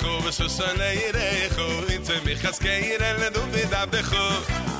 khu 0.00 0.20
ve 0.24 0.32
shosane 0.32 0.88
ire 1.08 1.48
khu 1.56 1.66
itze 1.94 2.16
mi 2.24 2.34
khaske 2.34 2.72
ire 2.92 3.10
le 3.20 3.30
du 3.30 3.40
vi 3.52 3.62
dav 3.70 3.90
de 3.90 4.02
khu 4.02 4.24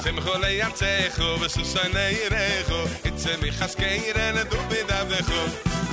tem 0.04 0.16
khu 0.20 0.34
le 0.42 0.50
yatze 0.60 0.92
khu 1.16 1.38
ve 1.40 1.48
shosane 1.48 2.04
ire 2.24 2.44
khu 2.68 2.80
itze 3.08 3.32
mi 3.42 3.50
khaske 3.50 3.88
ire 4.08 4.32
le 4.36 4.44
du 4.50 4.58
vi 4.70 4.80
dav 4.88 5.08
de 5.08 5.20
khu 5.28 5.40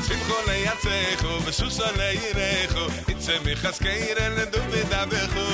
tem 0.07 0.19
khu 0.27 0.37
le 0.47 0.55
yatze 0.65 0.97
khu 1.21 1.31
ve 1.45 1.51
shosane 1.51 2.09
ire 2.27 2.49
khu 2.73 2.83
itze 3.11 3.35
mi 3.45 3.55
khas 3.61 3.79
ire 3.81 4.27
le 4.37 4.45
du 4.53 4.59
vi 4.71 4.81
dav 4.91 5.09
khu 5.33 5.45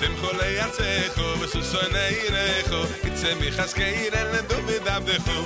tem 0.00 0.14
khu 0.20 0.30
le 0.38 0.48
yatze 0.58 0.90
khu 1.14 1.26
ve 1.40 1.46
shosane 1.52 2.04
ire 2.24 2.46
khu 2.68 2.80
itze 3.08 3.30
mi 3.40 3.48
khaske 3.56 3.86
ire 4.06 4.22
le 4.32 4.40
du 4.48 4.56
vi 4.66 4.78
khu 5.26 5.38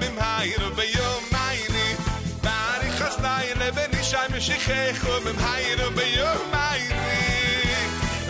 ben 0.00 1.39
חסנאי 3.59 3.59
לבן 3.59 3.97
אישי 3.97 4.17
משיחך 4.37 5.07
ובמהיר 5.07 5.89
ביום 5.89 6.51
מהירי 6.51 7.87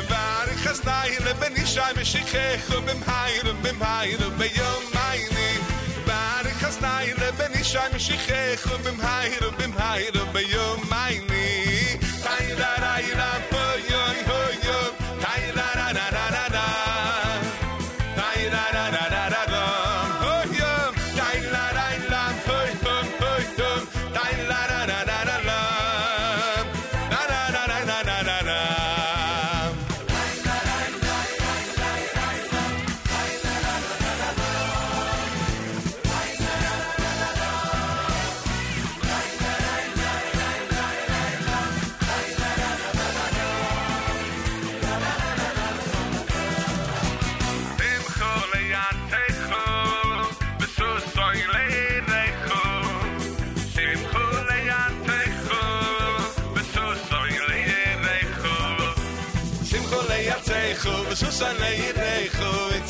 וארי 0.10 0.56
חסנאי 0.58 1.16
לבן 1.20 1.56
אישי 1.56 1.80
משיחך 2.02 2.70
ובמהיר 2.70 3.44
ובמהיר 3.46 4.30
ביום 4.38 4.84
מהירי 4.94 5.58
וארי 6.06 6.54
חסנאי 6.54 7.14
לבן 7.14 7.54
אישי 7.54 7.78
משיחך 7.96 8.72
ובמהיר 8.72 9.50
ובמהיר 9.50 10.26
ביום 10.32 10.84
מהירי 10.90 11.98
תאירה 12.24 12.74
ראירה 12.80 13.34
פה 13.50 13.62
יוי 13.90 14.18
יוי 14.28 14.56
יוי 14.64 14.92
תאירה 15.20 15.76
sanei 16.16 16.39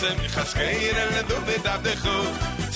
zem 0.00 0.18
ich 0.24 0.34
has 0.34 0.54
el 0.54 1.26
du 1.28 1.36
mit 1.46 1.66
ab 1.66 1.82
de 1.84 1.94
khu 2.02 2.16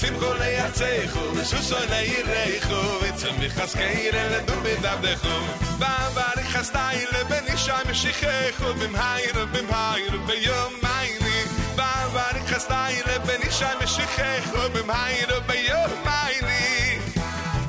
sim 0.00 0.14
kol 0.20 0.40
ey 0.46 0.58
tsaykhu 0.76 1.22
shu 1.50 1.58
so 1.68 1.78
na 1.92 2.00
ir 2.16 2.28
ey 2.42 2.58
khu 2.66 2.80
vet 3.00 3.16
zem 3.22 3.40
ich 3.46 3.56
has 3.58 3.74
el 3.74 4.34
du 4.48 4.54
mit 4.64 4.84
ab 4.92 5.00
de 5.04 5.14
khu 5.22 5.36
ba 5.80 5.92
bar 6.16 6.36
ich 6.42 6.54
has 6.56 6.70
le 7.12 7.22
ben 7.30 7.46
ich 7.54 7.60
sham 7.64 7.88
shikh 8.02 8.24
khu 8.58 8.68
bim 8.80 8.94
hayr 9.02 9.36
bim 9.54 9.68
hayr 9.76 10.14
be 10.28 10.36
yom 10.48 10.72
mayni 10.84 11.38
ba 11.78 11.90
bar 12.14 12.36
ich 12.40 12.52
has 12.52 12.68
le 13.08 13.16
ben 13.26 13.42
ich 13.48 13.56
sham 13.60 13.80
shikh 13.94 14.18
khu 14.50 14.62
bim 14.74 14.90
hayr 14.96 15.30
be 15.48 15.56
yom 15.70 15.92
mayni 16.08 16.62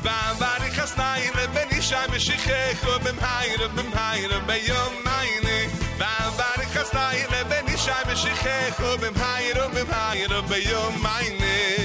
ba 0.05 0.17
bar 0.41 0.61
ich 0.67 0.79
has 0.81 0.93
le 1.37 1.45
ben 1.55 1.69
ich 1.77 1.85
sham 1.89 2.11
shikh 2.27 2.49
khu 2.81 2.99
bim 3.05 3.19
hayr 3.27 3.61
bim 3.75 3.91
hayr 3.99 4.31
be 4.47 4.57
yom 4.69 4.93
mayni 5.07 5.24
Israel, 6.95 7.45
ben 7.49 7.73
ich 7.73 7.81
scheibe 7.81 8.15
schicke, 8.15 8.49
ob 8.93 9.03
im 9.03 9.13
Heir, 9.15 9.65
ob 9.65 9.77
im 9.77 9.87
Heir, 9.93 10.39
ob 10.39 10.49
im 10.49 11.03
Heir, 11.03 11.84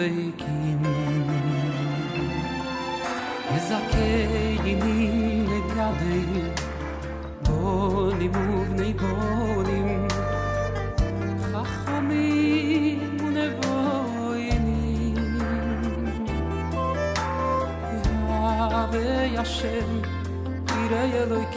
דבקים 0.00 0.82
זכני 3.58 5.44
לגדל 5.48 6.50
בונים 7.42 8.30
ובני 8.30 8.92
בונים 8.94 10.08
חכמים 11.52 13.16
ונבוינים 13.20 14.76
יהווה 17.92 19.40
השם 19.40 19.88
ירא 20.68 21.04
אלוהיקים 21.14 21.49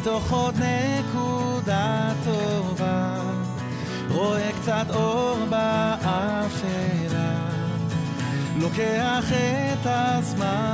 מתוך 0.00 0.32
עוד 0.32 0.54
נקודה 0.54 2.12
טובה, 2.24 3.20
רואה 4.10 4.50
קצת 4.60 4.84
אור 4.94 5.38
באפלה, 5.50 7.34
לוקח 8.60 9.24
את 9.32 9.86
הזמן. 9.86 10.69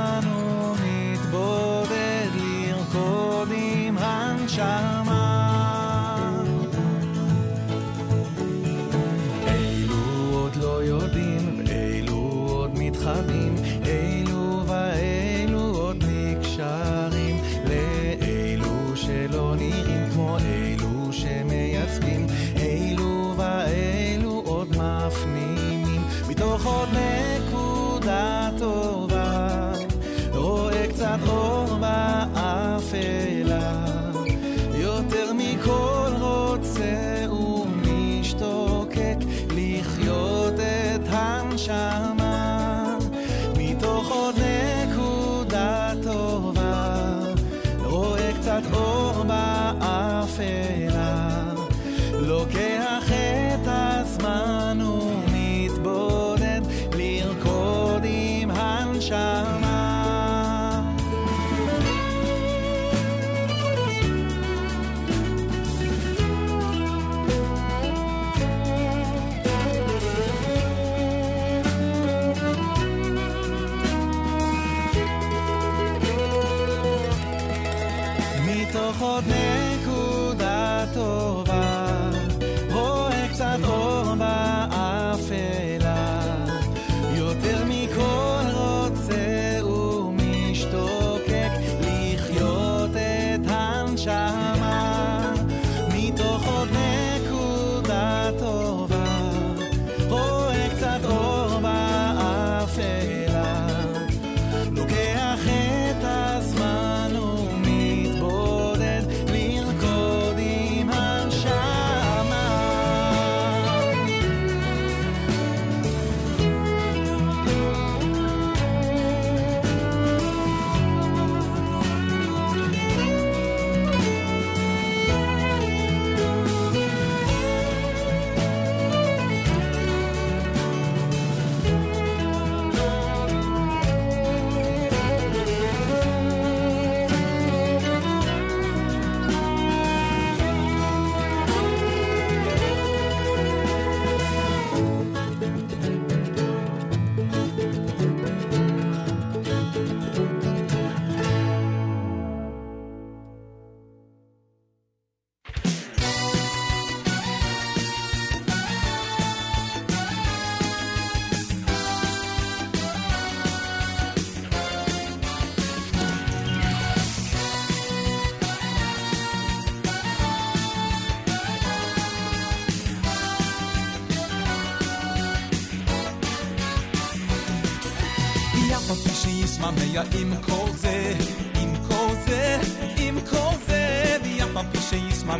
מגיע 179.97 180.21
עם 180.21 180.33
כל 180.41 180.69
זה, 180.75 181.13
עם 181.61 181.73
כל 181.87 182.13
זה, 182.27 182.57
עם 182.97 183.19
כל 183.29 183.55
זה, 183.67 184.17
ואף 184.23 184.57
על 184.57 184.65
פי 184.71 184.77
שישמע 184.77 185.35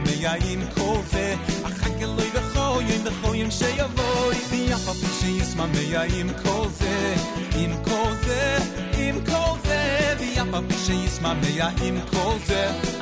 עם 0.50 0.62
כל 0.76 0.98
זה, 1.12 1.36
אחר 1.64 1.90
גלוי 2.00 2.30
וכל 2.34 2.82
יום 2.90 3.02
וכל 3.04 3.36
יום 3.36 3.52
שיבוא, 3.52 4.32
ואף 4.50 4.88
על 4.88 4.94
פי 4.94 5.08
שישמע 5.20 5.66
עם 6.20 6.30
כל 6.44 6.68
זה, 6.80 7.16
עם 7.56 7.72
כל 7.84 8.14
זה, 8.26 8.58
עם 8.98 9.16
כל 9.26 9.68
זה, 9.68 10.16
ואף 10.20 10.54
על 10.54 10.64
פי 10.68 10.76
שישמע 10.86 11.34
עם 11.82 12.00
כל 12.12 12.36
זה. 12.46 12.97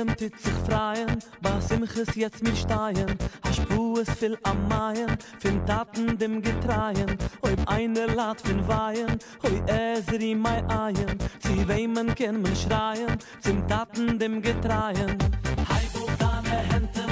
Olem 0.00 0.16
tut 0.16 0.38
sich 0.40 0.52
freien, 0.66 1.18
was 1.42 1.70
im 1.70 1.84
Chris 1.86 2.14
jetzt 2.14 2.42
mir 2.42 2.56
steien. 2.56 3.18
Ha 3.44 3.52
spues 3.52 4.08
viel 4.18 4.38
am 4.44 4.66
Maien, 4.68 5.18
fin 5.38 5.60
taten 5.66 6.16
dem 6.16 6.40
Getreien. 6.40 7.18
oi 7.42 7.54
b 7.54 7.62
eine 7.66 8.06
Lad 8.06 8.40
fin 8.40 8.66
weien, 8.66 9.18
hoi 9.42 9.62
äseri 9.66 10.34
mei 10.34 10.64
eien. 10.68 11.18
Zi 11.40 11.68
weimen 11.68 12.14
ken 12.14 12.40
men 12.40 12.56
schreien, 12.56 13.18
zim 13.40 13.66
taten 13.68 14.18
dem 14.18 14.40
Getreien. 14.40 15.18
Hai 15.68 15.84
wo 15.92 16.06
deine 16.18 16.56
Hände 16.72 17.09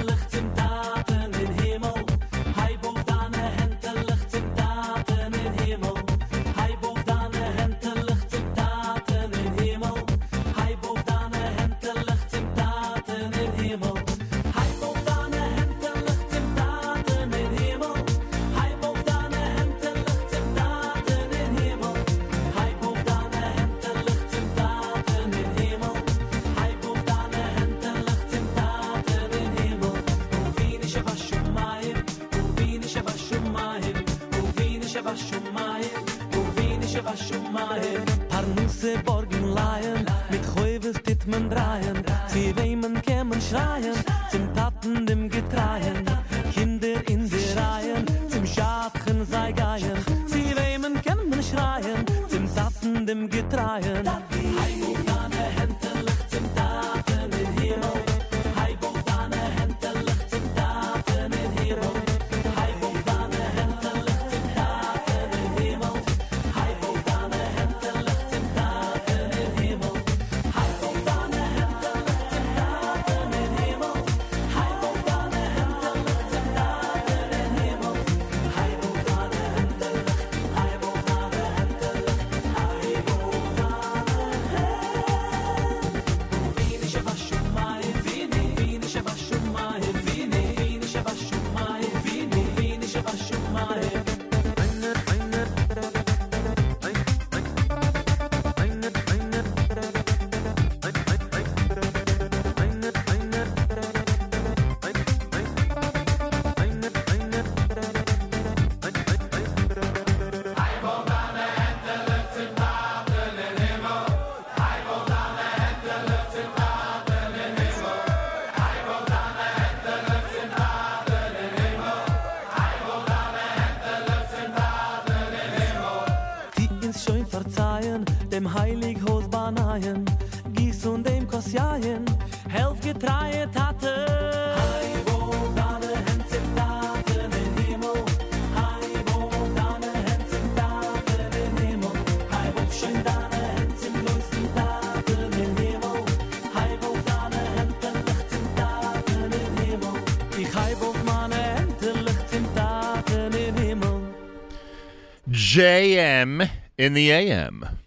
in 156.78 156.94
the 156.94 157.10
AM. 157.10 157.80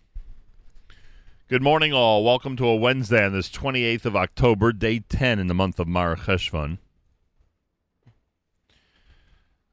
Good 1.47 1.63
morning, 1.63 1.93
all. 1.93 2.25
Welcome 2.25 2.57
to 2.57 2.67
a 2.67 2.75
Wednesday 2.75 3.25
on 3.25 3.31
this 3.31 3.49
28th 3.49 4.05
of 4.05 4.15
October, 4.17 4.73
day 4.73 4.99
10 4.99 5.39
in 5.39 5.47
the 5.47 5.53
month 5.53 5.79
of 5.79 5.87
Mar 5.87 6.17
Cheshvan. 6.17 6.77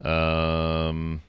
Um, 0.01 1.23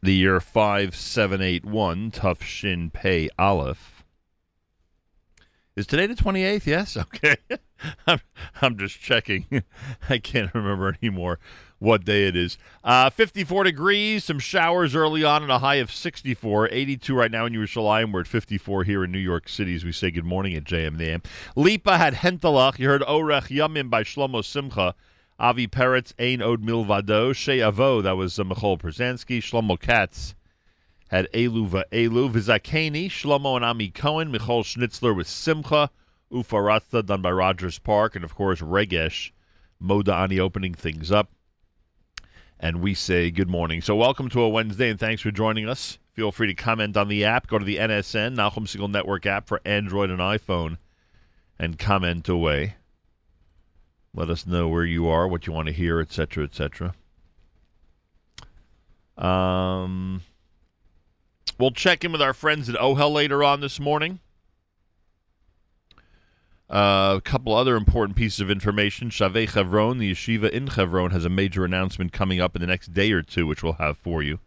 the 0.00 0.14
year 0.14 0.38
5781, 0.38 2.12
Tough 2.12 2.44
Shin 2.44 2.90
Pei 2.90 3.28
Aleph. 3.36 4.04
Is 5.74 5.88
today 5.88 6.06
the 6.06 6.14
28th? 6.14 6.66
Yes? 6.66 6.96
Okay. 7.14 7.36
I'm, 8.08 8.20
I'm 8.60 8.76
just 8.76 9.00
checking. 9.00 9.46
I 10.08 10.18
can't 10.18 10.52
remember 10.52 10.96
anymore 11.00 11.38
what 11.78 12.04
day 12.04 12.26
it 12.26 12.36
is. 12.36 12.58
Uh, 12.82 13.10
54 13.10 13.64
degrees, 13.64 14.24
some 14.24 14.38
showers 14.38 14.94
early 14.94 15.24
on, 15.24 15.42
and 15.42 15.52
a 15.52 15.60
high 15.60 15.76
of 15.76 15.92
64. 15.92 16.68
82 16.70 17.14
right 17.14 17.30
now 17.30 17.46
in 17.46 17.52
Yerushalayim. 17.52 18.12
We're 18.12 18.20
at 18.20 18.26
54 18.26 18.84
here 18.84 19.04
in 19.04 19.12
New 19.12 19.18
York 19.18 19.48
City 19.48 19.74
as 19.74 19.84
we 19.84 19.92
say 19.92 20.10
good 20.10 20.24
morning 20.24 20.54
at 20.54 20.64
JMDM. 20.64 21.24
Lipa 21.56 21.98
had 21.98 22.14
Hentelach. 22.14 22.78
You 22.78 22.88
heard 22.88 23.02
Orech 23.02 23.48
Yamim 23.48 23.90
by 23.90 24.02
Shlomo 24.02 24.44
Simcha. 24.44 24.94
Avi 25.40 25.68
Peretz, 25.68 26.12
Ein 26.18 26.42
Od 26.42 26.62
Milvado. 26.62 27.34
Shea 27.34 27.58
Avo, 27.58 28.02
that 28.02 28.16
was 28.16 28.38
uh, 28.40 28.44
Michal 28.44 28.76
Przanski. 28.76 29.38
Shlomo 29.38 29.78
Katz 29.78 30.34
had 31.10 31.28
Elu 31.32 31.68
Va'elu. 31.68 32.30
Vizakeni, 32.30 33.06
Shlomo 33.06 33.54
and 33.54 33.64
Ami 33.64 33.88
Cohen. 33.88 34.32
Michal 34.32 34.64
Schnitzler 34.64 35.14
with 35.14 35.28
Simcha. 35.28 35.90
Ufaratha 36.32 37.06
done 37.06 37.22
by 37.22 37.30
Rogers 37.30 37.78
Park. 37.78 38.16
And 38.16 38.24
of 38.24 38.34
course, 38.34 38.60
Regesh 38.60 39.30
Modani 39.80 40.40
opening 40.40 40.74
things 40.74 41.12
up. 41.12 41.30
And 42.60 42.80
we 42.80 42.94
say 42.94 43.30
good 43.30 43.48
morning. 43.48 43.80
So, 43.80 43.94
welcome 43.94 44.28
to 44.30 44.40
a 44.40 44.48
Wednesday 44.48 44.90
and 44.90 44.98
thanks 44.98 45.22
for 45.22 45.30
joining 45.30 45.68
us. 45.68 45.98
Feel 46.12 46.32
free 46.32 46.48
to 46.48 46.54
comment 46.54 46.96
on 46.96 47.06
the 47.06 47.24
app. 47.24 47.46
Go 47.46 47.58
to 47.58 47.64
the 47.64 47.76
NSN, 47.76 48.34
Nachum 48.34 48.66
Segal 48.66 48.90
Network 48.90 49.26
app 49.26 49.46
for 49.46 49.60
Android 49.64 50.10
and 50.10 50.18
iPhone, 50.18 50.78
and 51.58 51.78
comment 51.78 52.28
away. 52.28 52.74
Let 54.12 54.28
us 54.28 54.44
know 54.44 54.66
where 54.66 54.84
you 54.84 55.06
are, 55.06 55.28
what 55.28 55.46
you 55.46 55.52
want 55.52 55.66
to 55.66 55.72
hear, 55.72 56.00
etc., 56.00 56.44
etc. 56.44 56.94
Um, 59.16 60.22
we'll 61.60 61.70
check 61.70 62.04
in 62.04 62.10
with 62.10 62.22
our 62.22 62.34
friends 62.34 62.68
at 62.68 62.74
OHEL 62.74 63.12
later 63.12 63.44
on 63.44 63.60
this 63.60 63.78
morning. 63.78 64.18
Uh, 66.70 67.14
a 67.16 67.20
couple 67.22 67.54
other 67.54 67.76
important 67.76 68.16
pieces 68.16 68.40
of 68.40 68.50
information. 68.50 69.08
Shavei 69.08 69.48
Chevron, 69.48 69.98
the 69.98 70.12
yeshiva 70.12 70.50
in 70.50 70.68
Chevron, 70.68 71.12
has 71.12 71.24
a 71.24 71.30
major 71.30 71.64
announcement 71.64 72.12
coming 72.12 72.40
up 72.40 72.54
in 72.54 72.60
the 72.60 72.66
next 72.66 72.92
day 72.92 73.10
or 73.12 73.22
two, 73.22 73.46
which 73.46 73.62
we'll 73.62 73.74
have 73.74 73.96
for 73.96 74.22
you. 74.22 74.38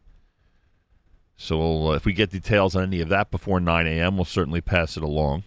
So 1.35 1.57
we'll, 1.57 1.87
uh, 1.89 1.95
if 1.95 2.05
we 2.05 2.13
get 2.13 2.29
details 2.29 2.75
on 2.75 2.83
any 2.83 3.01
of 3.01 3.09
that 3.09 3.31
before 3.31 3.59
9 3.59 3.87
a.m., 3.87 4.15
we'll 4.15 4.25
certainly 4.25 4.61
pass 4.61 4.95
it 4.95 5.01
along. 5.01 5.43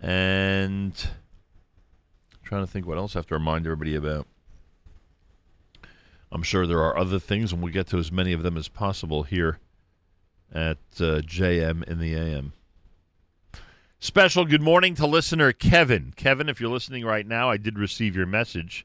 And 0.00 0.94
trying 2.44 2.64
to 2.64 2.70
think 2.70 2.86
what 2.86 2.98
else 2.98 3.16
I 3.16 3.18
have 3.18 3.26
to 3.28 3.34
remind 3.34 3.66
everybody 3.66 3.96
about. 3.96 4.28
I'm 6.30 6.42
sure 6.42 6.66
there 6.66 6.82
are 6.82 6.96
other 6.96 7.18
things, 7.18 7.52
and 7.52 7.60
we'll 7.60 7.72
get 7.72 7.88
to 7.88 7.98
as 7.98 8.12
many 8.12 8.32
of 8.32 8.42
them 8.42 8.56
as 8.56 8.68
possible 8.68 9.24
here 9.24 9.58
at 10.54 10.78
uh, 11.00 11.20
JM 11.22 11.82
in 11.84 11.98
the 11.98 12.14
AM. 12.14 12.52
Special 14.04 14.44
good 14.44 14.60
morning 14.60 14.96
to 14.96 15.06
listener 15.06 15.52
Kevin. 15.52 16.12
Kevin, 16.16 16.48
if 16.48 16.60
you're 16.60 16.68
listening 16.68 17.04
right 17.04 17.24
now, 17.24 17.48
I 17.48 17.56
did 17.56 17.78
receive 17.78 18.16
your 18.16 18.26
message, 18.26 18.84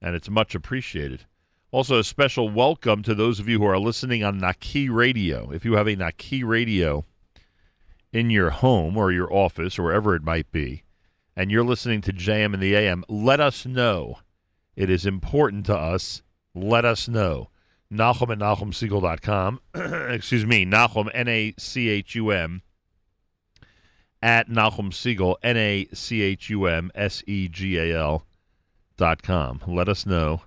and 0.00 0.14
it's 0.14 0.30
much 0.30 0.54
appreciated. 0.54 1.26
Also, 1.72 1.98
a 1.98 2.04
special 2.04 2.48
welcome 2.48 3.02
to 3.02 3.16
those 3.16 3.40
of 3.40 3.48
you 3.48 3.58
who 3.58 3.64
are 3.64 3.80
listening 3.80 4.22
on 4.22 4.38
Naki 4.38 4.88
Radio. 4.88 5.50
If 5.50 5.64
you 5.64 5.72
have 5.72 5.88
a 5.88 5.96
Naki 5.96 6.44
Radio 6.44 7.04
in 8.12 8.30
your 8.30 8.50
home 8.50 8.96
or 8.96 9.10
your 9.10 9.30
office 9.32 9.76
or 9.76 9.82
wherever 9.82 10.14
it 10.14 10.22
might 10.22 10.52
be, 10.52 10.84
and 11.34 11.50
you're 11.50 11.64
listening 11.64 12.00
to 12.02 12.12
JM 12.12 12.54
and 12.54 12.62
the 12.62 12.76
AM, 12.76 13.02
let 13.08 13.40
us 13.40 13.66
know. 13.66 14.20
It 14.76 14.88
is 14.88 15.04
important 15.04 15.66
to 15.66 15.76
us. 15.76 16.22
Let 16.54 16.84
us 16.84 17.08
know. 17.08 17.50
Nachum 17.92 18.30
at 18.30 18.38
NachumSegal.com. 18.38 19.60
Excuse 20.14 20.46
me, 20.46 20.64
Nachum, 20.64 21.10
N 21.12 21.26
A 21.26 21.54
C 21.58 21.88
H 21.88 22.14
U 22.14 22.30
M, 22.30 22.62
at 24.22 24.48
Nachum 24.48 24.90
Segal, 24.90 25.36
N 25.42 25.56
A 25.56 25.88
C 25.92 26.22
H 26.22 26.48
U 26.50 26.66
M 26.66 26.90
S 26.94 27.22
E 27.26 27.48
G 27.48 27.78
A 27.78 27.98
L 27.98 28.24
dot 28.96 29.22
com. 29.22 29.60
Let 29.66 29.88
us 29.88 30.06
know. 30.06 30.42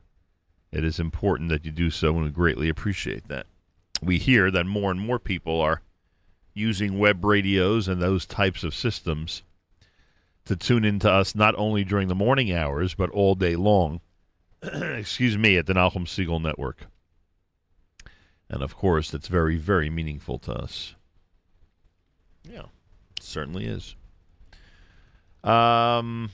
It 0.71 0.83
is 0.83 0.99
important 0.99 1.49
that 1.49 1.65
you 1.65 1.71
do 1.71 1.89
so, 1.89 2.15
and 2.15 2.23
we 2.23 2.29
greatly 2.29 2.69
appreciate 2.69 3.27
that. 3.27 3.47
We 4.01 4.17
hear 4.17 4.51
that 4.51 4.65
more 4.65 4.91
and 4.91 4.99
more 4.99 5.19
people 5.19 5.61
are 5.61 5.81
using 6.53 6.99
web 6.99 7.23
radios 7.23 7.87
and 7.87 8.01
those 8.01 8.25
types 8.25 8.63
of 8.63 8.73
systems 8.73 9.43
to 10.45 10.55
tune 10.55 10.85
into 10.85 11.09
us 11.09 11.35
not 11.35 11.55
only 11.55 11.83
during 11.83 12.07
the 12.07 12.15
morning 12.15 12.53
hours, 12.53 12.93
but 12.93 13.09
all 13.11 13.35
day 13.35 13.55
long. 13.55 13.99
Excuse 14.63 15.37
me, 15.37 15.57
at 15.57 15.65
the 15.65 15.73
Nachum 15.73 16.05
Segal 16.05 16.41
Network. 16.41 16.87
And 18.49 18.61
of 18.61 18.75
course, 18.75 19.11
that's 19.11 19.27
very, 19.27 19.57
very 19.57 19.89
meaningful 19.89 20.39
to 20.39 20.53
us. 20.53 20.95
Yeah, 22.43 22.65
certainly 23.25 23.65
is. 23.65 23.95
Um, 25.43 26.31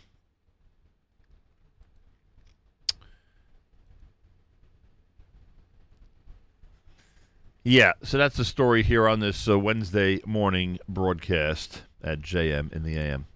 yeah, 7.63 7.93
so 8.03 8.17
that's 8.17 8.37
the 8.37 8.45
story 8.45 8.83
here 8.83 9.07
on 9.07 9.19
this 9.19 9.47
uh, 9.49 9.59
Wednesday 9.59 10.21
morning 10.25 10.79
broadcast 10.87 11.83
at 12.03 12.21
JM 12.21 12.71
in 12.73 12.83
the 12.83 12.97
AM. 12.97 13.27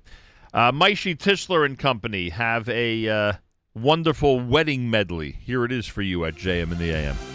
Uh, 0.54 0.72
Maishi 0.72 1.18
Tischler 1.18 1.66
and 1.66 1.78
Company 1.78 2.30
have 2.30 2.70
a 2.70 3.10
uh, 3.10 3.34
wonderful 3.74 4.40
wedding 4.40 4.90
medley. 4.90 5.38
Here 5.42 5.66
it 5.66 5.72
is 5.72 5.86
for 5.86 6.02
you 6.02 6.24
at 6.24 6.36
JM 6.36 6.72
in 6.72 6.78
the 6.78 6.92
AM. 6.92 7.35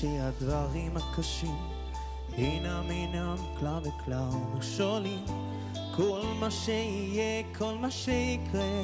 שהדברים 0.00 0.96
הקשים 0.96 1.56
אינם 2.36 2.90
אינם 2.90 3.36
כלל 3.60 3.80
וכלל 3.84 4.28
מכשולים. 4.54 5.24
כל 5.94 6.22
מה 6.40 6.50
שיהיה, 6.50 7.42
כל 7.58 7.74
מה 7.80 7.90
שיקרה 7.90 8.80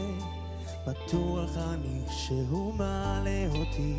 בטוח 0.86 1.50
אני 1.56 2.02
שהוא 2.08 2.74
מעלה 2.74 3.46
אותי. 3.48 3.96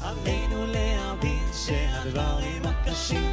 עלינו 0.00 0.66
להבין 0.66 1.44
שהדברים 1.66 2.62
הקשים 2.64 3.32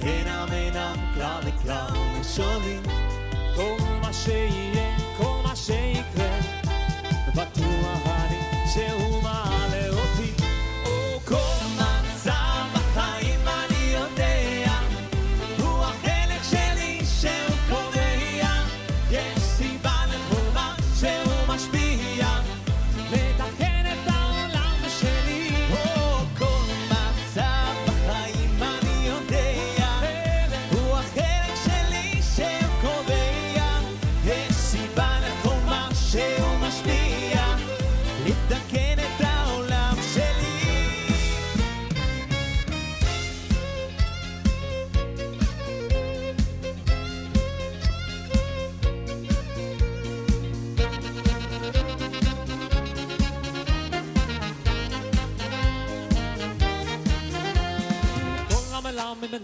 אינם 0.00 0.48
אינם 0.52 0.96
כלל 1.14 1.40
וכלל 1.46 1.90
מכשולים. 2.18 2.82
כל 3.56 3.76
מה 4.02 4.12
שיהיה, 4.12 4.98
כל 5.18 5.40
מה 5.44 5.56
שיקרה 5.56 6.38
בטוח 7.34 7.83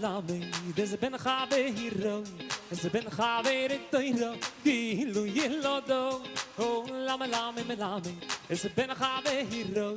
מלמד, 0.00 0.78
איזה 0.78 0.96
בן 0.96 1.18
חברו, 1.18 2.22
איזה 2.70 2.90
בן 2.90 3.10
חברתו, 3.10 3.98
כאילו 4.62 5.26
ילודו. 5.26 6.20
כל 6.56 7.08
המלמד 7.08 7.62
מלמד, 7.68 8.06
איזה 8.50 8.68
בן 8.76 8.94
חברו, 8.94 9.94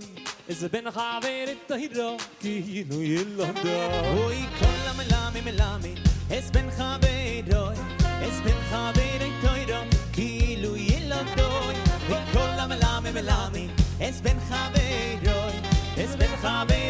איזה 0.49 0.69
בן 0.69 0.91
חברתו, 0.91 2.17
כאילו 2.39 3.01
ילודו. 3.01 3.79
אוי 4.17 4.45
כל 4.59 4.87
המלמד 4.87 5.43
מלמד, 5.45 5.99
אס 6.31 6.49
בן 6.49 6.71
חברוי, 6.71 7.75
אס 8.03 8.39
בן 8.43 8.61
חברי 8.69 9.31
תוירו, 9.41 9.83
כאילו 10.13 10.77
ילדוי. 10.77 11.75
אוי 12.09 12.25
כל 12.33 12.59
המלמד 12.59 13.13
מלמד, 13.13 13.69
אס 14.01 14.21
בן 14.21 14.39
חברוי, 14.39 15.59
אס 15.97 16.15
בן 16.15 16.35
חברי 16.41 16.67
תוירו, 16.71 16.82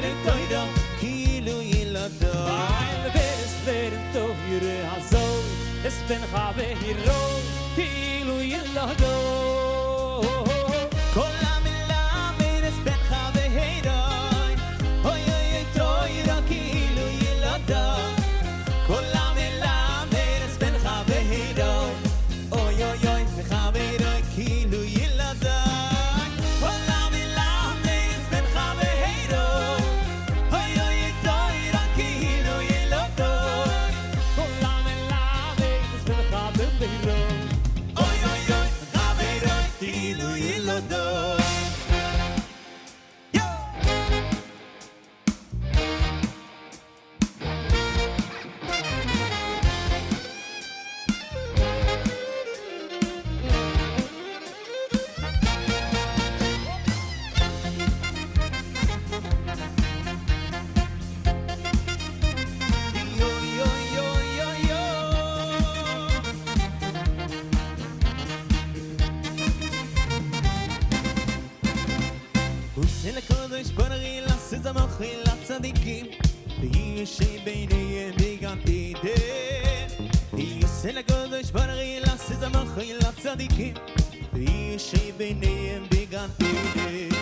צדיקים 83.35 83.75
איש 84.37 84.95
ביניהם 85.17 85.85
בגן 85.91 86.29
עדן 86.41 87.17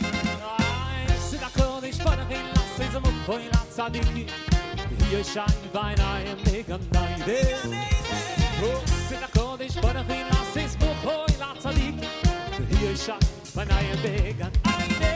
סיד 1.19 1.43
הקודש 1.43 2.01
פרחים 2.01 2.47
לעשי 2.47 2.93
זה 2.93 2.99
מופוי 3.01 3.49
לצדיקים 3.49 4.27
ישן 5.11 5.45
בעיניים 5.75 6.37
בגן 6.47 6.77
עדן 6.97 7.71
סיד 9.09 9.19
הקודש 9.23 9.79
פרחים 9.79 10.27
לעשי 10.27 10.69
זה 10.69 10.79
מופוי 10.79 11.37
לצדיקים 11.41 12.11
ישן 12.83 13.19
בעיניים 13.55 13.97
בגן 14.03 14.49
עדן 14.65 15.07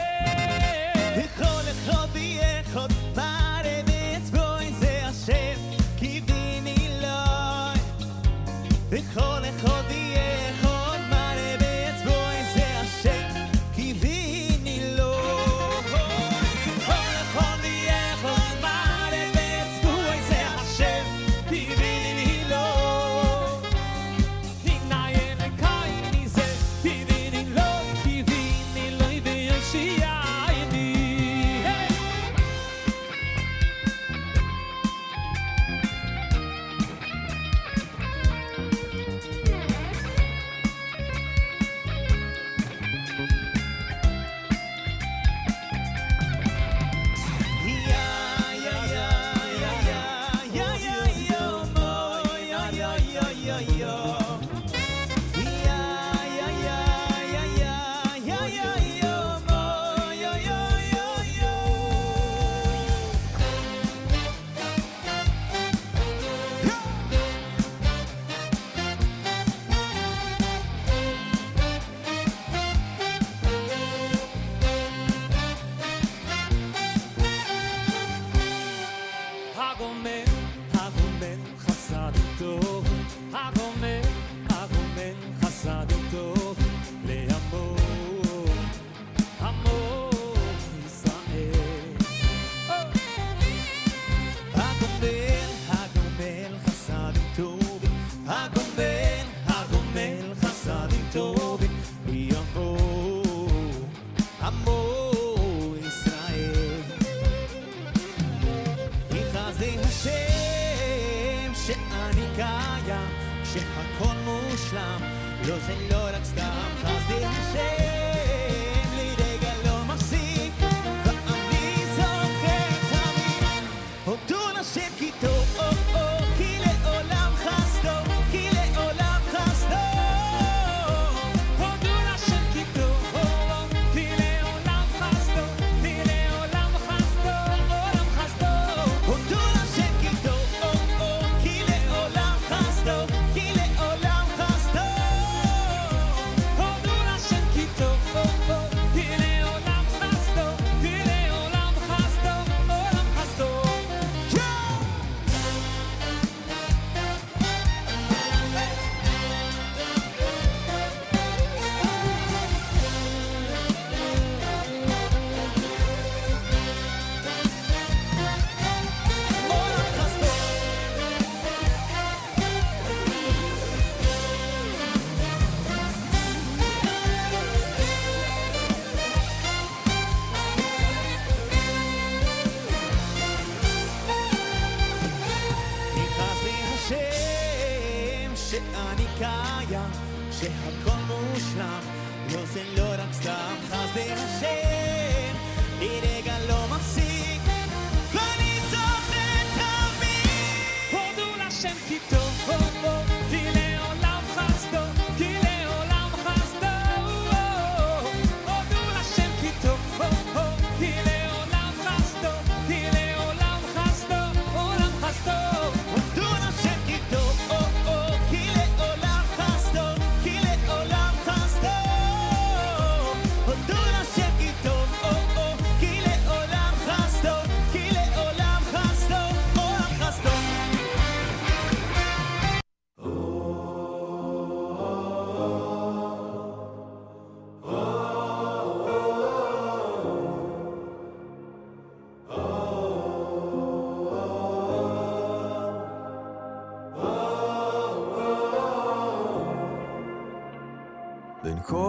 וכל 1.17 1.71
אחד 1.71 2.07
יחד 2.15 2.89
בארץ 3.15 4.29
בואי 4.31 4.73
זה 4.79 5.01
השם 5.03 5.59
כי 5.97 6.21
בני 6.21 6.99
לא 7.01 7.73
וכל 8.89 9.41
אחד 9.49 9.76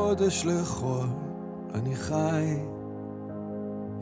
קודש 0.09 0.47
לכל, 0.47 1.07
אני 1.75 1.97
חי. 1.97 2.57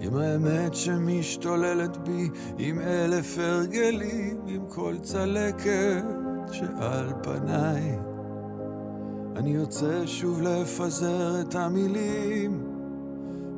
עם 0.01 0.17
האמת 0.17 0.75
שמשתוללת 0.75 1.97
בי, 1.97 2.29
עם 2.59 2.81
אלף 2.81 3.39
הרגלים, 3.39 4.41
עם 4.47 4.67
כל 4.69 4.95
צלקת 5.03 6.05
שעל 6.53 7.13
פניי. 7.23 7.99
אני 9.37 9.51
יוצא 9.51 10.07
שוב 10.07 10.43
לפזר 10.43 11.41
את 11.41 11.55
המילים, 11.55 12.65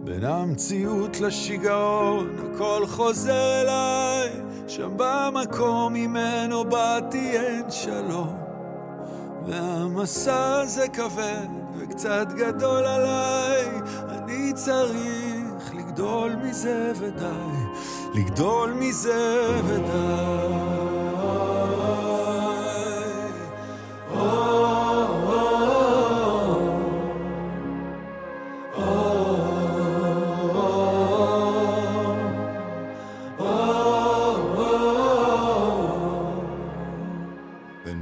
בין 0.05 0.25
המציאות 0.25 1.21
לשיגעון, 1.21 2.29
הכל 2.39 2.87
חוזר 2.87 3.63
אליי, 3.63 4.29
שם 4.67 4.91
במקום 4.97 5.93
ממנו 5.93 6.65
באתי 6.65 7.31
אין 7.31 7.71
שלום, 7.71 8.37
והמסע 9.47 10.61
הזה 10.61 10.89
כבד. 10.89 11.58
קצת 11.91 12.27
גדול 12.37 12.85
עליי, 12.85 13.81
אני 14.09 14.53
צריך 14.55 15.75
לגדול 15.75 16.33
מזה 16.43 16.93
ודי, 17.01 17.81
לגדול 18.15 18.73
מזה 18.73 19.61
ודי. 19.67 20.99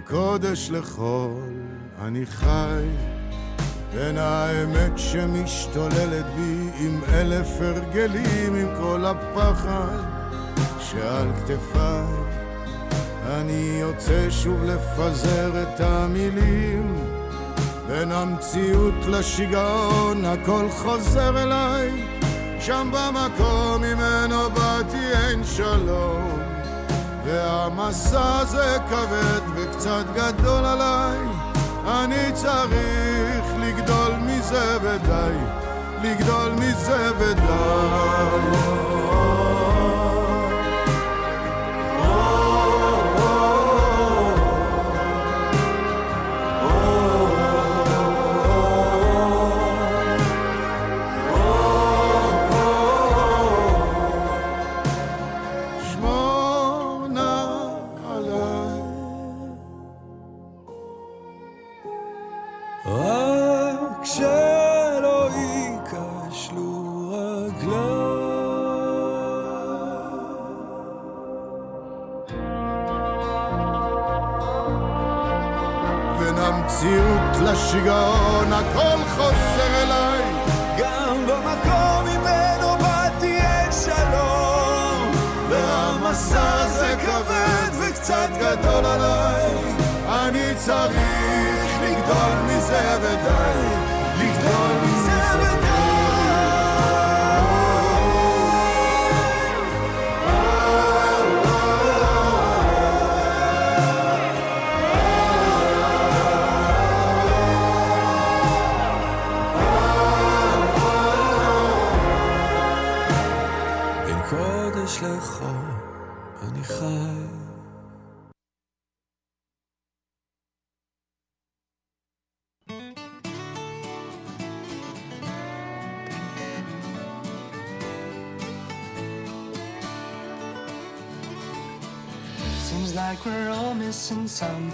קודש 0.08 0.70
לחול, 0.70 1.52
אני 1.98 2.26
חי 2.26 3.15
בין 3.96 4.18
האמת 4.18 4.92
שמשתוללת 4.96 6.24
בי 6.36 6.70
עם 6.78 7.00
אלף 7.12 7.48
הרגלים, 7.60 8.54
עם 8.54 8.68
כל 8.80 9.04
הפחד 9.04 9.98
שעל 10.80 11.28
כתפיי. 11.36 12.04
אני 13.26 13.78
יוצא 13.80 14.30
שוב 14.30 14.64
לפזר 14.64 15.62
את 15.62 15.80
המילים. 15.80 16.94
בין 17.88 18.12
המציאות 18.12 19.06
לשיגעון 19.06 20.24
הכל 20.24 20.66
חוזר 20.70 21.42
אליי. 21.42 21.90
שם 22.60 22.90
במקום 22.92 23.82
ממנו 23.82 24.50
באתי 24.50 25.12
אין 25.12 25.44
שלום. 25.44 26.38
והמסע 27.24 28.38
הזה 28.38 28.76
כבד 28.90 29.40
וקצת 29.54 30.04
גדול 30.14 30.64
עליי. 30.64 31.18
אני 31.86 32.32
צריך 32.32 33.15
לגדול 33.86 34.12
מזה 34.16 34.76
ודי, 34.82 35.36
לגדול 36.02 36.52
מזה 36.52 37.10
ודי. 37.18 38.95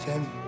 with 0.06 0.14
him. 0.14 0.41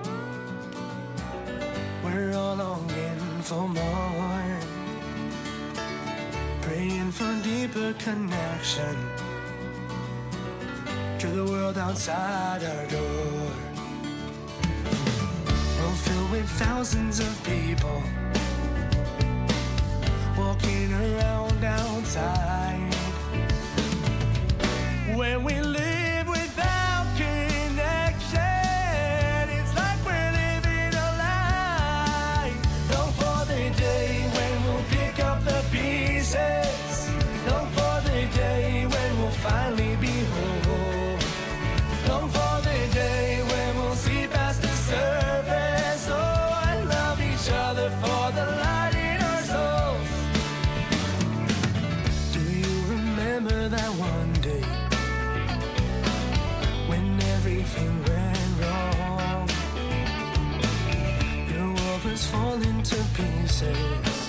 places 63.64 64.28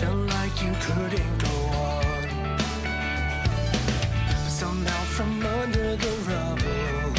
Felt 0.00 0.16
like 0.16 0.62
you 0.62 0.72
couldn't 0.80 1.38
go 1.38 1.56
on. 1.88 2.48
But 4.42 4.52
somehow 4.62 5.02
from 5.16 5.44
under 5.60 5.96
the 5.96 6.12
rubble 6.28 7.14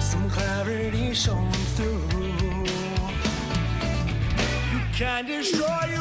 Some 0.00 0.30
clarity 0.30 1.14
shone 1.14 1.52
through. 1.76 2.08
You 4.72 4.80
can 4.92 5.26
destroy 5.26 5.93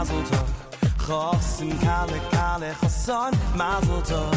mazel 0.00 0.22
tov. 0.30 0.48
Chosim 1.06 1.70
kale 1.84 2.20
kale 2.30 2.70
choson. 2.80 3.32
Mazel 3.54 4.00
tov. 4.10 4.34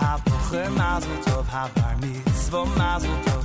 Habocher 0.00 0.70
mazel 0.70 1.16
tov. 1.26 1.46
Habar 1.54 1.94
mitzvah 2.00 2.66
mazel 2.78 3.16
tov. 3.26 3.44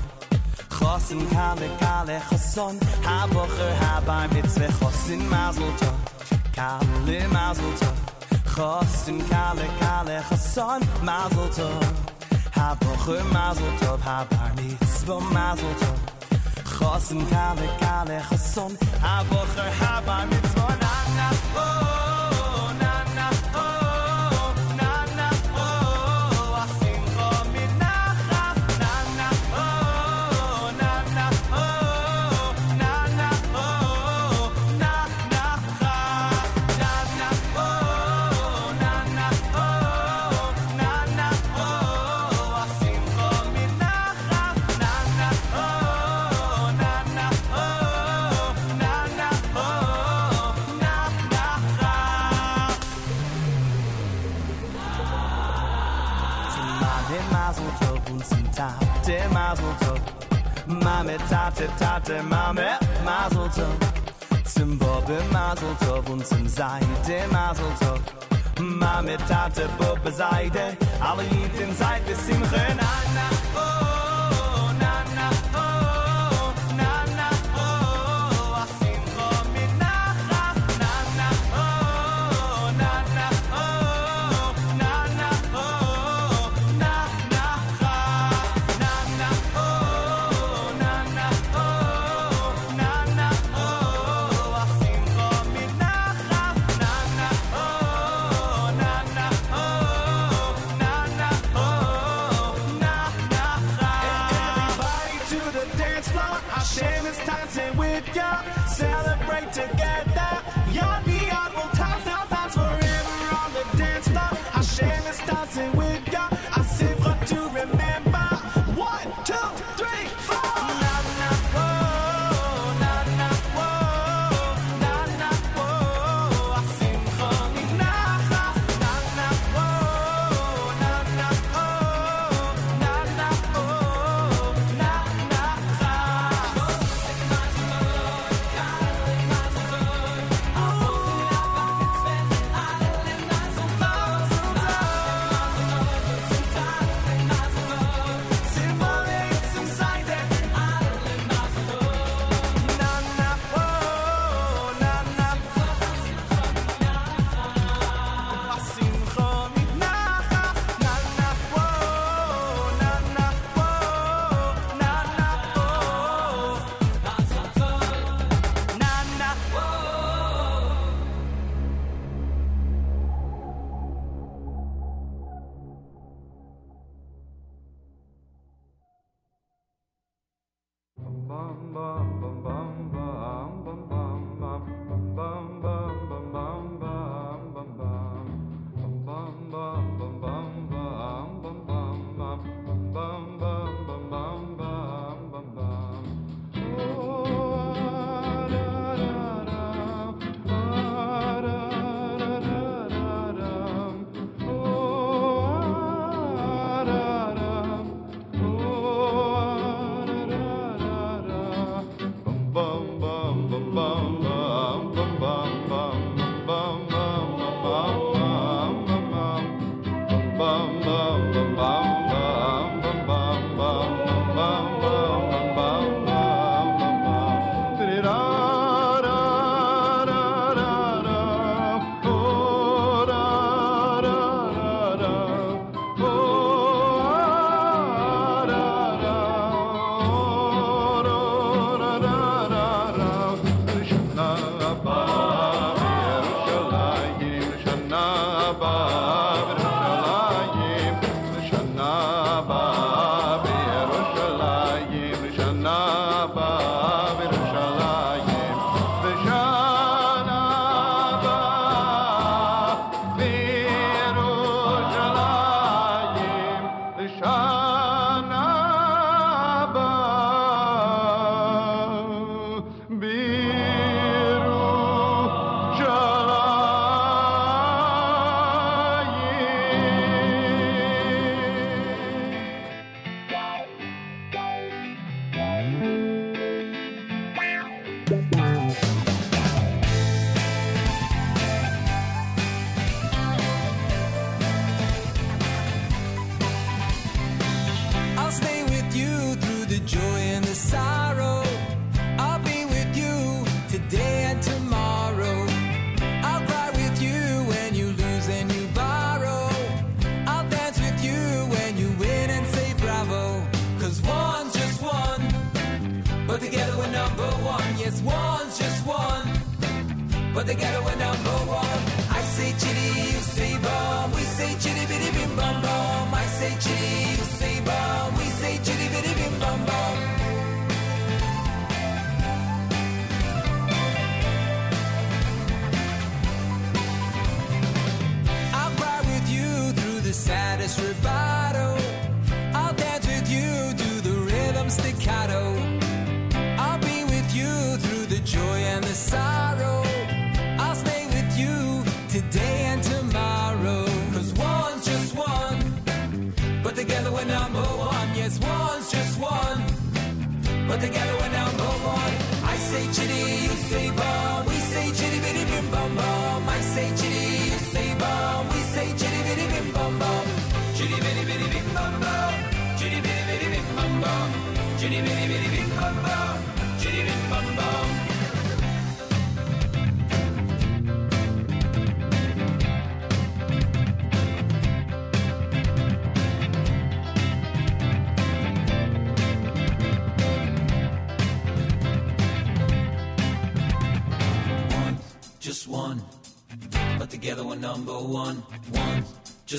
Chosim 0.75 1.21
kale 1.33 1.69
kale 1.81 2.17
choson. 2.29 2.75
Habocher 3.07 3.73
habar 3.81 4.25
mitzvah 4.33 4.71
Chosin 4.79 5.21
mazel 5.29 5.71
tov. 5.79 5.97
Kale 6.57 7.19
mazel 7.35 7.71
tov. 7.81 7.97
Chosim 8.53 9.19
kale 9.31 9.67
kale 9.81 10.17
choson. 10.29 10.81
Mazel 11.07 11.47
tov. 11.57 11.83
Habocher 12.57 13.23
mazel 13.33 13.71
tov. 13.81 13.99
Habar 14.09 14.49
mitzvah 14.57 15.21
mazel 15.35 15.73
tov. 15.81 15.97
Chosim 16.75 17.21
kale 17.31 17.67
kale 17.81 18.17
choson. 18.29 18.71
Habocher 19.05 19.71
habar 19.81 20.23
mitzvah 20.29 20.59
oh. 21.55 22.08
Mame, 60.99 61.17
Tate, 61.29 61.65
Tate, 61.77 62.21
Mame, 62.23 62.77
Maseltov. 63.05 63.73
Zum 64.43 64.77
Bobbe 64.77 65.17
Maseltov 65.31 66.09
und 66.09 66.27
zum 66.27 66.45
Seide 66.45 67.23
Maseltov. 67.31 68.01
Mame, 68.59 69.15
Tate, 69.25 69.69
Bobbe, 69.77 70.11
Seide, 70.11 70.75
alle 70.99 71.23
Jiden 71.23 71.73
seit 71.77 72.05
bis 72.05 72.27
im 72.27 72.43
Renan. 72.43 73.38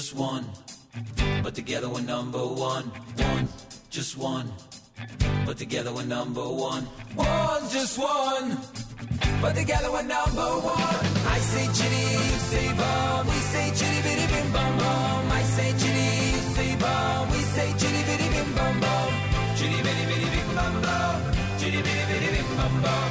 Just 0.01 0.17
one, 0.17 0.47
but 1.43 1.55
together 1.55 1.87
we're 1.87 2.01
number 2.01 2.39
one. 2.39 2.85
One, 3.21 3.47
just 3.91 4.17
one, 4.17 4.51
but 5.45 5.59
together 5.59 5.93
we're 5.93 6.07
number 6.07 6.41
one. 6.41 6.85
One, 7.17 7.63
just 7.69 7.99
one, 7.99 8.57
but 9.43 9.55
together 9.55 9.93
we're 9.93 10.09
number 10.17 10.49
one. 10.65 11.05
I 11.37 11.39
say 11.53 11.67
chitty, 11.77 12.05
you 12.33 12.39
say 12.49 12.69
bum, 12.81 13.27
we 13.27 13.39
say 13.53 13.67
chitty 13.77 14.01
bitty 14.01 14.27
bim 14.33 14.53
bum 14.55 14.73
bum. 14.79 15.33
I 15.33 15.43
say 15.43 15.71
chitty, 15.81 16.09
you 16.33 16.43
say 16.57 16.71
bum, 16.81 17.31
we 17.33 17.41
say 17.55 17.69
chitty 17.81 18.03
bitty 18.09 18.29
bim 18.35 18.55
bum 18.57 18.81
bum. 18.81 19.11
Chitty 19.59 19.83
bitty 19.85 20.05
bitty 20.11 20.29
bim 20.35 20.49
bum 20.57 20.75
bum, 20.81 21.19
chitty 21.61 21.81
bitty 21.87 22.05
bitty 22.09 22.29
bim 22.37 22.49
bum 22.57 22.75
bum. 22.85 23.11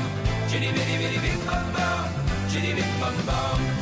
Chitty 0.49 0.71
bitty 0.73 0.95
bitty 0.97 1.19
bim 1.21 1.39
bum 1.45 1.65
bum, 1.75 2.09
chitty 2.49 2.73
bim 2.73 2.91
bum 2.99 3.15
bum. 3.27 3.78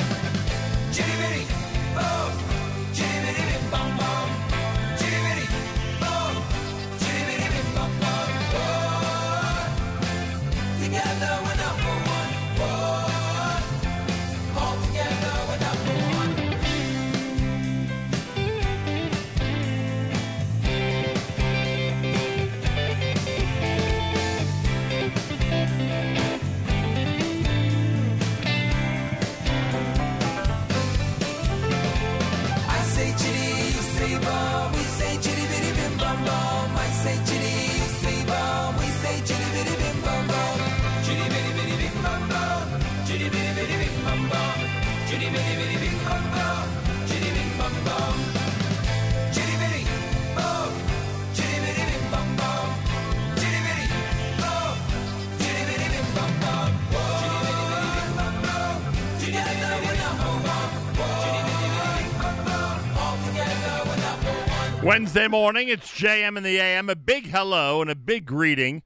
Wednesday 65.17 65.31
morning, 65.31 65.67
it's 65.67 65.91
JM 65.99 66.37
in 66.37 66.43
the 66.43 66.59
AM. 66.59 66.91
A 66.91 66.95
big 66.95 67.31
hello 67.31 67.81
and 67.81 67.89
a 67.89 67.95
big 67.95 68.27
greeting 68.27 68.83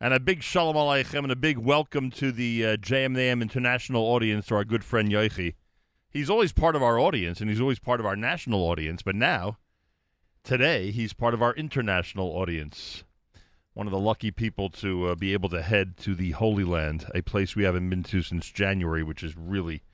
and 0.00 0.12
a 0.12 0.18
big 0.18 0.42
shalom 0.42 0.74
aleichem 0.74 1.22
and 1.22 1.30
a 1.30 1.36
big 1.36 1.58
welcome 1.58 2.10
to 2.10 2.32
the 2.32 2.66
uh, 2.66 2.76
JM 2.76 3.06
in 3.06 3.12
the 3.12 3.20
AM 3.20 3.40
international 3.40 4.02
audience 4.02 4.46
to 4.46 4.56
our 4.56 4.64
good 4.64 4.82
friend 4.82 5.12
Yoichi. 5.12 5.54
He's 6.10 6.28
always 6.28 6.52
part 6.52 6.74
of 6.74 6.82
our 6.82 6.98
audience 6.98 7.40
and 7.40 7.48
he's 7.48 7.60
always 7.60 7.78
part 7.78 8.00
of 8.00 8.06
our 8.06 8.16
national 8.16 8.62
audience, 8.62 9.02
but 9.02 9.14
now, 9.14 9.58
today, 10.42 10.90
he's 10.90 11.12
part 11.12 11.34
of 11.34 11.40
our 11.40 11.54
international 11.54 12.26
audience. 12.30 13.04
One 13.72 13.86
of 13.86 13.92
the 13.92 14.00
lucky 14.00 14.32
people 14.32 14.70
to 14.70 15.10
uh, 15.10 15.14
be 15.14 15.32
able 15.34 15.50
to 15.50 15.62
head 15.62 15.96
to 15.98 16.16
the 16.16 16.32
Holy 16.32 16.64
Land, 16.64 17.06
a 17.14 17.22
place 17.22 17.54
we 17.54 17.62
haven't 17.62 17.88
been 17.88 18.02
to 18.02 18.22
since 18.22 18.50
January, 18.50 19.04
which 19.04 19.22
is 19.22 19.36
really, 19.36 19.84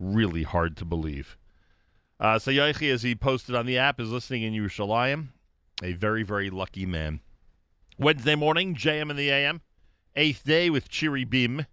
really 0.00 0.42
hard 0.42 0.76
to 0.78 0.84
believe. 0.84 1.38
Uh, 2.22 2.38
as 2.38 3.02
he 3.02 3.16
posted 3.16 3.56
on 3.56 3.66
the 3.66 3.76
app, 3.76 3.98
is 3.98 4.08
listening 4.08 4.44
in 4.44 4.52
Yerushalayim. 4.52 5.26
A 5.82 5.92
very, 5.94 6.22
very 6.22 6.50
lucky 6.50 6.86
man. 6.86 7.18
Wednesday 7.98 8.36
morning, 8.36 8.76
JM 8.76 9.10
in 9.10 9.16
the 9.16 9.28
AM. 9.28 9.60
Eighth 10.14 10.44
day 10.44 10.70
with 10.70 10.88
Chiri 10.88 11.28
Bim. 11.28 11.66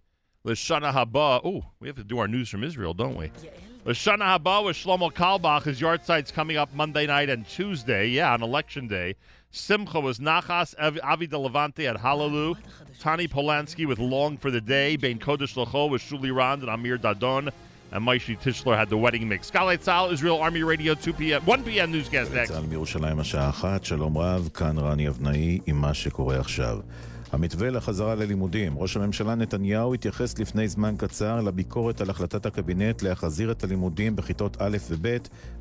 Lashana 0.44 0.92
Haba. 0.92 1.40
Oh, 1.44 1.66
we 1.78 1.86
have 1.86 1.96
to 1.98 2.02
do 2.02 2.18
our 2.18 2.26
news 2.26 2.48
from 2.48 2.64
Israel, 2.64 2.94
don't 2.94 3.14
we? 3.14 3.30
Lashana 3.86 4.38
Haba 4.38 4.64
with 4.64 4.74
Shlomo 4.74 5.12
Carlebach. 5.12 5.62
His 5.62 5.80
yahrzeit's 5.80 6.32
coming 6.32 6.56
up 6.56 6.74
Monday 6.74 7.06
night 7.06 7.30
and 7.30 7.46
Tuesday. 7.46 8.08
Yeah, 8.08 8.32
on 8.32 8.42
election 8.42 8.88
day. 8.88 9.14
Simcha 9.52 10.00
was 10.00 10.18
Nachas 10.18 10.74
Av- 10.80 10.98
Avi 11.04 11.28
de 11.28 11.38
Levante 11.38 11.86
at 11.86 11.96
Hallelu. 11.96 12.56
Tani 12.98 13.28
Polanski 13.28 13.86
with 13.86 14.00
Long 14.00 14.36
for 14.36 14.50
the 14.50 14.60
Day. 14.60 14.96
Bain 14.96 15.20
Kodesh 15.20 15.54
Lacho 15.54 15.88
with 15.88 16.02
Shuli 16.02 16.34
Rand 16.34 16.62
and 16.62 16.70
Amir 16.70 16.98
Dadon. 16.98 17.52
And 17.92 18.04
Maishi 18.06 18.36
Tischler 18.40 18.76
had 18.76 18.88
the 18.88 18.96
wedding 18.96 19.28
mix. 19.28 19.50
Galei 19.50 19.76
Tzal, 19.76 20.12
Israel 20.12 20.38
Army 20.40 20.62
Radio, 20.62 20.94
2 20.94 21.12
p.m. 21.12 21.44
1 21.44 21.64
p.m. 21.64 21.92
newscast 21.92 22.32
next. 22.32 22.48
צה"ל 22.48 22.66
מירושלים 22.68 23.20
השעה 23.20 23.48
אחת, 23.48 23.84
שלום 23.84 24.18
רב, 24.18 24.48
כאן 24.54 24.78
רני 24.78 25.08
אבנאי 25.08 25.58
עם 25.66 25.76
מה 25.76 25.94
שקורה 25.94 26.40
עכשיו. 26.40 26.78
המתווה 27.32 27.70
לחזרה 27.70 28.14
ללימודים. 28.14 28.78
ראש 28.78 28.96
הממשלה 28.96 29.34
נתניהו 29.34 29.94
התייחס 29.94 30.38
לפני 30.38 30.68
זמן 30.68 30.94
קצר 30.98 31.40
לביקורת 31.40 32.00
על 32.00 32.10
החלטת 32.10 32.46
הקבינט 32.46 33.02
להחזיר 33.02 33.50
את 33.50 33.64
הלימודים 33.64 34.16
בכיתות 34.16 34.56
א' 34.60 34.76
וב' 34.90 35.16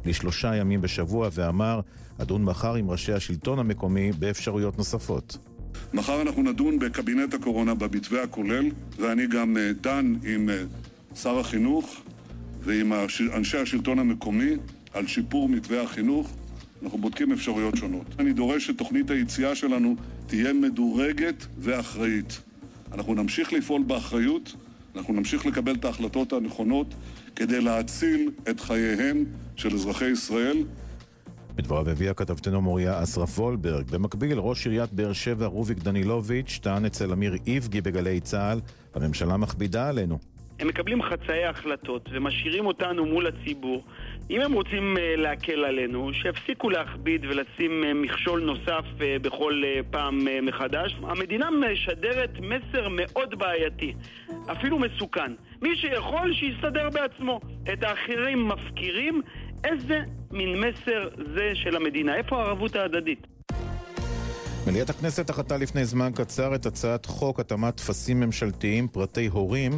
לשלושה 0.05 0.55
ימים 0.55 0.81
בשבוע 0.81 1.29
ואמר, 1.33 1.79
אדון 2.21 2.43
מחר 2.43 2.75
עם 2.75 2.89
ראשי 2.89 3.13
השלטון 3.13 3.59
המקומי 3.59 4.11
באפשרויות 4.11 4.77
נוספות. 4.77 5.37
מחר 5.93 6.21
אנחנו 6.21 6.41
נדון 6.43 6.79
בקבינט 6.79 7.33
הקורונה 7.33 7.73
במתווה 7.73 8.23
הכולל, 8.23 8.65
ואני 8.97 9.27
גם 9.27 9.57
אה, 9.57 9.71
דן 9.81 10.13
עם 10.23 10.49
אה, 10.49 10.63
שר 11.15 11.39
החינוך 11.39 12.01
ועם 12.69 12.93
אנשי 13.35 13.57
השלטון 13.57 13.99
המקומי 13.99 14.53
על 14.93 15.07
שיפור 15.07 15.49
מתווה 15.49 15.81
החינוך. 15.81 16.31
אנחנו 16.83 16.97
בודקים 16.97 17.31
אפשרויות 17.31 17.77
שונות. 17.77 18.05
אני 18.19 18.33
דורש 18.33 18.67
שתוכנית 18.67 19.11
היציאה 19.11 19.55
שלנו 19.55 19.95
תהיה 20.27 20.53
מדורגת 20.53 21.45
ואחראית. 21.59 22.41
אנחנו 22.91 23.13
נמשיך 23.13 23.53
לפעול 23.53 23.83
באחריות, 23.83 24.55
אנחנו 24.95 25.13
נמשיך 25.13 25.45
לקבל 25.45 25.75
את 25.75 25.85
ההחלטות 25.85 26.33
הנכונות 26.33 26.95
כדי 27.35 27.61
להציל 27.61 28.31
את 28.49 28.59
חייהם 28.59 29.25
של 29.55 29.73
אזרחי 29.73 30.05
ישראל 30.05 30.63
בדבריו 31.55 31.89
הביאה 31.89 32.13
כתבתנו 32.13 32.61
מוריה 32.61 33.03
אסרף 33.03 33.39
וולברג. 33.39 33.91
במקביל, 33.91 34.39
ראש 34.39 34.67
עיריית 34.67 34.93
באר 34.93 35.13
שבע 35.13 35.45
רוביק 35.45 35.77
דנילוביץ' 35.77 36.59
טען 36.61 36.85
אצל 36.85 37.11
אמיר 37.11 37.35
איבגי 37.47 37.81
בגלי 37.81 38.19
צה"ל, 38.19 38.59
הממשלה 38.95 39.37
מכבידה 39.37 39.89
עלינו. 39.89 40.19
הם 40.59 40.67
מקבלים 40.67 41.01
חצאי 41.01 41.45
החלטות 41.45 42.09
ומשאירים 42.11 42.65
אותנו 42.65 43.05
מול 43.05 43.27
הציבור. 43.27 43.83
אם 44.29 44.41
הם 44.41 44.53
רוצים 44.53 44.97
אה, 44.97 45.15
להקל 45.15 45.65
עלינו, 45.65 46.13
שיפסיקו 46.13 46.69
להכביד 46.69 47.25
ולשים 47.25 47.83
אה, 47.83 47.93
מכשול 47.93 48.41
נוסף 48.43 48.85
אה, 49.01 49.15
בכל 49.21 49.61
פעם 49.91 50.27
מחדש. 50.41 50.95
המדינה 51.03 51.49
משדרת 51.51 52.29
מסר 52.39 52.87
מאוד 52.91 53.39
בעייתי, 53.39 53.93
אפילו 54.51 54.79
מסוכן. 54.79 55.33
מי 55.61 55.75
שיכול, 55.75 56.33
שיסתדר 56.33 56.89
בעצמו. 56.89 57.39
את 57.73 57.83
האחרים 57.83 58.47
מפקירים. 58.47 59.21
איזה 59.63 59.99
מין 60.31 60.61
מסר 60.61 61.09
זה 61.35 61.51
של 61.53 61.75
המדינה? 61.75 62.15
איפה 62.15 62.43
הערבות 62.43 62.75
ההדדית? 62.75 63.27
מליאת 64.67 64.89
הכנסת 64.89 65.25
דחתה 65.25 65.57
לפני 65.57 65.85
זמן 65.85 66.11
קצר 66.15 66.55
את 66.55 66.65
הצעת 66.65 67.05
חוק 67.05 67.39
התאמת 67.39 67.75
טפסים 67.75 68.19
ממשלתיים 68.19 68.87
פרטי 68.87 69.27
הורים, 69.27 69.71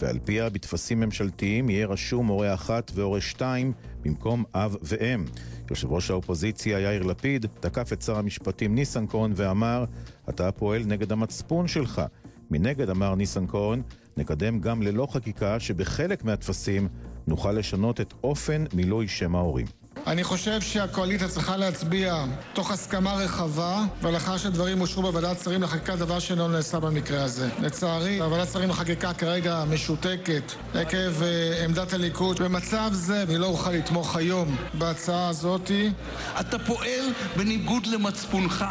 ועל 0.00 0.18
פיה 0.24 0.50
בטפסים 0.50 1.00
ממשלתיים 1.00 1.70
יהיה 1.70 1.86
רשום 1.86 2.26
הורה 2.26 2.54
אחת 2.54 2.90
והורה 2.94 3.20
שתיים 3.20 3.72
במקום 4.02 4.44
אב 4.54 4.76
ואם. 4.82 5.24
יושב 5.70 5.92
ראש 5.92 6.10
האופוזיציה 6.10 6.80
יאיר 6.80 7.02
לפיד 7.02 7.46
תקף 7.60 7.92
את 7.92 8.02
שר 8.02 8.18
המשפטים 8.18 8.74
ניסנקורן 8.74 9.32
ואמר, 9.36 9.84
אתה 10.28 10.52
פועל 10.52 10.82
נגד 10.86 11.12
המצפון 11.12 11.68
שלך. 11.68 12.02
מנגד 12.50 12.90
אמר 12.90 13.14
ניסנקורן, 13.14 13.80
נקדם 14.16 14.60
גם 14.60 14.82
ללא 14.82 15.06
חקיקה 15.10 15.60
שבחלק 15.60 16.24
מהטפסים 16.24 16.88
נוכל 17.26 17.52
לשנות 17.52 18.00
את 18.00 18.14
אופן 18.24 18.64
מילוי 18.74 19.08
שם 19.08 19.34
ההורים. 19.34 19.66
אני 20.08 20.24
חושב 20.24 20.60
שהקואליציה 20.60 21.28
צריכה 21.28 21.56
להצביע 21.56 22.24
תוך 22.52 22.70
הסכמה 22.70 23.14
רחבה, 23.14 23.84
ולאחר 24.02 24.36
שדברים 24.36 24.80
אושרו 24.80 25.02
בוועדת 25.02 25.40
שרים 25.44 25.62
לחקיקה, 25.62 25.96
דבר 25.96 26.18
שלא 26.18 26.48
נעשה 26.48 26.80
במקרה 26.80 27.24
הזה. 27.24 27.48
לצערי, 27.60 28.20
ועדת 28.20 28.48
שרים 28.52 28.70
לחקיקה 28.70 29.12
כרגע 29.12 29.64
משותקת 29.70 30.52
עקב 30.74 31.22
אה, 31.22 31.64
עמדת 31.64 31.92
הליכוד. 31.92 32.42
במצב 32.42 32.90
זה, 32.92 33.22
אני 33.22 33.38
לא 33.38 33.46
אוכל 33.46 33.70
לתמוך 33.70 34.16
היום 34.16 34.56
בהצעה 34.74 35.28
הזאתי. 35.28 35.90
אתה 36.40 36.58
פועל 36.58 37.04
בניגוד 37.36 37.86
למצפונך. 37.86 38.64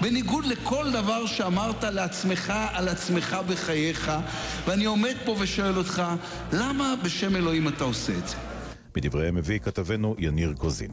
בניגוד 0.00 0.46
לכל 0.46 0.90
דבר 0.92 1.26
שאמרת 1.26 1.84
לעצמך, 1.84 2.52
על 2.72 2.88
עצמך 2.88 3.36
בחייך, 3.48 4.12
ואני 4.66 4.84
עומד 4.84 5.14
פה 5.24 5.36
ושואל 5.38 5.78
אותך, 5.78 6.02
למה 6.52 6.94
בשם 7.02 7.36
אלוהים 7.36 7.68
אתה 7.68 7.84
עושה 7.84 8.12
את 8.12 8.28
זה? 8.28 8.55
בדבריהם 8.96 9.34
מביא 9.34 9.58
כתבנו 9.58 10.14
יניר 10.18 10.54
קוזין. 10.58 10.90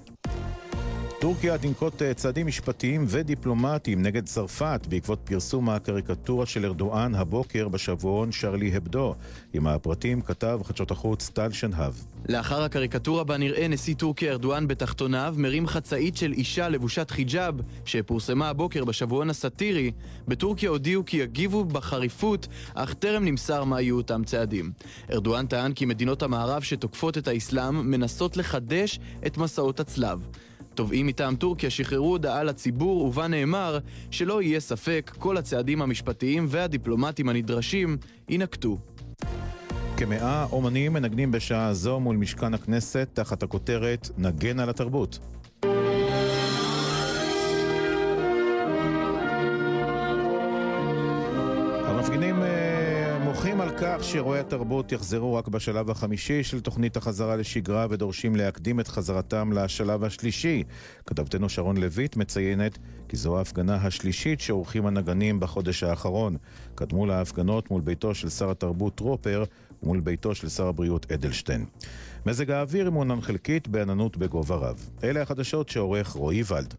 טורקיה 1.24 1.57
תנקוט 1.57 2.01
אה, 2.01 2.13
צעדים 2.13 2.47
משפטיים 2.47 3.05
ודיפלומטיים 3.07 4.01
נגד 4.01 4.26
צרפת 4.26 4.88
בעקבות 4.89 5.19
פרסום 5.24 5.69
הקריקטורה 5.69 6.45
של 6.45 6.65
ארדואן 6.65 7.15
הבוקר 7.15 7.67
בשבועון 7.67 8.32
שרלי 8.32 8.76
הבדו. 8.76 9.15
עם 9.53 9.67
הפרטים 9.67 10.21
כתב 10.21 10.59
חדשות 10.63 10.91
החוץ 10.91 11.30
טל 11.30 11.51
שנהב. 11.51 11.93
לאחר 12.30 12.63
הקריקטורה 12.63 13.24
בה 13.24 13.38
נראה 13.38 13.67
נשיא 13.67 13.95
טורקיה 13.95 14.32
ארדואן 14.32 14.67
בתחתוניו 14.67 15.36
מרים 15.38 15.67
חצאית 15.67 16.17
של 16.17 16.32
אישה 16.32 16.69
לבושת 16.69 17.11
חיג'אב 17.11 17.55
שפורסמה 17.86 18.49
הבוקר 18.49 18.86
בשבועון 18.86 19.30
הסאטירי, 19.30 19.91
בטורקיה 20.28 20.69
הודיעו 20.69 21.05
כי 21.05 21.17
יגיבו 21.17 21.65
בחריפות, 21.65 22.47
אך 22.74 22.93
טרם 22.93 23.26
נמסר 23.26 23.63
מה 23.63 23.82
יהיו 23.82 23.97
אותם 23.97 24.24
צעדים. 24.24 24.71
ארדואן 25.11 25.45
טען 25.45 25.74
כי 25.74 25.86
מדינות 25.86 26.24
המערב 26.24 26.61
שתוקפות 26.61 27.17
את 27.17 27.28
האסלאם 27.28 27.91
מנסות 27.91 28.38
לחדש 28.38 28.99
את 29.26 29.38
מסעות 29.38 29.80
הצלב. 29.80 30.28
תובעים 30.76 31.07
מטעם 31.07 31.36
טורקיה 31.36 31.69
שחררו 31.69 32.07
הודעה 32.07 32.43
לציבור 32.43 33.05
ובה 33.05 33.28
נאמר 33.28 33.80
שלא 34.11 34.41
יהיה 34.41 34.59
ספק, 34.59 35.11
כל 35.19 35.38
הצעדים 35.38 35.82
המשפטיים 35.82 36.45
והדיפלומטיים 36.49 37.30
הנדרשים 37.30 37.97
יינקטו. 38.30 38.78
כמאה 39.97 40.45
אומנים 40.51 40.93
מנגנים 40.93 41.32
בשעה 41.32 41.74
זו 41.74 41.99
מול 41.99 42.17
משכן 42.17 42.53
הכנסת 42.53 43.09
תחת 43.13 43.43
הכותרת 43.43 44.09
נגן 44.17 44.59
על 44.59 44.69
התרבות. 44.69 45.19
המפגינים 51.86 52.43
אה, 52.43 52.72
על 53.64 53.72
כך 53.78 54.03
שאירועי 54.03 54.39
התרבות 54.39 54.91
יחזרו 54.91 55.36
רק 55.36 55.47
בשלב 55.47 55.89
החמישי 55.89 56.43
של 56.43 56.61
תוכנית 56.61 56.97
החזרה 56.97 57.36
לשגרה 57.36 57.88
ודורשים 57.89 58.36
להקדים 58.36 58.80
את 58.80 58.88
חזרתם 58.88 59.53
לשלב 59.53 60.03
השלישי. 60.03 60.64
כתבתנו 61.05 61.49
שרון 61.49 61.78
לויט 61.78 62.16
מציינת 62.16 62.78
כי 63.09 63.18
זו 63.18 63.38
ההפגנה 63.38 63.76
השלישית 63.76 64.39
שעורכים 64.39 64.86
הנגנים 64.86 65.39
בחודש 65.39 65.84
האחרון. 65.84 66.38
קדמו 66.76 67.05
לה 67.05 67.18
ההפגנות 67.18 67.72
מול 67.72 67.82
ביתו 67.82 68.16
של 68.16 68.30
שר 68.30 68.51
התרבות 68.51 68.95
טרופר 68.95 69.43
ומול 69.84 69.99
ביתו 69.99 70.36
של 70.36 70.49
שר 70.49 70.68
הבריאות 70.68 71.11
אדלשטיין. 71.11 71.66
מזג 72.26 72.51
האוויר 72.51 72.91
מעונן 72.91 73.22
חלקית 73.22 73.68
בעננות 73.68 74.18
בגובה 74.18 74.55
רב. 74.55 74.89
אלה 75.03 75.22
החדשות 75.22 75.70
שעורך 75.70 76.07
רועי 76.07 76.43
ולד. 76.47 76.74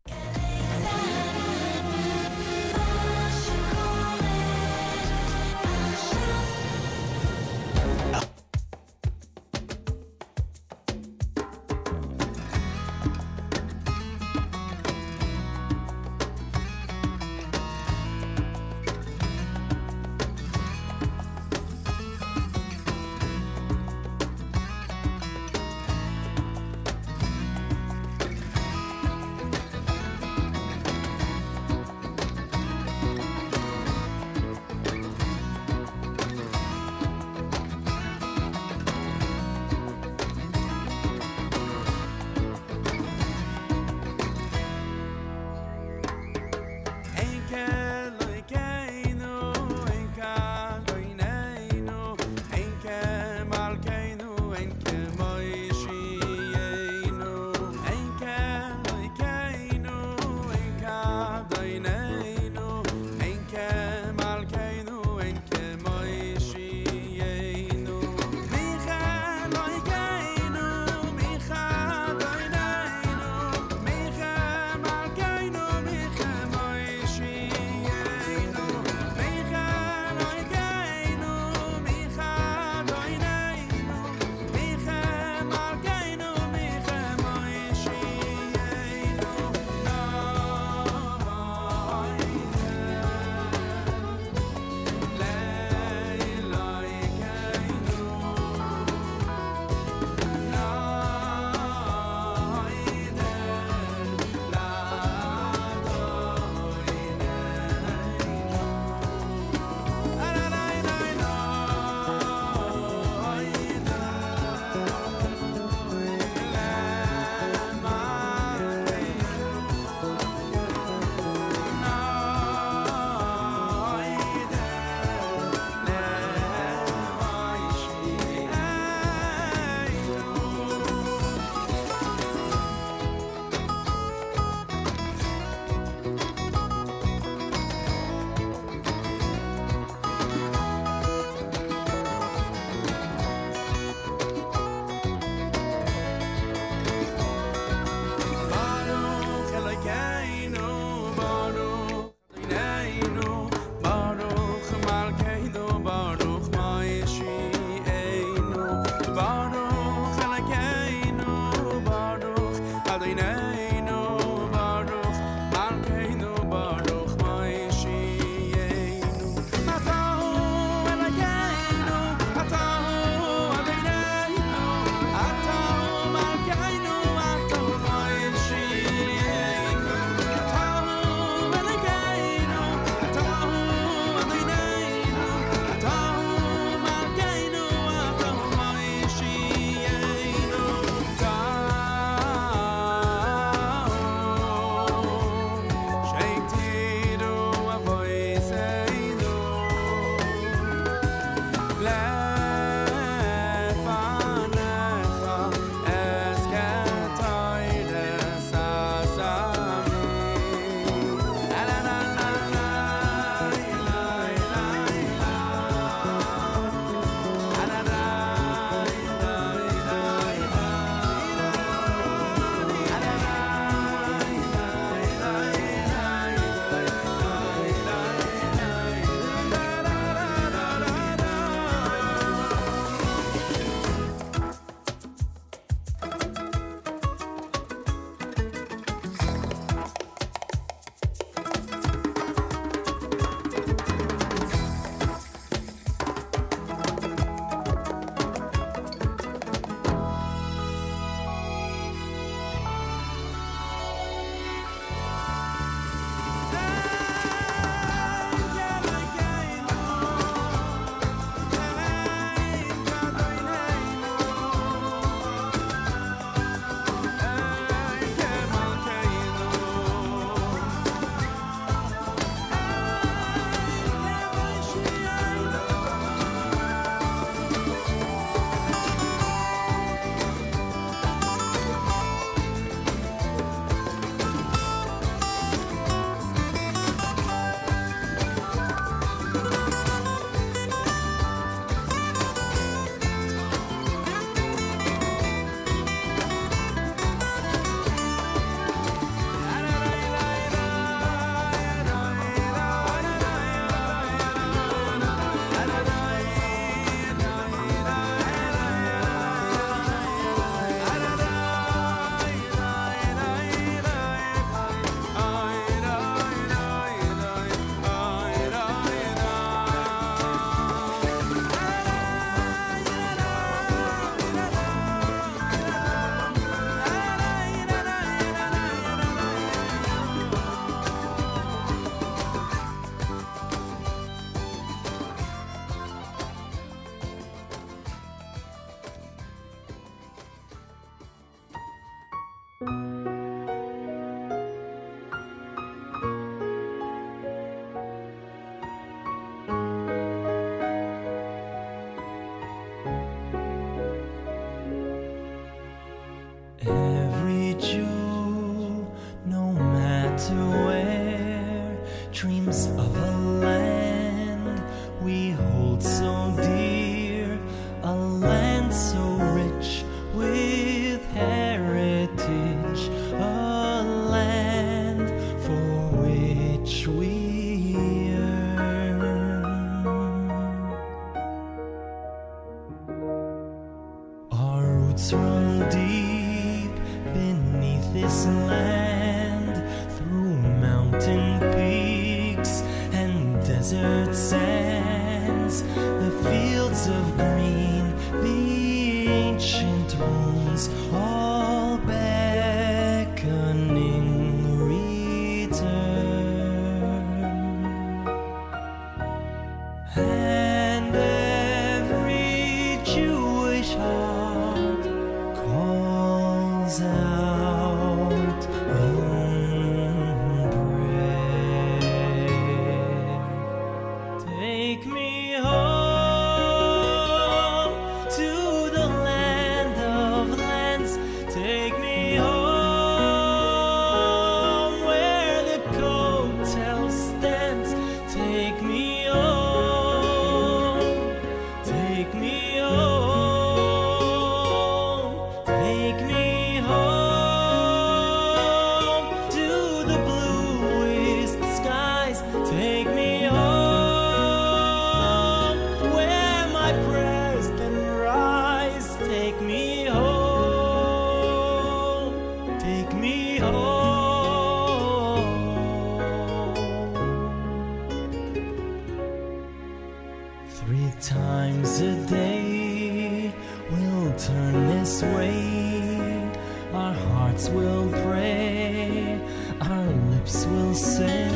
turn 474.53 474.68
this 474.68 475.03
way, 475.03 476.30
our 476.72 476.95
hearts 476.95 477.49
will 477.49 477.88
pray, 478.04 479.18
our 479.61 479.87
lips 480.11 480.46
will 480.46 480.75
say, 480.75 481.30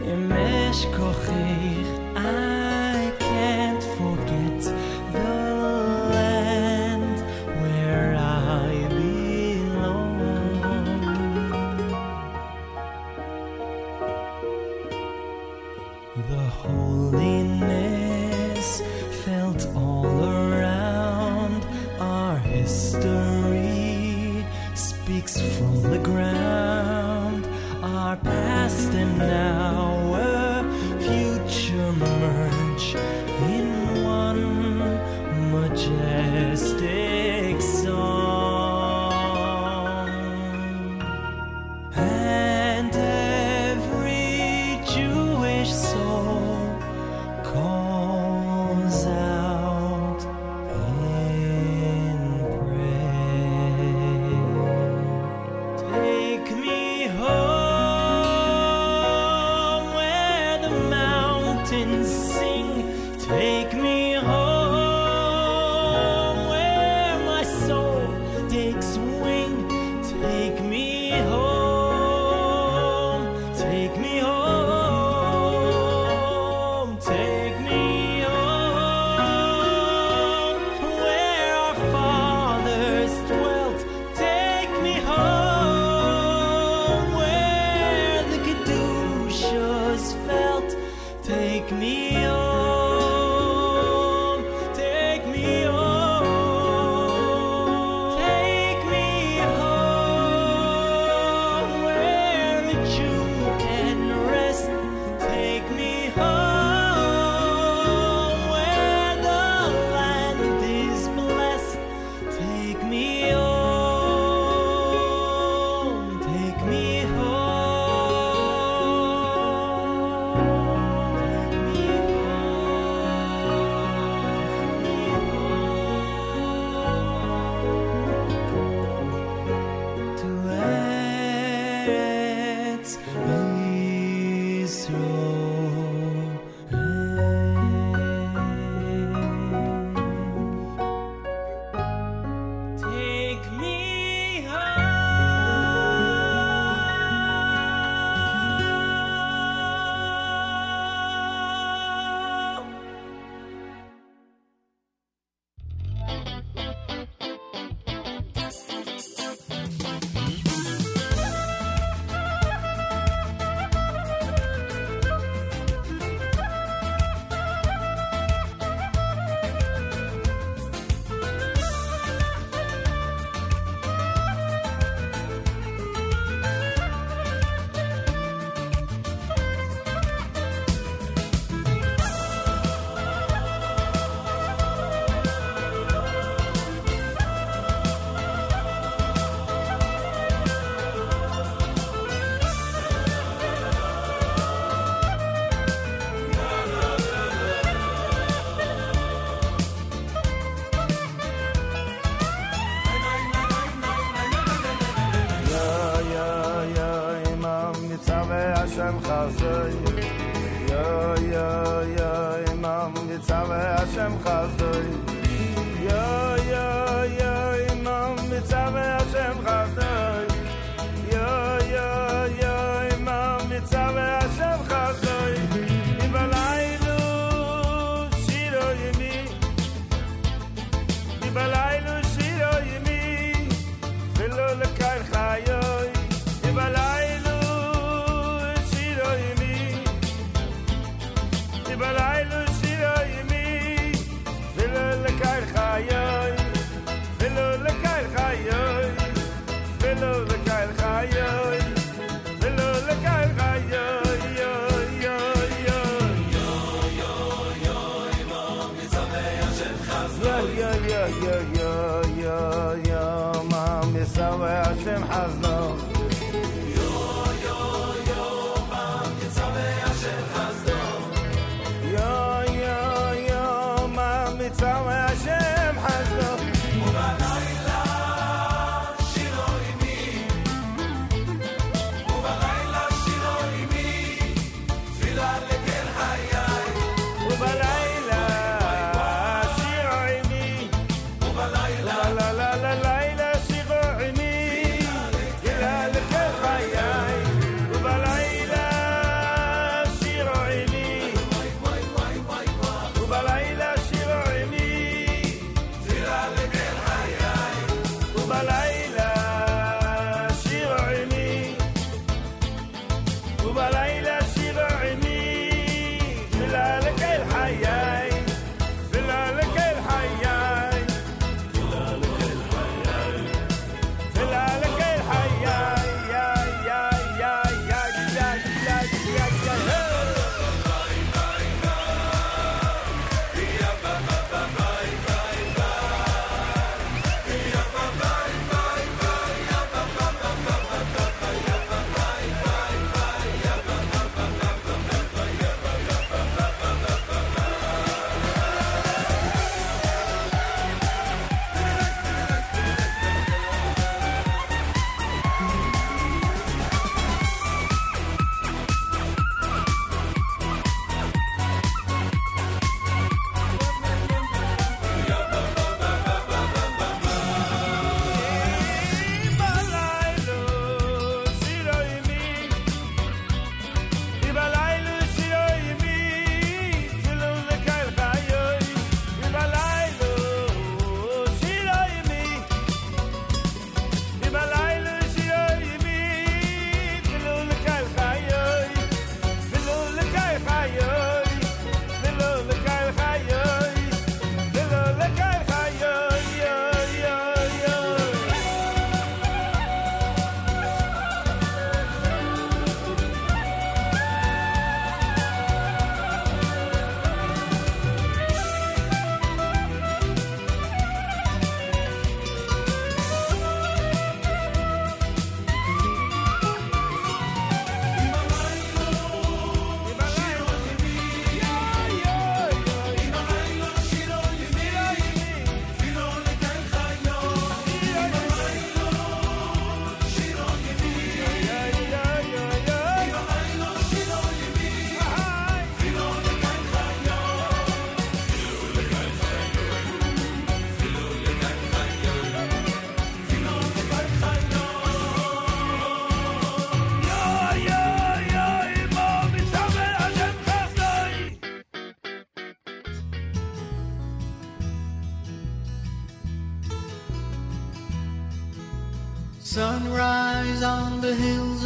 Emesh 0.00 0.82
Kochich 0.94 1.90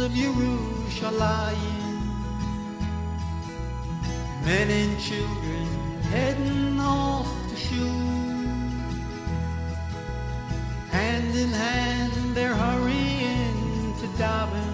of 0.03 0.11
Yerushalayim. 0.11 2.01
Men 4.43 4.69
and 4.69 4.99
children 4.99 5.67
heading 6.11 6.77
off 6.79 7.29
to 7.49 7.55
shul. 7.55 7.87
Hand 10.91 11.33
in 11.43 11.49
hand, 11.49 12.35
they're 12.35 12.59
hurrying 12.65 13.93
to 14.01 14.07
daven. 14.21 14.73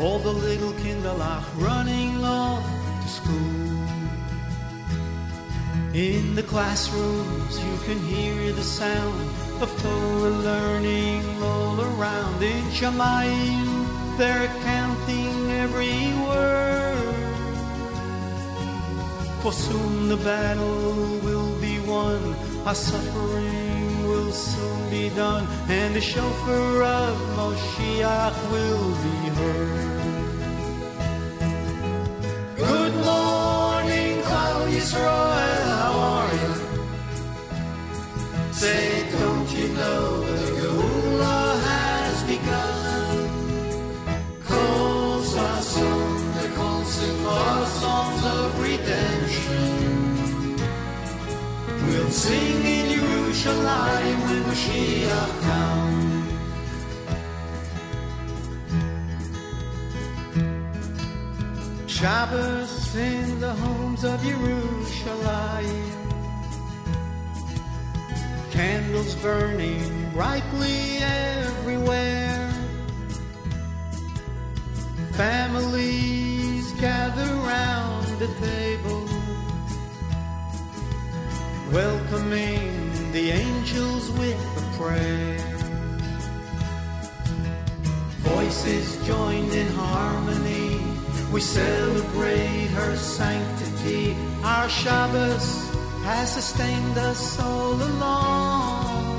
All 0.00 0.18
the 0.18 0.32
little 0.32 0.72
kinderlach 0.82 1.46
running 1.56 2.24
off 2.24 2.66
to 3.02 3.08
school. 3.08 3.78
In 5.94 6.34
the 6.34 6.42
classrooms, 6.42 7.54
you 7.66 7.76
can 7.86 7.98
hear 8.12 8.52
the 8.52 8.64
sound 8.64 9.30
of 9.62 9.70
Torah 9.80 10.36
learning 10.48 10.97
Shamayim, 12.70 14.18
they're 14.18 14.48
counting 14.62 15.50
every 15.64 16.12
word. 16.26 16.78
For 19.42 19.52
soon 19.52 20.08
the 20.08 20.16
battle 20.16 21.18
will 21.22 21.58
be 21.60 21.78
won, 21.80 22.34
our 22.66 22.74
suffering 22.74 24.06
will 24.08 24.32
soon 24.32 24.90
be 24.90 25.08
done, 25.10 25.46
and 25.68 25.94
the 25.94 26.00
shofar 26.00 26.82
of 26.82 27.16
Moshiach 27.36 28.36
will 28.52 28.88
be 29.06 29.18
heard. 29.38 29.97
Yerushalayim 53.58 54.18
when 54.26 54.42
Mashiach 54.44 55.32
comes. 55.42 56.32
Shabbos 61.90 62.96
in 62.96 63.40
the 63.40 63.54
homes 63.54 64.04
of 64.04 64.20
Yerushalayim. 64.20 65.94
Candles 68.52 69.14
burning 69.16 70.10
brightly 70.12 70.47
Shabbos 94.78 95.68
has 96.04 96.32
sustained 96.34 96.96
us 96.98 97.40
all 97.40 97.74
along. 97.74 99.16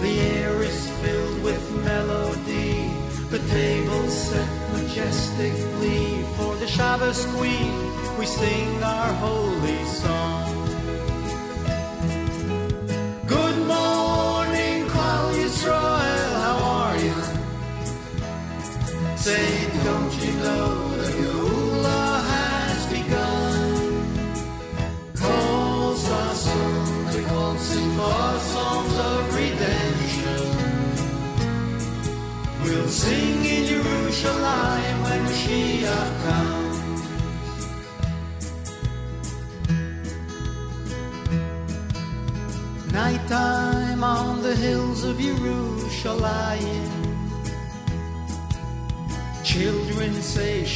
The 0.00 0.20
air 0.36 0.62
is 0.62 0.88
filled 1.02 1.42
with 1.42 1.84
melody, 1.84 2.94
the 3.28 3.40
table 3.48 4.06
set 4.08 4.48
majestically. 4.72 6.22
For 6.36 6.54
the 6.62 6.68
Shabbos 6.68 7.26
Queen, 7.34 7.74
we 8.18 8.26
sing 8.26 8.82
our 8.84 9.12
holy 9.14 9.84
song. 9.84 10.09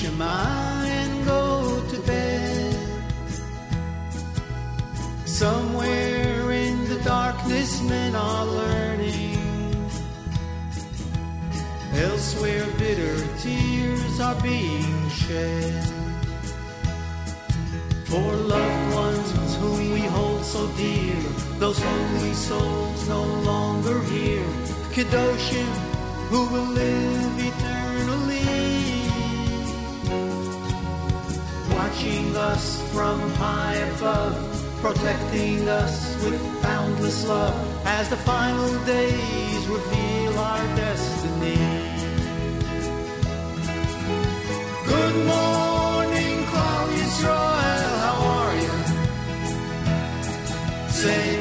Shema 0.04 0.84
and 0.84 1.24
go 1.24 1.82
to 1.88 1.98
bed. 2.02 2.76
Somewhere 5.24 6.52
in 6.52 6.88
the 6.90 7.00
darkness, 7.04 7.80
men 7.82 8.14
are 8.14 8.44
learning. 8.44 9.40
Elsewhere, 11.94 12.66
bitter 12.78 13.16
tears 13.38 14.20
are 14.20 14.38
being 14.42 15.08
shed. 15.08 15.84
For 18.04 18.30
loved 18.54 18.94
ones 18.94 19.56
whom 19.56 19.90
we 19.94 20.00
hold 20.00 20.44
so 20.44 20.66
dear, 20.76 21.16
those 21.58 21.80
holy 21.80 22.34
souls 22.34 23.08
no 23.08 23.24
longer 23.50 24.02
here. 24.02 24.50
Kedoshim, 24.92 25.72
who 26.28 26.40
will 26.52 26.70
live 26.82 27.33
high 33.36 33.74
above, 33.74 34.34
protecting 34.80 35.68
us 35.68 36.22
with 36.24 36.40
boundless 36.62 37.26
love, 37.26 37.54
as 37.86 38.08
the 38.08 38.16
final 38.16 38.68
days 38.84 39.66
reveal 39.66 40.38
our 40.38 40.76
destiny. 40.76 41.58
Good 44.86 45.16
morning, 45.26 46.36
Klal 46.50 46.88
Yisrael, 46.98 47.92
how 48.04 48.18
are 48.36 48.54
you? 48.64 48.74
Say, 50.90 51.33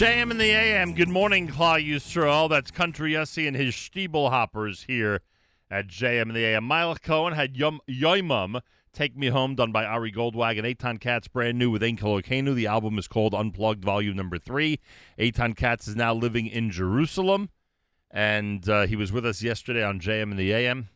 JM 0.00 0.30
in 0.30 0.38
the 0.38 0.50
AM. 0.50 0.94
Good 0.94 1.10
morning, 1.10 1.46
Yisrael. 1.46 2.48
That's 2.48 2.70
Country 2.70 3.12
Yossi 3.12 3.46
and 3.46 3.54
his 3.54 3.74
Shteeble 3.74 4.30
Hoppers 4.30 4.84
here 4.84 5.20
at 5.70 5.88
JM 5.88 6.22
in 6.22 6.32
the 6.32 6.42
AM. 6.42 6.64
Miles 6.64 6.96
Cohen 7.00 7.34
had 7.34 7.54
Yom 7.54 7.80
Yoimum, 7.86 8.62
Take 8.94 9.14
Me 9.14 9.26
Home, 9.26 9.54
done 9.54 9.72
by 9.72 9.84
Ari 9.84 10.10
Goldwagon. 10.10 10.62
Eitan 10.62 10.98
Katz, 10.98 11.28
brand 11.28 11.58
new 11.58 11.70
with 11.70 11.82
Okenu. 11.82 12.54
The 12.54 12.66
album 12.66 12.98
is 12.98 13.08
called 13.08 13.34
Unplugged, 13.34 13.84
Volume 13.84 14.16
Number 14.16 14.38
Three. 14.38 14.80
Eitan 15.18 15.54
Katz 15.54 15.86
is 15.86 15.96
now 15.96 16.14
living 16.14 16.46
in 16.46 16.70
Jerusalem, 16.70 17.50
and 18.10 18.66
uh, 18.70 18.86
he 18.86 18.96
was 18.96 19.12
with 19.12 19.26
us 19.26 19.42
yesterday 19.42 19.84
on 19.84 20.00
JM 20.00 20.30
in 20.30 20.38
the 20.38 20.50
AM. 20.50 20.88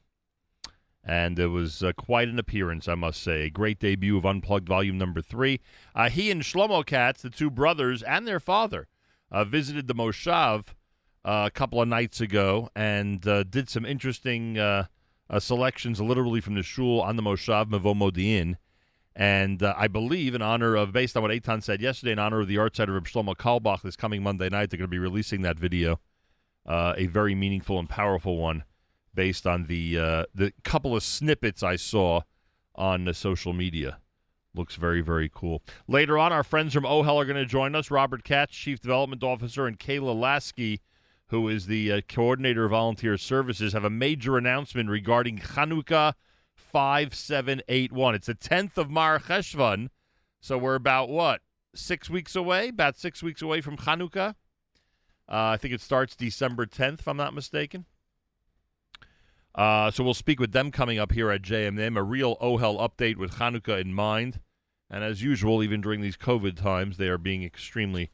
And 1.07 1.39
it 1.39 1.49
was 1.49 1.83
uh, 1.83 1.93
quite 1.93 2.29
an 2.29 2.39
appearance, 2.39 2.89
I 2.89 2.95
must 2.95 3.23
say. 3.23 3.43
A 3.43 3.51
great 3.51 3.79
debut 3.79 4.17
of 4.17 4.25
Unplugged 4.25 4.67
Volume 4.67 4.97
Number 4.97 5.21
Three. 5.21 5.61
Uh, 5.95 6.09
he 6.09 6.31
and 6.31 6.41
Shlomo 6.41 6.87
Katz, 6.87 7.21
the 7.21 7.29
two 7.29 7.51
brothers, 7.51 8.03
and 8.03 8.27
their 8.27 8.41
father, 8.41 8.89
uh, 9.35 9.45
visited 9.45 9.89
the 9.89 9.95
Moshav 9.95 10.69
uh, 11.25 11.45
a 11.47 11.51
couple 11.51 11.83
of 11.83 11.89
nights 11.89 12.21
ago 12.21 12.71
and 12.77 13.27
uh, 13.27 13.43
did 13.43 13.69
some 13.69 13.85
interesting 13.85 14.57
uh, 14.57 14.85
selections, 15.41 16.01
literally 16.01 16.41
from 16.41 16.55
the 16.55 16.63
shul 16.63 17.01
on 17.01 17.17
the 17.17 17.23
Moshav 17.23 17.69
Mavo 17.69 17.95
Modi'in. 17.95 18.57
And 19.17 19.63
I 19.63 19.89
believe, 19.89 20.35
in 20.35 20.43
honor 20.43 20.77
of, 20.77 20.93
based 20.93 21.17
on 21.17 21.23
what 21.23 21.33
Eitan 21.33 21.63
said 21.63 21.81
yesterday, 21.81 22.13
in 22.13 22.19
honor 22.19 22.41
of 22.41 22.49
the 22.49 22.57
yahrzeit 22.57 22.97
of 22.97 23.05
Shlomo 23.05 23.37
Carlebach 23.37 23.83
this 23.83 23.97
coming 23.97 24.23
Monday 24.23 24.49
night, 24.49 24.71
they're 24.71 24.79
going 24.79 24.89
to 24.89 24.89
be 24.89 24.99
releasing 24.99 25.43
that 25.43 25.59
video, 25.59 26.01
a 26.67 27.07
very 27.07 27.35
meaningful 27.35 27.79
and 27.79 27.89
powerful 27.89 28.39
one, 28.39 28.65
based 29.15 29.47
on 29.47 29.67
the 29.67 29.99
uh, 29.99 30.25
the 30.35 30.53
couple 30.65 30.97
of 30.97 31.03
snippets 31.05 31.63
I 31.63 31.77
saw 31.77 32.23
on 32.75 33.05
the 33.05 33.15
social 33.15 33.53
media 33.53 33.99
Looks 34.55 34.77
very, 34.77 35.01
very 35.01 35.29
cool. 35.33 35.63
Later 35.89 36.17
on, 36.17 36.33
our 36.33 36.45
friends 36.45 36.73
from 36.75 36.85
OHEL 36.85 37.17
are 37.17 37.25
going 37.25 37.37
to 37.37 37.45
join 37.45 37.75
us. 37.75 37.91
Robert 37.91 38.23
Katz, 38.23 38.55
Chief 38.55 38.81
Development 38.81 39.23
Officer, 39.23 39.67
and 39.67 39.79
Kayla 39.79 40.15
Lasky, 40.15 40.81
who 41.29 41.49
is 41.49 41.67
the 41.67 41.91
uh, 41.91 42.01
Coordinator 42.09 42.65
of 42.65 42.71
Volunteer 42.71 43.17
Services, 43.17 43.73
have 43.73 43.85
a 43.85 43.91
major 43.91 44.39
announcement 44.39 44.89
regarding 44.91 45.39
Chanukah 45.39 46.15
5781. 46.55 48.15
It's 48.15 48.29
the 48.29 48.35
10th 48.35 48.77
of 48.77 48.91
Mar 48.91 49.19
Cheshvan, 49.19 49.89
so 50.41 50.57
we're 50.57 50.77
about, 50.77 51.09
what, 51.09 51.41
six 51.75 52.09
weeks 52.09 52.37
away? 52.37 52.69
About 52.69 52.97
six 52.97 53.23
weeks 53.25 53.43
away 53.43 53.61
from 53.61 53.77
Chanukah. 53.77 54.35
Uh, 55.29 55.55
I 55.55 55.57
think 55.57 55.75
it 55.75 55.81
starts 55.81 56.15
December 56.15 56.67
10th, 56.67 57.01
if 57.01 57.09
I'm 57.09 57.17
not 57.17 57.35
mistaken. 57.35 57.87
Uh, 59.55 59.91
so 59.91 60.03
we'll 60.03 60.15
speak 60.15 60.41
with 60.41 60.53
them 60.53 60.71
coming 60.71 60.99
up 60.99 61.13
here 61.13 61.31
at 61.31 61.43
JMM, 61.43 61.97
a 61.97 62.03
real 62.03 62.37
OHEL 62.37 62.79
update 62.79 63.17
with 63.17 63.35
Hanukkah 63.35 63.81
in 63.81 63.95
mind. 63.95 64.41
And 64.91 65.05
as 65.05 65.23
usual, 65.23 65.63
even 65.63 65.81
during 65.81 66.01
these 66.01 66.17
COVID 66.17 66.61
times, 66.61 66.97
they 66.97 67.09
are 67.09 67.19
being 67.19 67.43
extremely, 67.43 68.11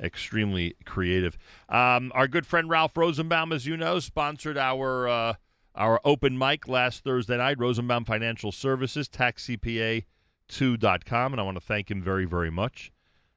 extremely 0.00 0.74
creative. 0.84 1.36
Um, 1.68 2.12
our 2.14 2.28
good 2.28 2.46
friend 2.46 2.68
Ralph 2.68 2.96
Rosenbaum, 2.96 3.52
as 3.52 3.66
you 3.66 3.76
know, 3.76 3.98
sponsored 3.98 4.58
our 4.58 5.08
uh, 5.08 5.34
our 5.74 6.00
open 6.04 6.36
mic 6.36 6.68
last 6.68 7.02
Thursday 7.02 7.38
night. 7.38 7.58
Rosenbaum 7.58 8.04
Financial 8.04 8.52
Services, 8.52 9.08
TaxCPA2.com, 9.08 11.32
and 11.32 11.40
I 11.40 11.44
want 11.44 11.56
to 11.56 11.64
thank 11.64 11.90
him 11.90 12.02
very, 12.02 12.26
very 12.26 12.50
much. 12.50 12.92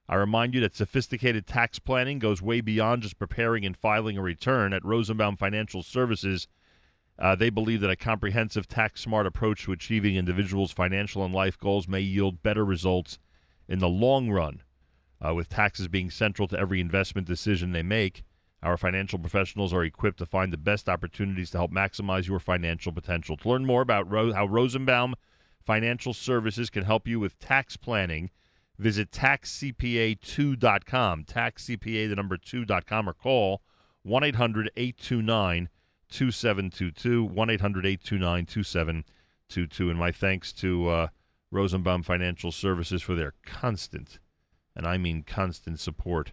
I 0.08 0.16
remind 0.16 0.54
you 0.54 0.62
that 0.62 0.76
sophisticated 0.76 1.48
tax 1.48 1.80
planning 1.80 2.20
goes 2.20 2.42
way 2.42 2.62
beyond 2.62 3.02
just 3.02 3.18
preparing 3.18 3.66
and 3.66 3.76
filing 3.76 4.18
a 4.18 4.22
return. 4.22 4.74
At 4.74 4.86
Rosenbaum 4.86 5.38
Financial 5.38 5.82
Services, 5.82 6.48
uh, 7.18 7.36
they 7.36 7.50
believe 7.50 7.82
that 7.82 7.90
a 7.90 7.96
comprehensive, 7.96 8.68
tax 8.68 9.02
smart 9.02 9.26
approach 9.26 9.64
to 9.64 9.72
achieving 9.72 10.16
individuals' 10.16 10.72
financial 10.72 11.24
and 11.24 11.34
life 11.34 11.58
goals 11.58 11.88
may 11.88 12.02
yield 12.02 12.44
better 12.44 12.66
results 12.66 13.18
in 13.68 13.80
the 13.80 13.88
long 13.88 14.30
run. 14.30 14.62
Uh, 15.26 15.34
with 15.34 15.48
taxes 15.48 15.88
being 15.88 16.12
central 16.12 16.46
to 16.48 16.60
every 16.60 16.82
investment 16.82 17.26
decision 17.26 17.72
they 17.72 17.82
make, 17.82 18.24
our 18.62 18.78
financial 18.78 19.18
professionals 19.18 19.74
are 19.74 19.84
equipped 19.84 20.18
to 20.18 20.26
find 20.26 20.52
the 20.52 20.58
best 20.58 20.90
opportunities 20.90 21.52
to 21.52 21.58
help 21.58 21.72
maximize 21.72 22.28
your 22.28 22.40
financial 22.40 22.92
potential. 22.92 23.38
To 23.38 23.50
learn 23.50 23.66
more 23.66 23.82
about 23.82 24.12
Ro- 24.12 24.34
how 24.34 24.48
Rosenbaum 24.48 25.16
Financial 25.66 26.14
Services 26.14 26.70
can 26.70 26.84
help 26.84 27.08
you 27.08 27.18
with 27.20 27.40
tax 27.40 27.78
planning, 27.78 28.30
visit 28.78 29.10
taxcpa2.com, 29.12 31.24
taxcpa 31.24 32.10
the 32.10 32.16
number 32.16 32.38
2.com, 32.38 33.08
or 33.08 33.14
call 33.14 33.62
1 34.04 34.24
800 34.24 34.70
829 34.76 35.70
2722, 36.10 37.24
1 37.24 37.50
800 37.50 37.86
829 37.86 38.46
2722. 38.46 39.90
And 39.90 40.00
my 40.00 40.12
thanks 40.12 40.54
to 40.54 40.90
uh, 40.90 41.08
Rosenbaum 41.52 42.04
Financial 42.04 42.52
Services 42.52 43.02
for 43.02 43.16
their 43.16 43.34
constant, 43.46 44.20
and 44.76 44.86
I 44.86 44.98
mean 44.98 45.24
constant 45.24 45.80
support 45.80 46.32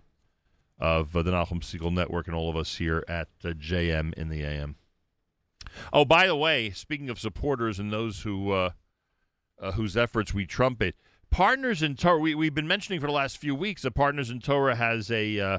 of 0.79 1.17
uh, 1.17 1.23
the 1.23 1.31
Nachum 1.31 1.61
Segal 1.61 1.93
Network 1.93 2.27
and 2.27 2.35
all 2.35 2.51
of 2.51 2.57
us 2.57 2.77
here 2.77 3.05
at 3.09 3.29
uh, 3.45 3.49
JM 3.51 4.13
in 4.15 4.29
the 4.29 4.43
AM. 4.43 4.77
Oh, 5.93 6.05
by 6.05 6.27
the 6.27 6.37
way, 6.37 6.71
speaking 6.71 7.09
of 7.09 7.19
supporters 7.19 7.79
and 7.79 7.93
those 7.93 8.23
who 8.23 8.51
uh, 8.51 8.71
uh, 9.61 9.73
whose 9.73 9.97
efforts 9.97 10.35
we 10.35 10.45
trumpet, 10.45 10.97
Partners 11.31 11.83
in 11.83 11.97
Torah. 11.97 12.19
We, 12.19 12.35
we've 12.35 12.55
been 12.55 12.69
mentioning 12.69 13.01
for 13.01 13.07
the 13.07 13.13
last 13.13 13.39
few 13.39 13.55
weeks 13.55 13.83
that 13.83 13.93
Partners 13.93 14.29
in 14.29 14.41
Torah 14.41 14.75
has 14.75 15.11
a 15.11 15.41
uh, 15.41 15.59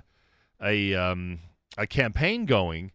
a 0.61 0.93
um, 0.93 1.39
a 1.77 1.87
campaign 1.87 2.45
going 2.45 2.91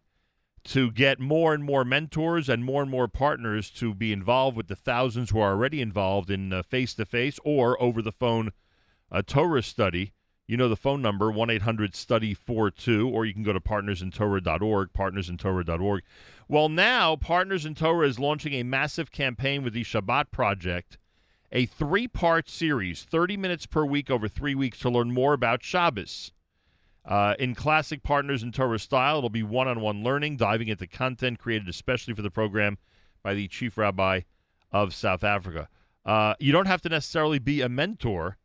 to 0.69 0.91
get 0.91 1.19
more 1.19 1.53
and 1.55 1.63
more 1.63 1.83
mentors 1.83 2.47
and 2.47 2.63
more 2.63 2.83
and 2.83 2.91
more 2.91 3.07
partners 3.07 3.71
to 3.71 3.95
be 3.95 4.13
involved 4.13 4.55
with 4.55 4.67
the 4.67 4.75
thousands 4.75 5.31
who 5.31 5.39
are 5.39 5.53
already 5.53 5.81
involved 5.81 6.29
in 6.29 6.61
face 6.61 6.93
to 6.93 7.05
face 7.05 7.39
or 7.43 7.81
over 7.81 8.03
the 8.03 8.11
phone 8.11 8.51
uh, 9.11 9.23
Torah 9.25 9.63
study. 9.63 10.13
You 10.45 10.57
know 10.57 10.69
the 10.69 10.75
phone 10.75 11.01
number, 11.01 11.31
1 11.31 11.49
800 11.49 11.95
study 11.95 12.35
42, 12.35 13.09
or 13.09 13.25
you 13.25 13.33
can 13.33 13.43
go 13.43 13.53
to 13.53 13.59
partnersintorah.org, 13.59 14.93
partnersintorah.org. 14.93 16.03
Well, 16.47 16.69
now 16.69 17.15
Partners 17.15 17.65
in 17.65 17.73
Torah 17.73 18.07
is 18.07 18.19
launching 18.19 18.53
a 18.53 18.63
massive 18.63 19.11
campaign 19.11 19.63
with 19.63 19.73
the 19.73 19.83
Shabbat 19.83 20.31
Project, 20.31 20.99
a 21.51 21.65
three 21.65 22.07
part 22.07 22.47
series, 22.47 23.03
30 23.03 23.37
minutes 23.37 23.65
per 23.65 23.85
week 23.85 24.11
over 24.11 24.27
three 24.27 24.55
weeks 24.55 24.79
to 24.79 24.89
learn 24.89 25.11
more 25.11 25.33
about 25.33 25.63
Shabbos. 25.63 26.31
Uh, 27.09 27.33
in 27.39 27.55
classic 27.55 28.03
Partners 28.03 28.43
in 28.43 28.51
Torah 28.51 28.77
style, 28.77 29.17
it'll 29.17 29.31
be 29.31 29.41
one 29.41 29.67
on 29.67 29.81
one 29.81 30.03
learning, 30.03 30.37
diving 30.37 30.67
into 30.67 30.85
content 30.85 31.39
created 31.39 31.67
especially 31.67 32.13
for 32.13 32.21
the 32.21 32.29
program 32.29 32.77
by 33.23 33.33
the 33.33 33.47
Chief 33.47 33.79
Rabbi 33.79 34.21
of 34.71 34.93
South 34.93 35.23
Africa. 35.23 35.67
Uh, 36.05 36.35
you 36.39 36.51
don't 36.51 36.67
have 36.67 36.83
to 36.83 36.89
necessarily 36.89 37.39
be 37.39 37.61
a 37.61 37.67
mentor. 37.67 38.37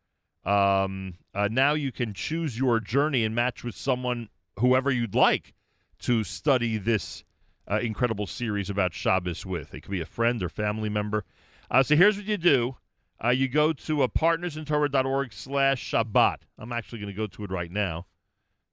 Um, 0.46 1.16
uh, 1.34 1.50
now 1.52 1.74
you 1.74 1.92
can 1.92 2.14
choose 2.14 2.58
your 2.58 2.80
journey 2.80 3.22
and 3.22 3.34
match 3.34 3.64
with 3.64 3.76
someone, 3.76 4.30
whoever 4.58 4.90
you'd 4.90 5.14
like, 5.14 5.52
to 6.00 6.24
study 6.24 6.78
this 6.78 7.22
uh, 7.70 7.80
incredible 7.80 8.26
series 8.26 8.70
about 8.70 8.94
Shabbos 8.94 9.44
with. 9.44 9.74
It 9.74 9.82
could 9.82 9.90
be 9.90 10.00
a 10.00 10.06
friend 10.06 10.42
or 10.42 10.48
family 10.48 10.88
member. 10.88 11.24
Uh, 11.70 11.82
so 11.82 11.96
here's 11.96 12.16
what 12.16 12.24
you 12.24 12.38
do. 12.38 12.76
Uh, 13.22 13.28
you 13.28 13.46
go 13.46 13.74
to 13.74 14.02
uh, 14.02 14.08
partnersintorah.org 14.08 15.34
slash 15.34 15.92
Shabbat. 15.92 16.36
I'm 16.58 16.72
actually 16.72 17.00
going 17.00 17.12
to 17.12 17.16
go 17.16 17.26
to 17.26 17.44
it 17.44 17.50
right 17.50 17.70
now 17.70 18.06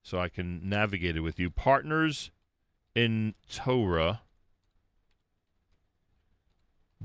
so 0.04 0.20
I 0.20 0.30
can 0.30 0.68
navigate 0.68 1.16
it 1.16 1.22
with 1.22 1.40
you. 1.40 1.50
Partners 1.50 2.32
in 2.96 3.36
Torah 3.52 4.22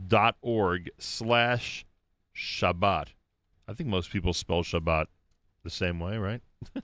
dot 0.07 0.37
org 0.43 0.91
slash 0.99 1.87
Shabbat. 2.35 3.09
I 3.69 3.73
think 3.73 3.89
most 3.89 4.11
people 4.11 4.33
spell 4.33 4.63
Shabbat 4.63 5.07
the 5.65 5.71
same 5.71 5.99
way, 5.99 6.19
right? 6.19 6.43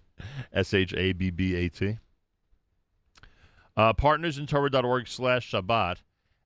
S 0.52 0.74
H 0.74 0.94
A 0.94 1.12
B 1.12 1.30
B 1.30 1.54
A 1.54 1.68
T. 1.68 1.98
Uh, 3.76 3.92
partnersintorah.org 3.94 5.08
slash 5.08 5.50
Shabbat. 5.50 5.96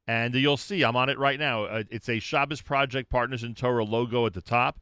And 0.09 0.34
you'll 0.34 0.56
see, 0.56 0.84
I'm 0.84 0.94
on 0.94 1.09
it 1.09 1.18
right 1.18 1.38
now. 1.38 1.64
Uh, 1.64 1.82
it's 1.90 2.09
a 2.09 2.20
Shabbos 2.20 2.60
Project 2.60 3.10
Partners 3.10 3.43
in 3.43 3.55
Torah 3.55 3.84
logo 3.84 4.24
at 4.26 4.34
the 4.34 4.40
top. 4.40 4.78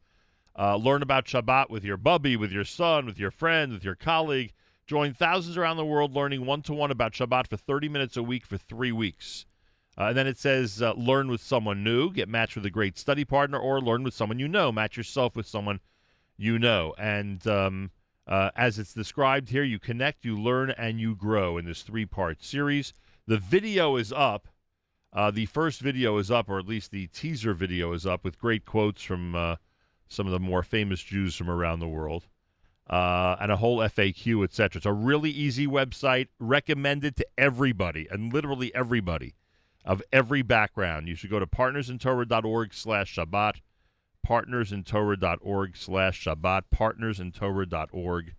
Uh, 0.57 0.77
learn 0.77 1.01
about 1.03 1.25
Shabbat 1.25 1.71
with 1.71 1.83
your 1.83 1.97
bubby, 1.97 2.37
with 2.37 2.53
your 2.53 2.65
son, 2.65 3.07
with 3.07 3.19
your 3.19 3.31
friend, 3.31 3.73
with 3.73 3.85
your 3.85 3.95
colleague. 3.95 4.53
Join 4.87 5.15
thousands 5.15 5.57
around 5.57 5.79
the 5.79 5.85
world 5.85 6.15
learning 6.15 6.45
one 6.45 6.61
to 6.63 6.75
one 6.75 6.91
about 6.91 7.13
Shabbat 7.13 7.47
for 7.47 7.57
30 7.57 7.89
minutes 7.89 8.19
a 8.19 8.23
week 8.23 8.45
for 8.45 8.59
three 8.59 8.93
weeks. 8.93 9.47
Uh, 9.97 10.09
and 10.09 10.17
then 10.17 10.27
it 10.27 10.37
says 10.39 10.83
uh, 10.83 10.93
learn 10.93 11.29
with 11.29 11.41
someone 11.41 11.83
new, 11.83 12.13
get 12.13 12.29
matched 12.29 12.57
with 12.57 12.67
a 12.67 12.71
great 12.71 12.99
study 12.99 13.25
partner, 13.25 13.59
or 13.59 13.81
learn 13.81 14.03
with 14.03 14.13
someone 14.13 14.39
you 14.39 14.49
know. 14.49 14.71
Match 14.71 14.97
yourself 14.97 15.37
with 15.37 15.47
someone 15.47 15.81
you 16.37 16.59
know. 16.59 16.95
And 16.99 17.47
um, 17.47 17.93
uh, 18.27 18.51
as 18.57 18.79
it's 18.79 18.93
described 18.93 19.49
here, 19.49 19.63
you 19.63 19.79
connect, 19.79 20.25
you 20.25 20.37
learn, 20.37 20.71
and 20.71 21.01
you 21.01 21.15
grow 21.15 21.57
in 21.57 21.65
this 21.65 21.83
three 21.83 22.07
part 22.07 22.45
series. 22.45 22.93
The 23.27 23.39
video 23.39 23.97
is 23.97 24.13
up. 24.13 24.49
Uh, 25.15 25.31
the 25.31 25.47
first 25.47 25.81
video 25.81 26.19
is 26.19 26.31
up, 26.31 26.51
or 26.51 26.59
at 26.59 26.67
least 26.67 26.91
the 26.91 27.07
teaser 27.07 27.55
video 27.55 27.93
is 27.93 28.05
up, 28.05 28.23
with 28.23 28.39
great 28.39 28.67
quotes 28.67 29.03
from 29.03 29.35
uh, 29.35 29.57
some 30.09 30.27
of 30.27 30.33
the 30.33 30.41
more 30.41 30.63
famous 30.63 31.03
Jews 31.03 31.37
from 31.37 31.49
around 31.49 31.79
the 31.79 31.89
world 31.89 32.27
uh, 32.89 33.37
and 33.41 33.51
a 33.51 33.57
whole 33.57 33.79
FAQ, 33.79 34.45
etc. 34.45 34.79
It's 34.79 34.87
a 34.87 34.93
really 34.93 35.31
easy 35.31 35.67
website, 35.67 36.29
recommended 36.39 37.17
to 37.17 37.27
everybody, 37.39 38.07
and 38.11 38.33
literally 38.33 38.75
everybody 38.75 39.35
of 39.85 40.03
every 40.13 40.43
background. 40.43 41.09
You 41.09 41.15
should 41.15 41.31
go 41.31 41.39
to 41.39 41.47
partnersintorah.org 41.47 42.75
slash 42.75 43.17
Shabbat, 43.17 43.61
partnersintorah.org 44.27 45.77
slash 45.77 46.25
Shabbat, 46.25 46.63
partnersintorah.org 46.75 48.35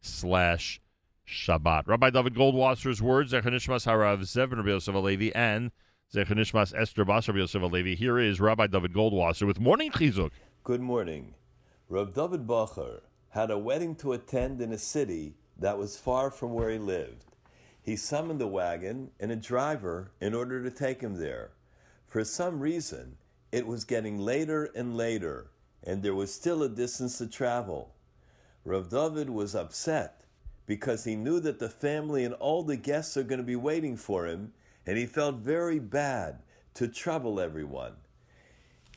slash 0.00 0.80
Shabbat. 1.26 1.86
Rabbi 1.86 2.10
David 2.10 2.34
Goldwasser's 2.34 3.02
words, 3.02 3.32
Zechanishmas 3.32 3.86
Harav 3.86 4.20
Zev 4.20 4.52
Rabbi 4.52 4.68
Yosef 4.68 4.94
Alevi, 4.94 5.32
and 5.34 5.72
Zechanishmas 6.14 6.72
Esther 6.78 7.04
Bas 7.04 7.28
Rabbi 7.28 7.40
Yosef 7.40 7.62
Alevi. 7.62 7.96
Here 7.96 8.18
is 8.18 8.40
Rabbi 8.40 8.68
David 8.68 8.92
Goldwasser 8.92 9.46
with 9.46 9.58
Morning 9.58 9.90
Chizuk. 9.90 10.30
Good 10.62 10.80
morning. 10.80 11.34
Rav 11.88 12.14
David 12.14 12.46
Bacher 12.46 13.00
had 13.36 13.50
a 13.50 13.58
wedding 13.58 13.94
to 13.94 14.14
attend 14.14 14.62
in 14.62 14.72
a 14.72 14.78
city 14.78 15.34
that 15.58 15.76
was 15.76 15.98
far 15.98 16.30
from 16.30 16.54
where 16.54 16.70
he 16.70 16.78
lived. 16.78 17.26
He 17.82 17.94
summoned 17.94 18.40
a 18.40 18.46
wagon 18.46 19.10
and 19.20 19.30
a 19.30 19.36
driver 19.36 20.10
in 20.22 20.32
order 20.32 20.62
to 20.62 20.70
take 20.70 21.02
him 21.02 21.16
there. 21.16 21.50
For 22.06 22.24
some 22.24 22.60
reason, 22.60 23.18
it 23.52 23.66
was 23.66 23.84
getting 23.84 24.18
later 24.18 24.70
and 24.74 24.96
later, 24.96 25.50
and 25.84 26.02
there 26.02 26.14
was 26.14 26.32
still 26.32 26.62
a 26.62 26.68
distance 26.70 27.18
to 27.18 27.26
travel. 27.26 27.94
Rav 28.64 28.88
David 28.88 29.28
was 29.28 29.54
upset 29.54 30.22
because 30.64 31.04
he 31.04 31.14
knew 31.14 31.38
that 31.40 31.58
the 31.58 31.68
family 31.68 32.24
and 32.24 32.32
all 32.32 32.62
the 32.62 32.78
guests 32.78 33.18
are 33.18 33.22
going 33.22 33.38
to 33.38 33.44
be 33.44 33.54
waiting 33.54 33.98
for 33.98 34.26
him, 34.26 34.54
and 34.86 34.96
he 34.96 35.04
felt 35.04 35.36
very 35.36 35.78
bad 35.78 36.38
to 36.72 36.88
trouble 36.88 37.38
everyone. 37.38 37.96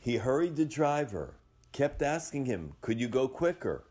He 0.00 0.16
hurried 0.16 0.56
the 0.56 0.64
driver, 0.64 1.34
kept 1.72 2.00
asking 2.00 2.46
him, 2.46 2.72
Could 2.80 3.02
you 3.02 3.06
go 3.06 3.28
quicker? 3.28 3.84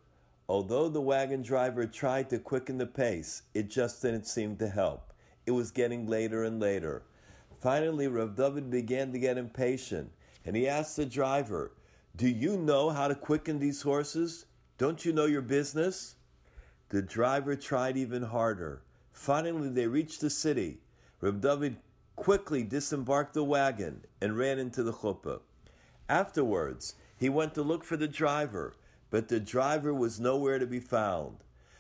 Although 0.50 0.90
the 0.90 1.00
wagon 1.00 1.44
driver 1.44 1.86
tried 1.86 2.32
to 2.32 2.40
quicken 2.40 2.80
the 2.80 2.88
pace, 2.88 3.44
it 3.54 3.70
just 3.70 4.02
didn't 4.02 4.26
seem 4.26 4.58
to 4.58 4.68
help. 4.68 5.14
It 5.46 5.52
was 5.52 5.70
getting 5.70 6.08
later 6.08 6.44
and 6.44 6.60
later. 6.60 7.04
Finally, 7.60 8.08
Rav 8.08 8.36
David 8.36 8.72
began 8.72 9.12
to 9.12 9.20
get 9.20 9.38
impatient, 9.38 10.12
and 10.44 10.56
he 10.56 10.68
asked 10.68 10.96
the 10.96 11.06
driver, 11.06 11.74
Do 12.16 12.28
you 12.28 12.58
know 12.58 12.90
how 12.90 13.08
to 13.08 13.14
quicken 13.14 13.60
these 13.60 13.84
horses? 13.84 14.48
Don't 14.80 15.06
you 15.06 15.14
know 15.14 15.28
your 15.28 15.44
business? 15.44 16.16
The 16.90 17.04
driver 17.04 17.56
tried 17.56 17.96
even 17.96 18.24
harder. 18.24 18.82
Finally, 19.12 19.70
they 19.70 19.86
reached 19.86 20.20
the 20.20 20.32
city. 20.32 20.80
Reb 21.22 21.42
David 21.42 21.78
quickly 22.16 22.64
disembarked 22.64 23.36
the 23.36 23.44
wagon 23.44 24.06
and 24.20 24.36
ran 24.36 24.58
into 24.58 24.82
the 24.82 24.94
chuppah. 24.94 25.42
Afterwards, 26.08 26.96
he 27.16 27.30
went 27.30 27.54
to 27.54 27.62
look 27.62 27.84
for 27.84 27.98
the 27.98 28.08
driver, 28.08 28.74
but 29.10 29.28
the 29.28 29.40
driver 29.40 29.94
was 29.94 30.20
nowhere 30.20 30.60
to 30.60 30.68
be 30.68 30.80
found. 30.80 31.38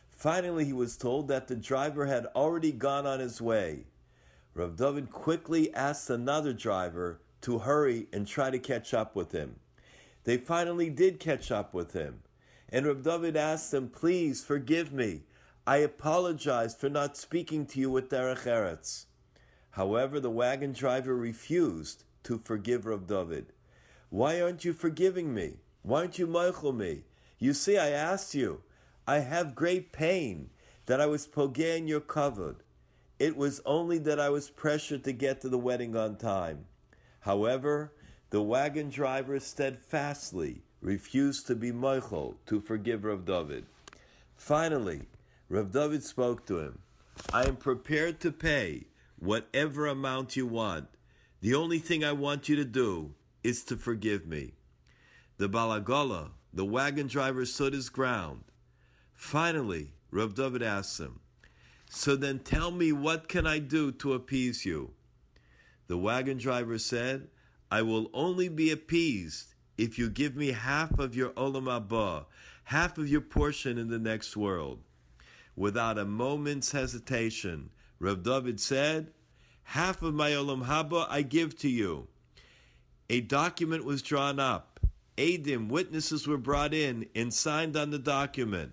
Finally, 0.10 0.66
he 0.66 0.74
was 0.74 0.98
told 0.98 1.28
that 1.28 1.48
the 1.48 1.56
driver 1.56 2.06
had 2.06 2.26
already 2.36 2.72
gone 2.72 3.06
on 3.06 3.20
his 3.20 3.42
way. 3.42 3.86
Rav 4.54 4.76
David 4.76 5.12
quickly 5.12 5.74
asked 5.74 6.10
another 6.10 6.54
driver 6.54 7.22
to 7.42 7.60
hurry 7.60 8.08
and 8.12 8.28
try 8.28 8.50
to 8.50 8.60
catch 8.60 8.94
up 8.94 9.16
with 9.16 9.32
him. 9.32 9.56
They 10.26 10.38
finally 10.38 10.90
did 10.90 11.20
catch 11.20 11.52
up 11.52 11.74
with 11.74 11.94
him. 11.94 12.24
And 12.68 12.86
Rav 12.86 13.04
David 13.04 13.38
asked 13.38 13.72
them, 13.72 13.90
Please 13.90 14.44
forgive 14.44 14.92
me. 14.92 15.22
I 15.66 15.78
apologize 15.78 16.76
for 16.76 16.90
not 16.90 17.16
speaking 17.16 17.66
to 17.68 17.80
you 17.80 17.90
with 17.90 18.10
Derech 18.10 18.44
Eretz. 18.44 19.06
However, 19.72 20.20
the 20.20 20.30
wagon 20.30 20.74
driver 20.74 21.16
refused 21.16 22.04
to 22.24 22.40
forgive 22.40 22.86
Rav 22.86 23.08
David. 23.08 23.54
Why 24.10 24.42
aren't 24.42 24.66
you 24.66 24.74
forgiving 24.74 25.34
me? 25.34 25.58
Why 25.84 26.02
aren't 26.02 26.20
you 26.20 26.28
mochel 26.28 26.76
me? 26.76 27.04
You 27.40 27.54
see, 27.54 27.78
I 27.78 27.90
asked 27.90 28.36
you. 28.36 28.62
I 29.08 29.20
have 29.20 29.56
great 29.56 29.92
pain 29.92 30.50
that 30.86 31.00
I 31.00 31.06
was 31.06 31.26
pogeh 31.26 31.78
in 31.78 31.88
your 31.88 32.02
kavod. 32.02 32.58
It 33.18 33.36
was 33.36 33.62
only 33.66 33.98
that 34.00 34.20
I 34.20 34.30
was 34.30 34.50
pressured 34.50 35.04
to 35.06 35.14
get 35.14 35.42
to 35.42 35.50
the 35.50 35.58
wedding 35.58 35.96
on 35.96 36.18
time. 36.18 36.66
However, 37.22 37.94
the 38.30 38.42
wagon 38.42 38.90
driver 38.90 39.40
steadfastly 39.40 40.62
refused 40.82 41.48
to 41.48 41.56
be 41.56 41.72
mochel 41.72 42.36
to 42.46 42.60
forgive 42.60 43.04
Rav 43.04 43.26
David. 43.26 43.66
Finally, 44.36 45.04
Rav 45.50 45.72
David 45.72 46.04
spoke 46.04 46.46
to 46.46 46.60
him. 46.60 46.80
I 47.34 47.48
am 47.48 47.56
prepared 47.56 48.20
to 48.22 48.32
pay 48.32 48.88
whatever 49.18 49.88
amount 49.88 50.36
you 50.36 50.46
want. 50.46 50.88
The 51.42 51.56
only 51.56 51.80
thing 51.80 52.04
I 52.04 52.12
want 52.12 52.48
you 52.48 52.56
to 52.58 52.66
do 52.66 53.14
is 53.44 53.64
to 53.66 53.78
forgive 53.78 54.26
me. 54.26 54.54
The 55.38 55.50
Balagola, 55.50 56.32
the 56.54 56.66
wagon 56.66 57.08
driver, 57.08 57.46
stood 57.46 57.74
his 57.74 57.90
ground. 57.90 58.44
Finally, 59.14 59.94
Rav 60.12 60.34
David 60.34 60.64
asked 60.64 61.00
him, 61.00 61.20
So 61.90 62.16
then 62.16 62.40
tell 62.40 62.72
me 62.72 62.92
what 62.92 63.28
can 63.28 63.46
I 63.46 63.60
do 63.60 63.92
to 63.94 64.14
appease 64.14 64.66
you? 64.66 64.92
The 65.88 65.98
wagon 65.98 66.38
driver 66.38 66.78
said, 66.78 67.30
I 67.72 67.82
will 67.82 68.10
only 68.14 68.50
be 68.50 68.72
appeased 68.72 69.54
if 69.78 69.98
you 69.98 70.10
give 70.10 70.36
me 70.36 70.52
half 70.52 71.00
of 71.00 71.16
your 71.16 71.30
olam 71.32 71.66
haba, 71.66 72.26
half 72.66 72.98
of 72.98 73.08
your 73.08 73.22
portion 73.22 73.78
in 73.78 73.90
the 73.90 74.00
next 74.00 74.36
world. 74.36 74.80
Without 75.56 75.98
a 75.98 76.06
moment's 76.06 76.72
hesitation, 76.72 77.70
Rav 78.00 78.24
David 78.24 78.60
said, 78.60 79.12
Half 79.64 80.02
of 80.02 80.14
my 80.14 80.32
olam 80.32 80.66
haba 80.66 81.06
I 81.10 81.22
give 81.22 81.58
to 81.60 81.70
you. 81.70 82.08
A 83.10 83.22
document 83.22 83.86
was 83.86 84.02
drawn 84.02 84.40
up. 84.40 84.69
Adim, 85.20 85.68
witnesses 85.68 86.26
were 86.26 86.38
brought 86.38 86.74
in 86.74 87.06
and 87.14 87.34
signed 87.34 87.76
on 87.76 87.92
the 87.92 88.00
document. 88.00 88.72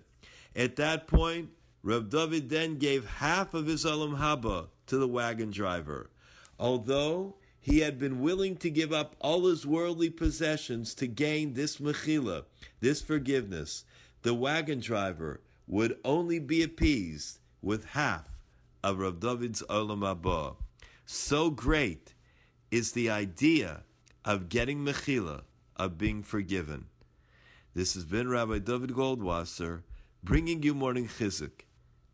At 0.55 0.77
that 0.77 1.05
point, 1.05 1.49
Rav 1.83 2.09
David 2.09 2.49
then 2.49 2.77
gave 2.77 3.05
half 3.05 3.53
of 3.53 3.67
his 3.67 3.83
olam 3.83 4.17
haba 4.17 4.69
to 4.87 4.97
the 4.97 5.07
wagon 5.07 5.51
driver. 5.51 6.09
Although 6.57 7.35
he 7.59 7.79
had 7.79 7.99
been 7.99 8.21
willing 8.21 8.55
to 8.57 8.69
give 8.69 8.93
up 8.93 9.15
all 9.19 9.45
his 9.45 9.67
worldly 9.67 10.09
possessions 10.09 10.95
to 10.95 11.05
gain 11.05 11.53
this 11.53 11.77
mechila, 11.77 12.45
this 12.79 13.01
forgiveness, 13.01 13.83
the 14.21 14.33
wagon 14.33 14.79
driver 14.79 15.41
would 15.67 15.97
only 16.05 16.39
be 16.39 16.63
appeased 16.63 17.39
with 17.61 17.89
half 17.89 18.29
of 18.81 18.99
Rav 18.99 19.19
David's 19.19 19.61
olam 19.69 19.99
haba. 19.99 20.55
So 21.05 21.49
great 21.49 22.13
is 22.71 22.93
the 22.93 23.09
idea 23.09 23.83
of 24.23 24.49
getting 24.49 24.79
mechila, 24.85 25.41
of 25.77 25.97
being 25.97 26.23
forgiven. 26.23 26.85
This 27.73 27.93
has 27.93 28.05
been 28.05 28.29
Rabbi 28.29 28.59
David 28.59 28.91
Goldwasser 28.91 29.83
bringing 30.23 30.63
you 30.63 30.73
morning 30.73 31.07
chizuk. 31.07 31.65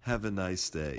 Have 0.01 0.25
a 0.25 0.31
nice 0.31 0.69
day. 0.69 0.97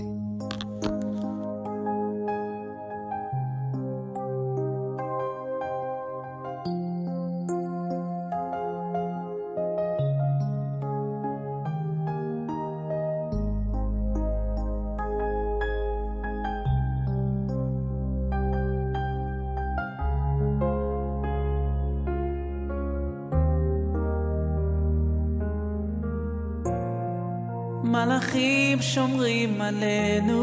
מלאכים 28.94 29.08
שומרים 29.08 29.60
עלינו, 29.60 30.40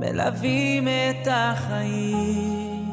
מלווים 0.00 0.88
את 0.88 1.28
החיים, 1.30 2.88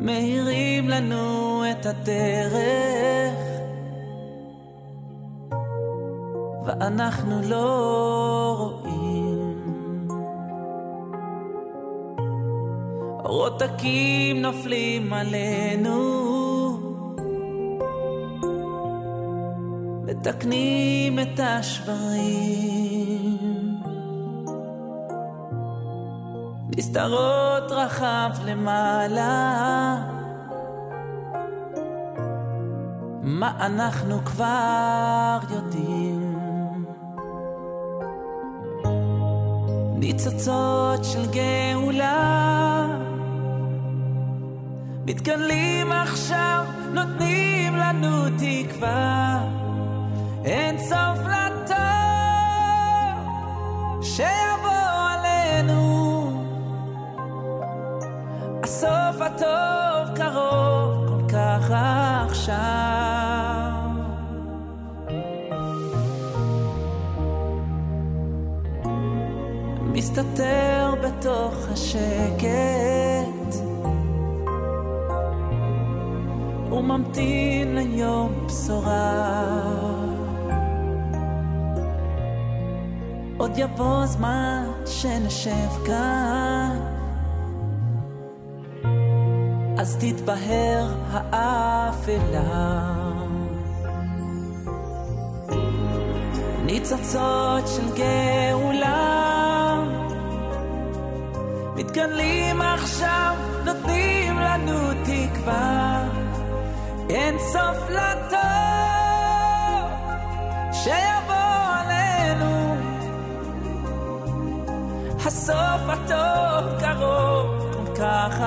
מאירים 0.00 0.88
לנו 0.88 1.62
את 1.70 1.86
הדרך, 1.86 3.38
ואנחנו 6.64 7.40
לא 7.42 8.56
רואים. 8.58 10.08
עותקים 13.22 14.42
נופלים 14.42 15.12
עלינו, 15.12 16.29
מתקנים 20.30 21.18
את 21.18 21.40
השברים. 21.42 23.38
נסתרות 26.76 27.70
רחב 27.70 28.30
למעלה, 28.44 29.96
מה 33.22 33.52
אנחנו 33.66 34.24
כבר 34.24 35.38
יודעים? 35.50 36.34
ניצוצות 39.96 41.04
של 41.04 41.26
גאולה 41.30 42.86
מתגלים 45.06 45.92
עכשיו, 45.92 46.64
נותנים 46.94 47.76
לנו 47.76 48.24
תקווה. 48.38 49.59
אין 50.44 50.78
סוף 50.78 51.18
לטוב 51.18 51.76
שיבוא 54.02 54.70
עלינו. 55.10 56.30
הסוף 58.62 59.20
הטוב 59.20 60.16
קרוב 60.16 61.08
כל 61.08 61.28
כך 61.32 61.70
עכשיו. 62.26 62.80
מסתתר 69.92 70.94
בתוך 71.02 71.68
השקט 71.72 73.54
וממתין 76.72 77.74
ליום 77.74 78.46
בשורה. 78.46 79.99
עוד 83.50 83.58
יבוא 83.58 84.06
זמן 84.06 84.64
שנשב 84.86 85.84
כאן, 85.86 86.78
אז 89.78 89.96
תתבהר 90.00 90.94
האפלה. 91.12 92.42
ניצוצות 96.64 97.68
של 97.76 97.94
גאולה 97.96 99.84
מתגלים 101.76 102.62
עכשיו, 102.62 103.36
נותנים 103.64 104.38
לנו 104.38 104.78
תקווה. 105.04 106.04
אין 107.08 107.38
סוף 107.38 107.90
לטוב 107.90 108.40
הסוף 115.30 115.82
הטוב 115.88 116.80
קרוב, 116.80 117.46
כל 117.72 117.94
כך 118.02 118.40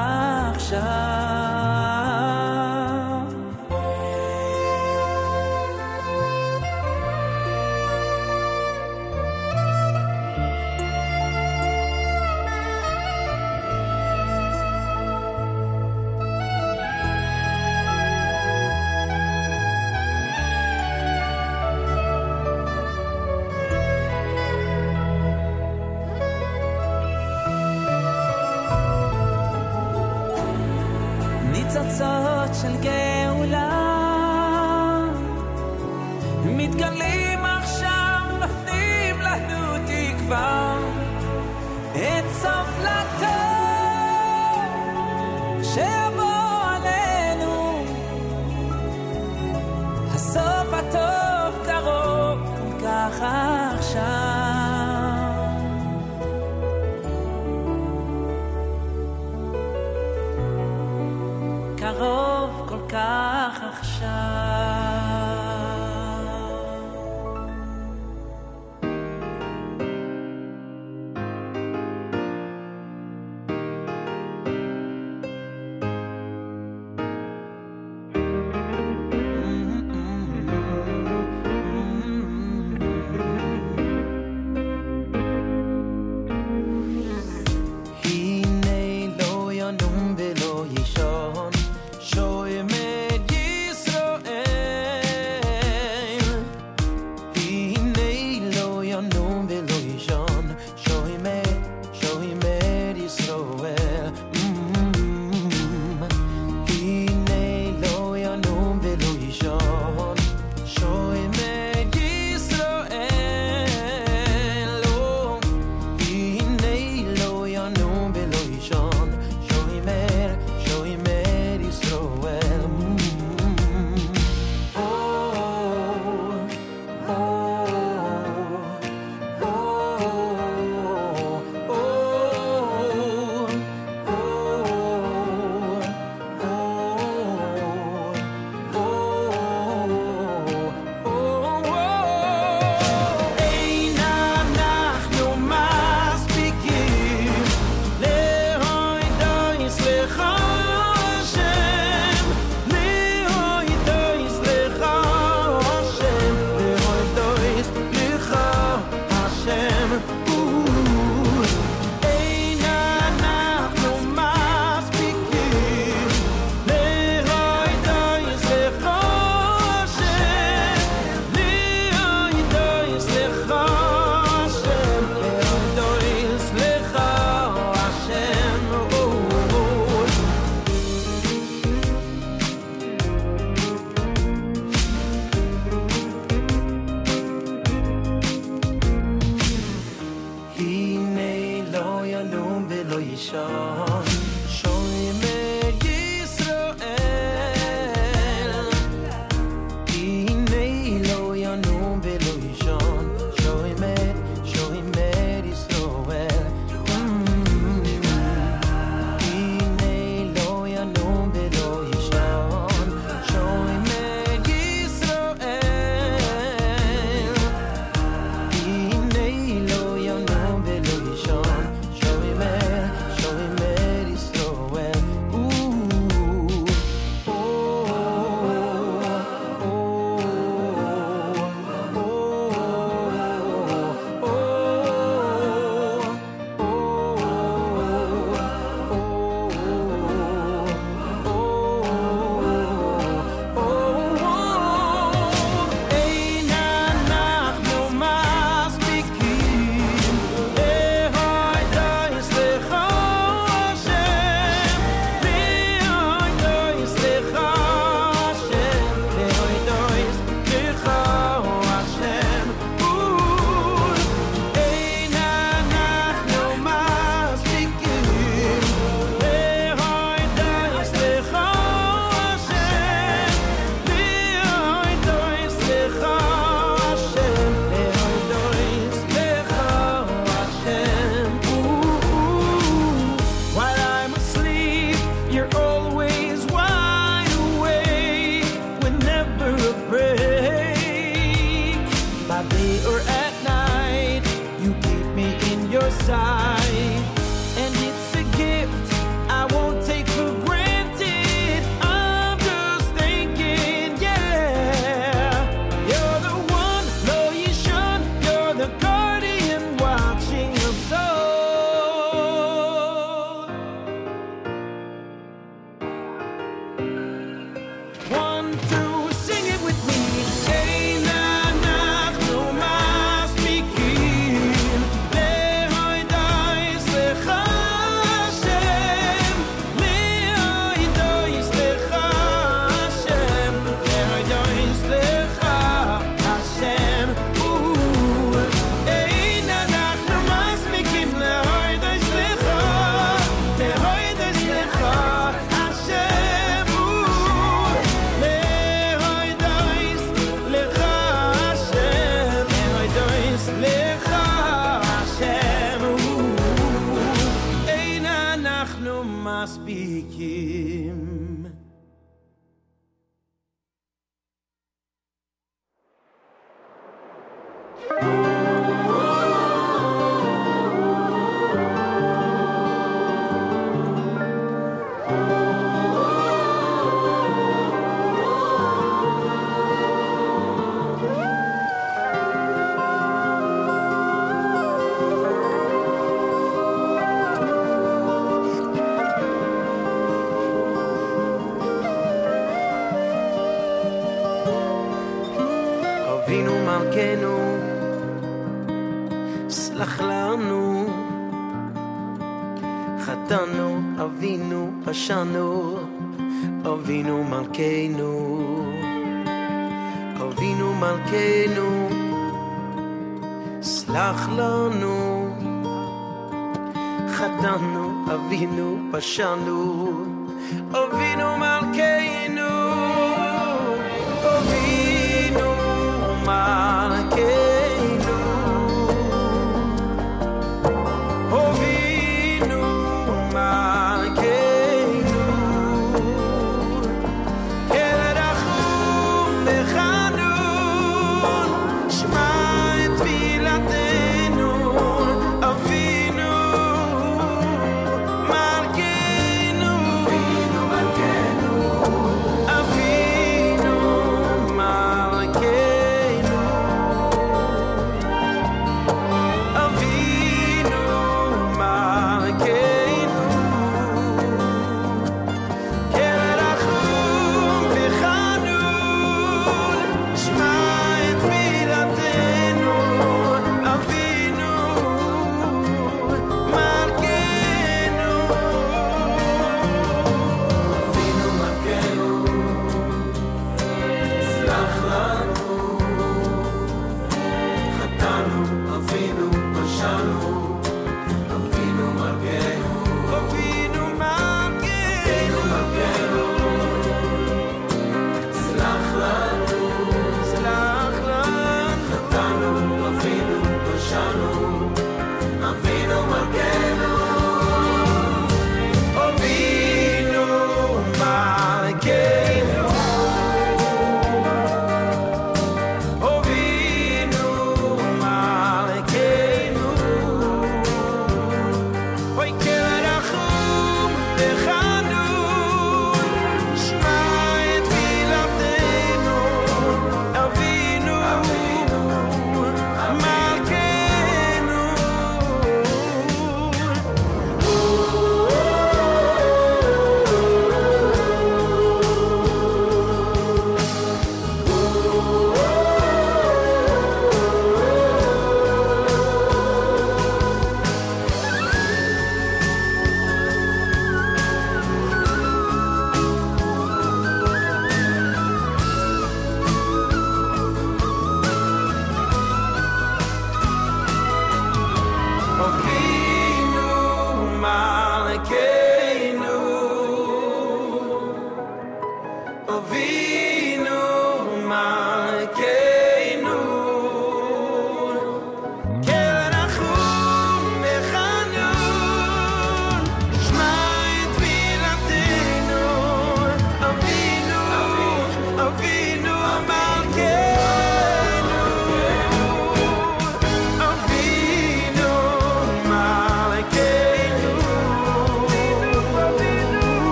עכשיו. 0.56 1.53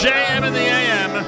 JM 0.00 0.42
and 0.42 0.54
the 0.54 0.60
AM. 0.60 1.24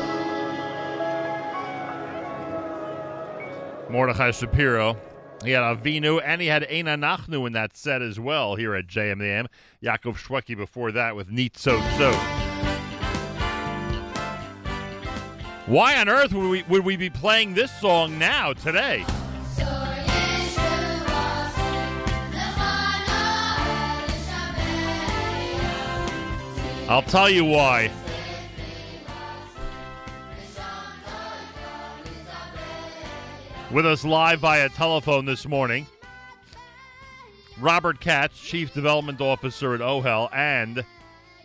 Mordechai 3.90 4.30
Shapiro. 4.32 4.98
He 5.42 5.52
had 5.52 5.62
Avinu 5.62 6.20
and 6.22 6.42
he 6.42 6.48
had 6.48 6.64
Eina 6.64 6.98
Nachnu 6.98 7.46
in 7.46 7.54
that 7.54 7.76
set 7.78 8.02
as 8.02 8.20
well 8.20 8.56
here 8.56 8.74
at 8.74 8.86
JM 8.86 9.20
the 9.20 9.24
AM. 9.24 9.48
Yaakov 9.82 10.18
Shwekey 10.18 10.54
before 10.54 10.92
that 10.92 11.16
with 11.16 11.30
Neat 11.30 11.56
Soap 11.56 11.82
Soap. 11.96 12.14
Why 15.66 15.98
on 15.98 16.10
earth 16.10 16.34
would 16.34 16.50
we, 16.50 16.62
would 16.64 16.84
we 16.84 16.96
be 16.96 17.08
playing 17.08 17.54
this 17.54 17.72
song 17.80 18.18
now, 18.18 18.52
today? 18.52 19.06
I'll 26.90 27.02
tell 27.02 27.30
you 27.30 27.46
why. 27.46 27.90
With 33.70 33.84
us 33.84 34.02
live 34.02 34.40
via 34.40 34.70
telephone 34.70 35.26
this 35.26 35.46
morning, 35.46 35.86
Robert 37.60 38.00
Katz, 38.00 38.40
Chief 38.40 38.72
Development 38.72 39.20
Officer 39.20 39.74
at 39.74 39.82
OHEL, 39.82 40.30
and 40.32 40.86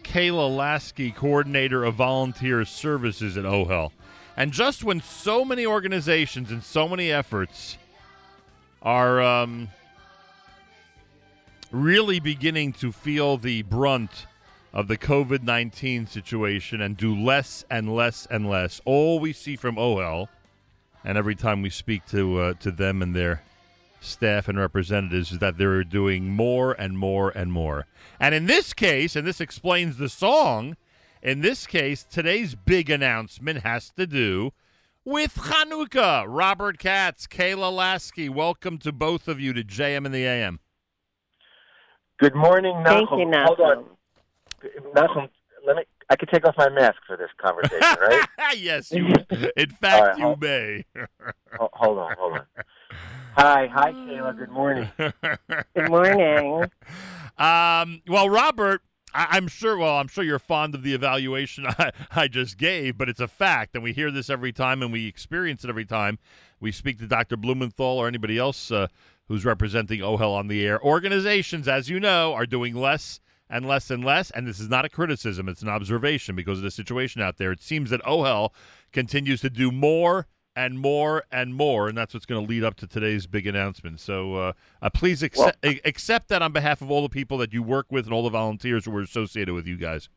Kayla 0.03 0.55
Lasky, 0.55 1.11
Coordinator 1.11 1.83
of 1.83 1.95
Volunteer 1.95 2.63
Services 2.63 3.35
at 3.35 3.43
OHEL. 3.43 3.91
And 4.37 4.53
just 4.53 4.85
when 4.85 5.01
so 5.01 5.43
many 5.43 5.65
organizations 5.65 6.49
and 6.49 6.63
so 6.63 6.87
many 6.87 7.11
efforts 7.11 7.77
are 8.81 9.21
um, 9.21 9.67
really 11.71 12.21
beginning 12.21 12.71
to 12.73 12.93
feel 12.93 13.35
the 13.37 13.63
brunt 13.63 14.27
of 14.71 14.87
the 14.87 14.97
COVID 14.97 15.43
19 15.43 16.07
situation 16.07 16.79
and 16.79 16.95
do 16.95 17.13
less 17.13 17.65
and 17.69 17.93
less 17.93 18.25
and 18.31 18.49
less, 18.49 18.79
all 18.85 19.19
we 19.19 19.33
see 19.33 19.57
from 19.57 19.75
OHEL 19.75 20.29
and 21.03 21.17
every 21.17 21.35
time 21.35 21.61
we 21.61 21.69
speak 21.69 22.05
to 22.07 22.39
uh, 22.39 22.53
to 22.55 22.71
them 22.71 23.01
and 23.01 23.15
their 23.15 23.43
staff 23.99 24.47
and 24.47 24.59
representatives 24.59 25.31
is 25.31 25.39
that 25.39 25.57
they're 25.57 25.83
doing 25.83 26.29
more 26.29 26.73
and 26.73 26.97
more 26.97 27.29
and 27.29 27.51
more. 27.51 27.85
And 28.19 28.35
in 28.35 28.45
this 28.47 28.73
case, 28.73 29.15
and 29.15 29.25
this 29.25 29.39
explains 29.39 29.97
the 29.97 30.09
song, 30.09 30.75
in 31.21 31.41
this 31.41 31.65
case, 31.65 32.03
today's 32.03 32.55
big 32.55 32.89
announcement 32.89 33.61
has 33.61 33.91
to 33.91 34.05
do 34.05 34.51
with 35.05 35.35
Hanukkah. 35.35 36.25
Robert 36.27 36.79
Katz, 36.79 37.27
Kayla 37.27 37.71
Lasky, 37.71 38.27
welcome 38.29 38.77
to 38.79 38.91
both 38.91 39.27
of 39.27 39.39
you 39.39 39.53
to 39.53 39.63
JM 39.63 40.05
and 40.05 40.13
the 40.13 40.25
AM. 40.25 40.59
Good 42.19 42.35
morning, 42.35 42.73
Nachum. 42.75 42.85
Thank 42.85 43.09
you, 43.11 43.31
Hold 43.45 43.59
Nachum. 43.59 43.77
on. 43.77 43.85
Nachum, 44.95 45.29
let 45.65 45.75
me. 45.77 45.83
I 46.09 46.15
could 46.15 46.29
take 46.29 46.45
off 46.45 46.55
my 46.57 46.69
mask 46.69 46.97
for 47.07 47.17
this 47.17 47.29
conversation, 47.41 47.79
right? 48.01 48.27
yes, 48.57 48.91
you. 48.91 49.07
In 49.57 49.69
fact, 49.69 50.01
All 50.01 50.07
right, 50.07 50.17
you 50.17 50.23
hold- 50.25 50.41
may. 50.41 50.85
Hold 51.73 51.97
on, 51.99 52.15
hold 52.17 52.33
on. 52.33 52.45
Hi, 53.35 53.67
hi, 53.67 53.91
Kayla. 53.91 54.37
Good 54.37 54.49
morning. 54.51 54.89
Good 55.75 55.89
morning. 55.89 56.69
Um, 57.37 58.01
well, 58.07 58.29
Robert, 58.29 58.81
I- 59.13 59.27
I'm 59.31 59.47
sure. 59.47 59.77
Well, 59.77 59.97
I'm 59.97 60.07
sure 60.07 60.23
you're 60.23 60.39
fond 60.39 60.75
of 60.75 60.83
the 60.83 60.93
evaluation 60.93 61.65
I, 61.79 61.91
I 62.11 62.27
just 62.27 62.57
gave, 62.57 62.97
but 62.97 63.09
it's 63.09 63.19
a 63.19 63.27
fact, 63.27 63.73
and 63.75 63.83
we 63.83 63.93
hear 63.93 64.11
this 64.11 64.29
every 64.29 64.51
time, 64.51 64.81
and 64.83 64.91
we 64.91 65.07
experience 65.07 65.63
it 65.63 65.69
every 65.69 65.85
time 65.85 66.19
we 66.59 66.71
speak 66.71 66.99
to 66.99 67.07
Dr. 67.07 67.35
Blumenthal 67.37 67.85
or 67.99 68.07
anybody 68.07 68.37
else 68.37 68.71
uh, 68.71 68.87
who's 69.27 69.45
representing 69.45 69.99
OHEL 70.01 70.33
on 70.35 70.47
the 70.47 70.65
air. 70.65 70.81
Organizations, 70.83 71.67
as 71.67 71.89
you 71.89 71.99
know, 71.99 72.33
are 72.33 72.45
doing 72.45 72.75
less 72.75 73.19
and 73.53 73.67
less 73.67 73.91
and 73.91 74.03
less, 74.03 74.31
and 74.31 74.47
this 74.47 74.59
is 74.59 74.67
not 74.67 74.83
a 74.83 74.89
criticism; 74.89 75.47
it's 75.47 75.61
an 75.61 75.69
observation 75.69 76.35
because 76.35 76.57
of 76.57 76.63
the 76.63 76.71
situation 76.71 77.21
out 77.21 77.37
there. 77.37 77.51
It 77.51 77.61
seems 77.61 77.91
that 77.91 78.01
OHEL 78.01 78.49
continues 78.91 79.41
to 79.41 79.49
do 79.49 79.71
more 79.71 80.27
and 80.55 80.79
more 80.79 81.23
and 81.31 81.53
more, 81.53 81.87
and 81.87 81.97
that's 81.97 82.13
what's 82.13 82.25
going 82.25 82.43
to 82.43 82.49
lead 82.49 82.63
up 82.63 82.75
to 82.77 82.87
today's 82.87 83.27
big 83.27 83.45
announcement. 83.45 83.99
So 83.99 84.35
uh, 84.35 84.53
uh, 84.81 84.89
please 84.89 85.21
accept, 85.21 85.63
a- 85.63 85.79
accept 85.87 86.29
that 86.29 86.41
on 86.41 86.51
behalf 86.51 86.81
of 86.81 86.89
all 86.89 87.03
the 87.03 87.09
people 87.09 87.37
that 87.37 87.53
you 87.53 87.61
work 87.61 87.87
with 87.91 88.05
and 88.05 88.13
all 88.13 88.23
the 88.23 88.29
volunteers 88.29 88.85
who 88.85 88.95
are 88.97 89.01
associated 89.01 89.53
with 89.53 89.67
you 89.67 89.77
guys. 89.77 90.09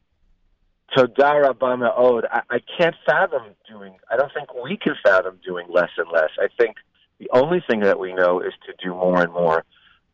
Todara 0.97 1.53
Bama 1.53 1.93
Ode. 1.97 2.25
I, 2.31 2.41
I 2.49 2.59
can't 2.79 2.95
fathom 3.05 3.43
doing. 3.69 3.97
I 4.11 4.17
don't 4.17 4.33
think 4.33 4.49
we 4.55 4.79
can 4.79 4.95
fathom 5.05 5.39
doing 5.45 5.67
less 5.69 5.91
and 5.99 6.09
less. 6.11 6.31
I 6.39 6.49
think 6.59 6.77
the 7.19 7.29
only 7.33 7.63
thing 7.69 7.81
that 7.81 7.99
we 7.99 8.15
know 8.15 8.41
is 8.41 8.53
to 8.67 8.73
do 8.83 8.95
more 8.95 9.23
and 9.23 9.33
more. 9.33 9.65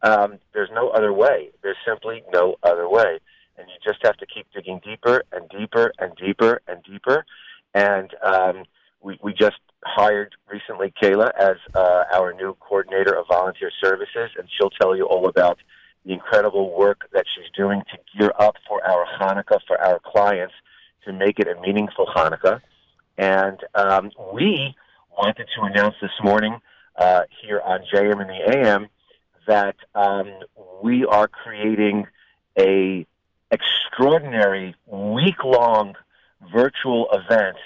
Um, 0.03 0.39
there's 0.53 0.71
no 0.73 0.89
other 0.91 1.13
way. 1.13 1.51
There's 1.63 1.77
simply 1.87 2.23
no 2.33 2.57
other 2.63 2.89
way, 2.89 3.21
and 3.57 3.69
you 3.69 3.75
just 3.85 4.05
have 4.05 4.17
to 4.19 4.27
keep 4.27 4.47
digging 4.55 4.81
deeper 4.85 5.23
and 5.33 5.49
deeper 5.49 5.93
and 5.99 6.13
deeper 6.17 6.61
and 6.67 6.83
deeper. 6.83 7.25
And 7.75 8.11
um, 8.25 8.65
we 9.01 9.19
we 9.23 9.33
just 9.33 9.59
hired 9.85 10.35
recently 10.51 10.93
Kayla 11.03 11.31
as 11.39 11.57
uh, 11.75 12.05
our 12.15 12.33
new 12.33 12.57
coordinator 12.61 13.13
of 13.13 13.27
volunteer 13.29 13.71
services, 13.83 14.31
and 14.39 14.49
she'll 14.57 14.71
tell 14.71 14.97
you 14.97 15.05
all 15.05 15.29
about 15.29 15.59
the 16.05 16.13
incredible 16.13 16.77
work 16.77 17.09
that 17.13 17.25
she's 17.35 17.51
doing 17.57 17.83
to 17.93 18.19
gear 18.19 18.33
up 18.39 18.57
for 18.69 18.85
our 18.85 19.07
Hanukkah 19.21 19.61
for 19.67 19.81
our 19.81 20.01
clients 20.05 20.55
to 21.05 21.13
make 21.13 21.39
it 21.39 21.47
a 21.47 21.61
meaningful 21.61 22.07
Hanukkah. 22.07 22.61
And 23.19 23.59
um, 23.75 24.11
we 24.33 24.75
wanted 25.17 25.47
to 25.57 25.63
announce 25.63 25.95
this 26.01 26.11
morning 26.23 26.59
uh, 26.97 27.23
here 27.43 27.61
on 27.61 27.81
JM 27.93 28.21
and 28.21 28.31
the 28.31 28.59
AM 28.59 28.89
that 29.47 29.77
um, 29.95 30.31
we 30.83 31.05
are 31.05 31.29
creating 31.29 32.07
a 32.59 33.07
extraordinary 33.51 34.75
week 34.87 35.45
long 35.45 35.95
virtual 36.53 37.09
event. 37.13 37.57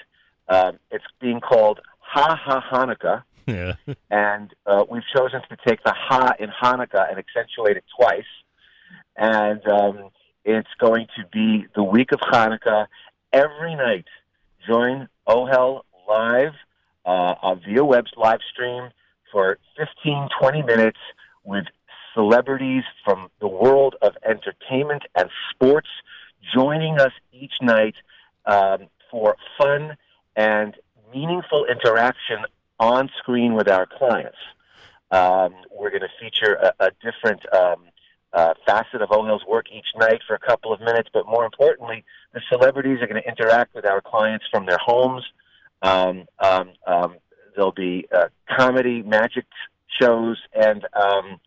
Um, 0.49 0.79
it's 0.91 1.05
being 1.19 1.39
called 1.39 1.79
Ha 1.99 2.39
Ha 2.43 2.63
Hanukkah 2.71 3.23
Yeah. 3.45 3.73
and 4.11 4.53
uh, 4.65 4.83
we've 4.89 5.07
chosen 5.15 5.41
to 5.49 5.57
take 5.65 5.83
the 5.83 5.93
ha 5.93 6.33
in 6.39 6.49
Hanukkah 6.49 7.09
and 7.09 7.17
accentuate 7.17 7.77
it 7.77 7.85
twice. 7.97 8.23
And 9.15 9.65
um, 9.67 10.09
it's 10.45 10.69
going 10.79 11.07
to 11.17 11.25
be 11.31 11.65
the 11.75 11.83
week 11.83 12.11
of 12.11 12.19
Hanukkah 12.19 12.87
every 13.33 13.75
night. 13.75 14.05
Join 14.67 15.07
OHEL 15.27 15.81
live 16.07 16.53
uh, 17.05 17.55
via 17.65 17.83
web 17.83 18.05
live 18.17 18.39
stream 18.51 18.89
for 19.31 19.57
15, 19.77 20.29
20 20.39 20.61
minutes 20.63 20.99
with 21.47 21.65
celebrities 22.13 22.83
from 23.03 23.29
the 23.39 23.47
world 23.47 23.95
of 24.01 24.15
entertainment 24.25 25.03
and 25.15 25.29
sports 25.51 25.87
joining 26.53 26.99
us 26.99 27.11
each 27.31 27.53
night 27.61 27.95
um, 28.45 28.87
for 29.09 29.35
fun 29.57 29.95
and 30.35 30.75
meaningful 31.13 31.65
interaction 31.65 32.39
on 32.79 33.09
screen 33.17 33.53
with 33.53 33.67
our 33.67 33.85
clients. 33.85 34.37
Um, 35.09 35.53
we're 35.71 35.89
going 35.89 36.01
to 36.01 36.09
feature 36.19 36.55
a, 36.55 36.73
a 36.85 36.91
different 37.01 37.41
um, 37.53 37.85
uh, 38.33 38.53
facet 38.65 39.01
of 39.01 39.09
OHEL's 39.09 39.45
work 39.47 39.67
each 39.71 39.87
night 39.97 40.21
for 40.27 40.35
a 40.35 40.39
couple 40.39 40.73
of 40.73 40.79
minutes, 40.81 41.09
but 41.13 41.25
more 41.25 41.45
importantly, 41.45 42.03
the 42.33 42.41
celebrities 42.49 43.01
are 43.01 43.07
going 43.07 43.21
to 43.21 43.27
interact 43.27 43.73
with 43.73 43.85
our 43.85 44.01
clients 44.01 44.45
from 44.51 44.65
their 44.65 44.77
homes. 44.77 45.23
Um, 45.81 46.25
um, 46.39 46.71
um, 46.85 47.15
there'll 47.55 47.71
be 47.71 48.05
uh, 48.13 48.27
comedy, 48.49 49.01
magic 49.01 49.45
shows, 49.99 50.37
and 50.53 50.85
um, 50.93 51.39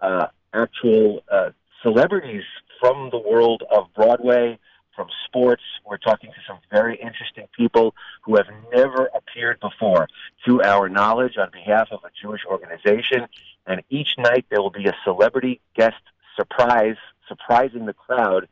uh, 0.00 0.26
actual 0.52 1.22
uh, 1.30 1.50
celebrities 1.82 2.44
from 2.80 3.10
the 3.10 3.18
world 3.18 3.62
of 3.70 3.86
Broadway, 3.94 4.58
from 4.94 5.08
sports. 5.26 5.62
We're 5.86 5.98
talking 5.98 6.30
to 6.30 6.36
some 6.46 6.58
very 6.70 6.96
interesting 6.96 7.46
people 7.56 7.94
who 8.24 8.36
have 8.36 8.46
never 8.74 9.08
appeared 9.14 9.60
before, 9.60 10.08
to 10.46 10.62
our 10.62 10.88
knowledge, 10.88 11.36
on 11.38 11.50
behalf 11.50 11.88
of 11.90 12.00
a 12.04 12.10
Jewish 12.20 12.42
organization. 12.46 13.26
And 13.66 13.82
each 13.90 14.10
night 14.18 14.46
there 14.50 14.60
will 14.60 14.70
be 14.70 14.86
a 14.86 14.96
celebrity 15.04 15.60
guest 15.74 16.02
surprise, 16.36 16.96
surprising 17.28 17.86
the 17.86 17.94
crowd 17.94 18.48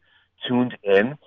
tuned 0.47 0.77
in. 0.83 1.19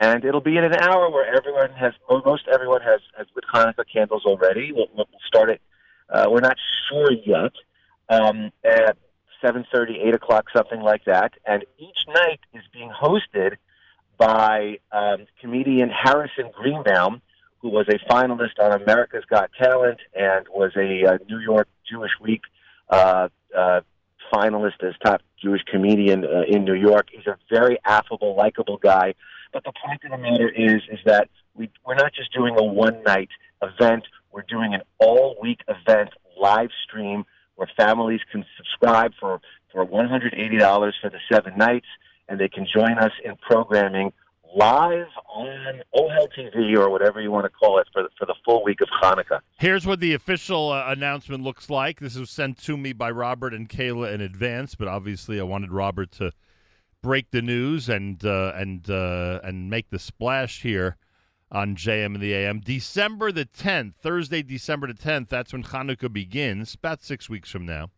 And 0.00 0.24
it'll 0.24 0.40
be 0.40 0.56
in 0.56 0.64
an 0.64 0.74
hour 0.74 1.10
where 1.10 1.32
everyone 1.32 1.72
has, 1.72 1.92
most 2.24 2.48
everyone 2.52 2.82
has, 2.82 3.00
has 3.16 3.26
lit 3.36 3.44
Hanukkah 3.52 3.84
candles 3.92 4.24
already. 4.24 4.72
We'll, 4.72 4.88
we'll 4.94 5.06
start 5.26 5.50
it. 5.50 5.60
Uh, 6.12 6.26
we're 6.28 6.40
not 6.40 6.56
sure 6.88 7.10
yet. 7.10 7.52
Um, 8.08 8.52
at 8.62 8.96
7.30, 9.42 10.06
8 10.08 10.14
o'clock, 10.14 10.46
something 10.54 10.80
like 10.80 11.04
that. 11.06 11.32
And 11.46 11.64
each 11.78 12.06
night 12.08 12.40
is 12.52 12.62
being 12.72 12.90
hosted 12.90 13.56
by 14.18 14.78
um, 14.92 15.26
comedian 15.40 15.90
Harrison 15.90 16.50
Greenbaum, 16.54 17.22
who 17.60 17.70
was 17.70 17.86
a 17.88 17.98
finalist 18.12 18.60
on 18.60 18.80
America's 18.80 19.24
Got 19.28 19.50
Talent 19.60 19.98
and 20.14 20.46
was 20.48 20.72
a 20.76 21.14
uh, 21.14 21.18
New 21.28 21.38
York 21.38 21.68
Jewish 21.90 22.12
Week 22.20 22.42
uh, 22.90 23.28
uh, 23.56 23.80
finalist 24.32 24.82
as 24.82 24.94
top 25.04 25.22
Jewish 25.42 25.62
comedian 25.70 26.24
uh, 26.24 26.42
in 26.46 26.64
New 26.64 26.74
York. 26.74 27.08
He's 27.12 27.26
a 27.26 27.36
very 27.50 27.78
affable, 27.84 28.36
likable 28.36 28.78
guy. 28.78 29.14
But 29.52 29.64
the 29.64 29.72
point 29.84 30.02
of 30.04 30.10
the 30.10 30.18
matter 30.18 30.48
is, 30.48 30.82
is 30.90 30.98
that 31.04 31.28
we, 31.54 31.70
we're 31.86 31.94
not 31.94 32.12
just 32.14 32.32
doing 32.32 32.56
a 32.58 32.64
one 32.64 33.02
night 33.02 33.28
event. 33.62 34.04
We're 34.32 34.44
doing 34.48 34.74
an 34.74 34.80
all 34.98 35.36
week 35.40 35.60
event 35.68 36.10
live 36.40 36.70
stream 36.84 37.24
where 37.56 37.68
families 37.76 38.20
can 38.30 38.44
subscribe 38.56 39.12
for, 39.20 39.40
for 39.70 39.86
$180 39.86 40.92
for 41.00 41.10
the 41.10 41.18
seven 41.30 41.56
nights 41.56 41.86
and 42.28 42.40
they 42.40 42.48
can 42.48 42.66
join 42.66 42.98
us 42.98 43.12
in 43.24 43.36
programming 43.36 44.12
live 44.54 45.06
on 45.34 45.82
OHEL 45.94 46.28
TV 46.36 46.76
or 46.76 46.90
whatever 46.90 47.20
you 47.20 47.30
want 47.30 47.44
to 47.44 47.50
call 47.50 47.78
it 47.78 47.86
for 47.92 48.02
the, 48.02 48.08
for 48.18 48.26
the 48.26 48.34
full 48.44 48.62
week 48.64 48.80
of 48.80 48.88
Hanukkah. 49.02 49.40
Here's 49.58 49.86
what 49.86 50.00
the 50.00 50.14
official 50.14 50.70
uh, 50.70 50.84
announcement 50.88 51.42
looks 51.42 51.70
like. 51.70 52.00
This 52.00 52.16
was 52.16 52.30
sent 52.30 52.58
to 52.64 52.76
me 52.76 52.92
by 52.92 53.10
Robert 53.10 53.54
and 53.54 53.68
Kayla 53.68 54.12
in 54.12 54.20
advance, 54.20 54.74
but 54.74 54.88
obviously 54.88 55.40
I 55.40 55.44
wanted 55.44 55.72
Robert 55.72 56.12
to 56.12 56.32
break 57.02 57.30
the 57.30 57.42
news 57.42 57.88
and 57.88 58.24
uh, 58.24 58.52
and 58.54 58.88
uh, 58.88 59.40
and 59.42 59.68
make 59.70 59.90
the 59.90 59.98
splash 59.98 60.62
here 60.62 60.96
on 61.52 61.76
JM 61.76 62.06
and 62.06 62.20
the 62.20 62.32
AM. 62.32 62.60
December 62.60 63.30
the 63.30 63.44
10th, 63.44 63.94
Thursday, 63.96 64.42
December 64.42 64.86
the 64.88 64.94
10th. 64.94 65.28
That's 65.28 65.52
when 65.52 65.62
Hanukkah 65.62 66.12
begins. 66.12 66.74
About 66.74 67.04
six 67.04 67.28
weeks 67.28 67.50
from 67.50 67.66
now. 67.66 67.90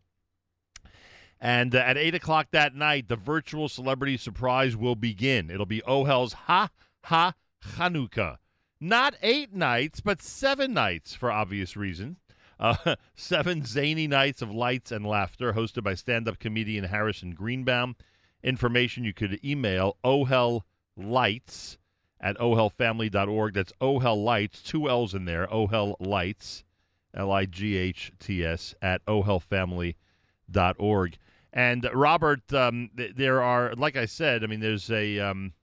And 1.39 1.73
uh, 1.73 1.79
at 1.79 1.97
8 1.97 2.15
o'clock 2.15 2.47
that 2.51 2.75
night, 2.75 3.07
the 3.07 3.15
virtual 3.15 3.69
celebrity 3.69 4.17
surprise 4.17 4.75
will 4.75 4.95
begin. 4.95 5.49
It'll 5.49 5.65
be 5.65 5.81
Ohel's 5.83 6.33
Ha 6.33 6.69
Ha 7.05 7.33
Chanukah. 7.63 8.37
Not 8.79 9.15
eight 9.21 9.53
nights, 9.53 10.01
but 10.01 10.21
seven 10.21 10.73
nights 10.73 11.15
for 11.15 11.31
obvious 11.31 11.77
reasons. 11.77 12.17
Uh, 12.59 12.95
seven 13.15 13.63
zany 13.63 14.07
nights 14.07 14.41
of 14.41 14.51
lights 14.51 14.91
and 14.91 15.05
laughter, 15.05 15.53
hosted 15.53 15.83
by 15.83 15.93
stand 15.95 16.27
up 16.27 16.39
comedian 16.39 16.83
Harrison 16.85 17.31
Greenbaum. 17.31 17.95
Information 18.43 19.03
you 19.03 19.13
could 19.13 19.43
email 19.43 19.97
ohellights 20.03 21.77
at 22.19 22.37
ohelfamily.org. 22.37 23.53
That's 23.53 23.73
ohel 23.81 24.23
lights, 24.23 24.61
two 24.61 24.89
L's 24.89 25.13
in 25.13 25.25
there, 25.25 25.47
ohel 25.47 25.95
lights, 25.99 26.63
L 27.13 27.31
I 27.31 27.45
G 27.45 27.77
H 27.77 28.11
T 28.19 28.43
S, 28.43 28.75
at 28.81 29.05
ohelfamily.org. 29.05 31.17
And 31.53 31.89
Robert, 31.93 32.53
um, 32.53 32.89
th- 32.97 33.15
there 33.15 33.41
are, 33.41 33.73
like 33.75 33.95
I 33.95 34.05
said, 34.05 34.43
I 34.43 34.47
mean, 34.47 34.59
there's 34.59 34.91
a. 34.91 35.19
Um, 35.19 35.53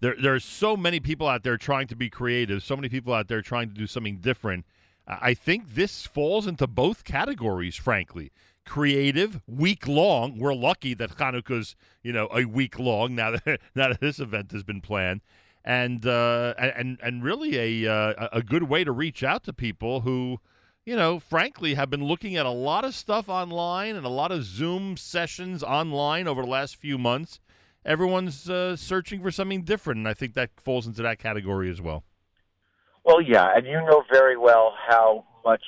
there, 0.00 0.16
there's 0.18 0.44
so 0.44 0.78
many 0.78 0.98
people 0.98 1.28
out 1.28 1.42
there 1.42 1.58
trying 1.58 1.86
to 1.88 1.96
be 1.96 2.08
creative, 2.08 2.62
so 2.62 2.74
many 2.74 2.88
people 2.88 3.12
out 3.12 3.28
there 3.28 3.42
trying 3.42 3.68
to 3.68 3.74
do 3.74 3.86
something 3.86 4.16
different. 4.16 4.64
I 5.06 5.34
think 5.34 5.74
this 5.74 6.06
falls 6.06 6.46
into 6.46 6.66
both 6.66 7.04
categories, 7.04 7.76
frankly. 7.76 8.32
Creative, 8.66 9.40
week 9.46 9.88
long. 9.88 10.38
We're 10.38 10.54
lucky 10.54 10.94
that 10.94 11.16
Hanukkah's, 11.16 11.74
you 12.02 12.12
know, 12.12 12.28
a 12.32 12.44
week 12.44 12.78
long 12.78 13.14
now 13.14 13.32
that 13.32 13.60
now 13.74 13.88
that 13.88 14.00
this 14.00 14.18
event 14.20 14.52
has 14.52 14.62
been 14.62 14.80
planned, 14.80 15.22
and 15.64 16.06
uh, 16.06 16.54
and 16.58 16.98
and 17.02 17.24
really 17.24 17.84
a 17.84 17.92
uh, 17.92 18.28
a 18.32 18.42
good 18.42 18.64
way 18.64 18.84
to 18.84 18.92
reach 18.92 19.24
out 19.24 19.44
to 19.44 19.52
people 19.52 20.00
who, 20.00 20.38
you 20.84 20.94
know, 20.94 21.18
frankly 21.18 21.74
have 21.74 21.90
been 21.90 22.04
looking 22.04 22.36
at 22.36 22.46
a 22.46 22.50
lot 22.50 22.84
of 22.84 22.94
stuff 22.94 23.28
online 23.28 23.96
and 23.96 24.06
a 24.06 24.10
lot 24.10 24.30
of 24.30 24.44
Zoom 24.44 24.96
sessions 24.96 25.62
online 25.62 26.28
over 26.28 26.42
the 26.42 26.48
last 26.48 26.76
few 26.76 26.96
months 26.96 27.40
everyone's 27.84 28.48
uh, 28.48 28.76
searching 28.76 29.22
for 29.22 29.30
something 29.30 29.62
different, 29.62 29.98
and 29.98 30.08
I 30.08 30.14
think 30.14 30.34
that 30.34 30.50
falls 30.60 30.86
into 30.86 31.02
that 31.02 31.18
category 31.18 31.70
as 31.70 31.80
well. 31.80 32.04
Well, 33.04 33.22
yeah, 33.22 33.50
and 33.54 33.66
you 33.66 33.72
know 33.72 34.04
very 34.12 34.36
well 34.36 34.74
how 34.88 35.24
much, 35.44 35.62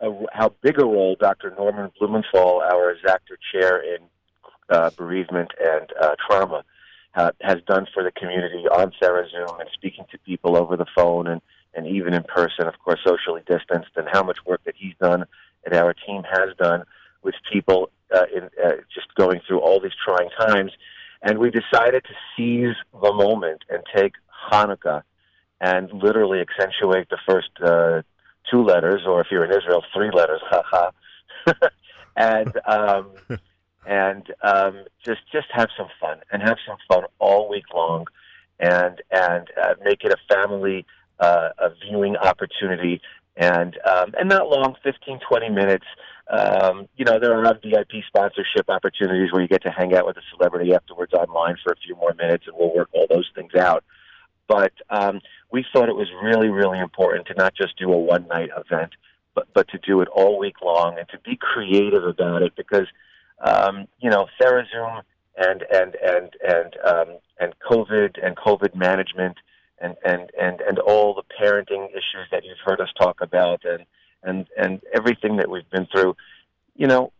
uh, 0.00 0.10
how 0.32 0.54
big 0.62 0.80
a 0.80 0.84
role 0.84 1.16
Dr. 1.18 1.52
Norman 1.56 1.90
Blumenthal, 1.98 2.62
our 2.62 2.96
Zactor 3.04 3.36
chair 3.52 3.82
in 3.82 4.02
uh, 4.68 4.90
bereavement 4.96 5.50
and 5.60 5.92
uh, 6.00 6.14
trauma, 6.26 6.64
uh, 7.14 7.32
has 7.40 7.56
done 7.66 7.86
for 7.92 8.04
the 8.04 8.12
community 8.12 8.68
on 8.68 8.92
Zoom 9.02 9.60
and 9.60 9.68
speaking 9.72 10.04
to 10.10 10.18
people 10.18 10.56
over 10.56 10.76
the 10.76 10.86
phone 10.94 11.26
and, 11.26 11.40
and 11.74 11.86
even 11.86 12.14
in 12.14 12.22
person, 12.22 12.66
of 12.66 12.78
course, 12.78 13.00
socially 13.04 13.42
distanced, 13.46 13.90
and 13.96 14.06
how 14.12 14.22
much 14.22 14.38
work 14.46 14.62
that 14.64 14.74
he's 14.76 14.94
done 15.00 15.24
and 15.64 15.74
our 15.74 15.94
team 15.94 16.22
has 16.24 16.54
done 16.58 16.84
with 17.22 17.34
people 17.52 17.90
uh, 18.14 18.24
in 18.34 18.44
uh, 18.64 18.76
just 18.94 19.14
going 19.16 19.40
through 19.46 19.60
all 19.60 19.80
these 19.80 19.92
trying 20.04 20.30
times. 20.38 20.72
And 21.22 21.38
we 21.38 21.50
decided 21.50 22.04
to 22.04 22.14
seize 22.36 22.76
the 22.92 23.12
moment 23.12 23.64
and 23.68 23.82
take 23.94 24.14
Hanukkah 24.50 25.02
and 25.60 25.92
literally 25.92 26.40
accentuate 26.40 27.08
the 27.10 27.18
first 27.26 27.50
uh, 27.60 28.02
two 28.50 28.62
letters, 28.62 29.02
or 29.06 29.20
if 29.20 29.28
you're 29.30 29.44
in 29.44 29.50
Israel, 29.50 29.82
three 29.94 30.10
letters, 30.12 30.40
ha 30.44 30.62
ha, 30.64 30.90
and 32.16 32.52
um, 32.66 33.10
and 33.86 34.32
um, 34.42 34.84
just 35.04 35.20
just 35.32 35.46
have 35.52 35.68
some 35.76 35.88
fun 36.00 36.18
and 36.32 36.42
have 36.42 36.58
some 36.66 36.76
fun 36.88 37.04
all 37.18 37.48
week 37.48 37.64
long, 37.74 38.06
and 38.60 39.02
and 39.10 39.48
uh, 39.62 39.74
make 39.84 40.04
it 40.04 40.12
a 40.12 40.34
family 40.34 40.86
uh, 41.20 41.50
a 41.58 41.70
viewing 41.84 42.16
opportunity, 42.16 43.00
and 43.36 43.78
um, 43.84 44.14
and 44.18 44.28
not 44.28 44.48
long, 44.48 44.76
15, 44.82 45.20
20 45.28 45.48
minutes. 45.50 45.86
Um, 46.30 46.88
you 46.96 47.06
know, 47.06 47.18
there 47.18 47.32
are 47.34 47.54
VIP 47.54 48.04
sponsorship 48.06 48.68
opportunities 48.68 49.32
where 49.32 49.40
you 49.40 49.48
get 49.48 49.62
to 49.62 49.70
hang 49.70 49.94
out 49.94 50.06
with 50.06 50.18
a 50.18 50.22
celebrity 50.36 50.74
afterwards 50.74 51.14
online 51.14 51.56
for 51.64 51.72
a 51.72 51.76
few 51.76 51.96
more 51.96 52.12
minutes, 52.14 52.44
and 52.46 52.54
we'll 52.58 52.74
work 52.74 52.90
all 52.92 53.06
those 53.08 53.30
things 53.34 53.54
out. 53.54 53.82
But 54.46 54.72
um, 54.90 55.20
we 55.50 55.64
thought 55.72 55.88
it 55.88 55.96
was 55.96 56.08
really, 56.22 56.48
really 56.48 56.78
important 56.78 57.26
to 57.28 57.34
not 57.34 57.54
just 57.54 57.78
do 57.78 57.92
a 57.92 57.96
one 57.96 58.26
night 58.28 58.50
event, 58.56 58.92
but 59.34 59.48
but 59.54 59.68
to 59.68 59.78
do 59.78 60.00
it 60.00 60.08
all 60.08 60.38
week 60.38 60.60
long 60.62 60.98
and 60.98 61.08
to 61.08 61.18
be 61.20 61.36
creative 61.36 62.04
about 62.04 62.42
it 62.42 62.54
because 62.56 62.86
um, 63.44 63.86
you 64.00 64.10
know 64.10 64.26
Sarah 64.40 64.66
Zoom 64.70 65.02
and 65.36 65.64
and 65.72 65.96
and 66.02 66.32
and 66.42 66.76
um, 66.84 67.18
and 67.40 67.54
COVID 67.70 68.24
and 68.24 68.36
COVID 68.36 68.74
management 68.74 69.36
and 69.80 69.94
and 70.04 70.30
and 70.40 70.60
and 70.60 70.78
all 70.78 71.14
the 71.14 71.22
parenting 71.40 71.88
issues 71.90 72.28
that 72.30 72.44
you've 72.44 72.58
heard 72.64 72.80
us 72.80 72.88
talk 73.00 73.20
about 73.20 73.62
and 73.64 73.84
and 74.22 74.46
and 74.58 74.80
everything 74.94 75.36
that 75.36 75.48
we've 75.48 75.70
been 75.70 75.86
through, 75.86 76.16
you 76.74 76.86
know. 76.86 77.12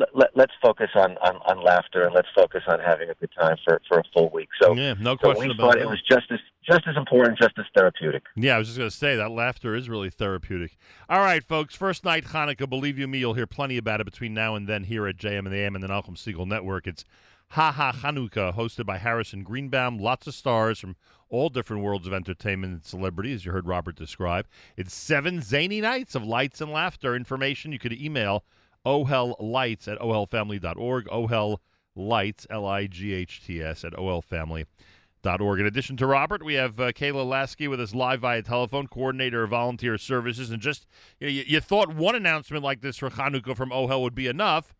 Let, 0.00 0.16
let, 0.16 0.30
let's 0.34 0.52
focus 0.62 0.88
on, 0.94 1.18
on, 1.18 1.36
on 1.46 1.62
laughter 1.62 2.04
and 2.04 2.14
let's 2.14 2.28
focus 2.34 2.62
on 2.66 2.80
having 2.80 3.10
a 3.10 3.14
good 3.14 3.30
time 3.38 3.56
for, 3.64 3.80
for 3.86 3.98
a 3.98 4.02
full 4.14 4.30
week. 4.30 4.48
So, 4.60 4.74
Yeah, 4.74 4.94
no 4.98 5.12
so 5.12 5.32
question 5.32 5.48
we 5.48 5.54
about 5.54 5.74
that. 5.74 5.82
it 5.82 5.86
was 5.88 6.00
just 6.10 6.30
as 6.32 6.38
just 6.68 6.82
as 6.86 6.96
important, 6.96 7.38
just 7.38 7.52
as 7.58 7.64
therapeutic. 7.76 8.22
Yeah, 8.36 8.54
I 8.56 8.58
was 8.58 8.68
just 8.68 8.78
going 8.78 8.90
to 8.90 8.96
say 8.96 9.16
that 9.16 9.30
laughter 9.30 9.74
is 9.74 9.88
really 9.88 10.10
therapeutic. 10.10 10.76
All 11.08 11.20
right, 11.20 11.42
folks, 11.44 11.74
first 11.74 12.04
night 12.04 12.24
Hanukkah. 12.24 12.68
Believe 12.68 12.98
you 12.98 13.06
me, 13.08 13.18
you'll 13.18 13.34
hear 13.34 13.46
plenty 13.46 13.76
about 13.76 14.00
it 14.00 14.04
between 14.04 14.34
now 14.34 14.54
and 14.54 14.66
then 14.68 14.84
here 14.84 15.06
at 15.06 15.16
JM 15.16 15.40
and 15.40 15.52
the 15.52 15.58
AM 15.58 15.74
and 15.74 15.82
the 15.84 15.88
Nachum 15.88 16.16
Segal 16.16 16.46
Network. 16.46 16.86
It's 16.86 17.04
Ha 17.50 17.72
Ha 17.72 17.92
Hanukkah, 17.92 18.54
hosted 18.54 18.86
by 18.86 18.98
Harrison 18.98 19.42
Greenbaum. 19.42 19.98
Lots 19.98 20.26
of 20.26 20.34
stars 20.34 20.78
from 20.78 20.96
all 21.28 21.48
different 21.48 21.82
worlds 21.82 22.06
of 22.06 22.12
entertainment 22.12 22.72
and 22.72 22.84
celebrity, 22.84 23.32
as 23.32 23.44
you 23.44 23.52
heard 23.52 23.66
Robert 23.66 23.96
describe. 23.96 24.46
It's 24.76 24.94
seven 24.94 25.40
zany 25.40 25.80
nights 25.80 26.14
of 26.14 26.22
lights 26.24 26.60
and 26.60 26.70
laughter. 26.70 27.16
Information 27.16 27.72
you 27.72 27.78
could 27.78 27.92
email 27.92 28.44
ohellights 28.86 29.88
at 29.88 29.98
ohelfamily.org. 29.98 31.06
OHEL 31.08 31.58
Lights, 31.96 32.46
L 32.50 32.66
I 32.66 32.86
G 32.86 33.12
H 33.12 33.42
T 33.44 33.62
S, 33.62 33.84
at 33.84 33.92
ohelfamily.org. 33.92 35.60
In 35.60 35.66
addition 35.66 35.96
to 35.98 36.06
Robert, 36.06 36.44
we 36.44 36.54
have 36.54 36.78
uh, 36.80 36.92
Kayla 36.92 37.26
Lasky 37.26 37.68
with 37.68 37.80
us 37.80 37.94
live 37.94 38.20
via 38.20 38.42
telephone, 38.42 38.86
coordinator 38.86 39.42
of 39.42 39.50
volunteer 39.50 39.98
services. 39.98 40.50
And 40.50 40.62
just, 40.62 40.86
you, 41.18 41.26
know, 41.26 41.32
you, 41.32 41.44
you 41.46 41.60
thought 41.60 41.94
one 41.94 42.14
announcement 42.14 42.64
like 42.64 42.80
this 42.80 42.96
for 42.96 43.10
Hanukkah 43.10 43.56
from 43.56 43.70
OHEL 43.70 44.02
would 44.02 44.14
be 44.14 44.26
enough. 44.26 44.74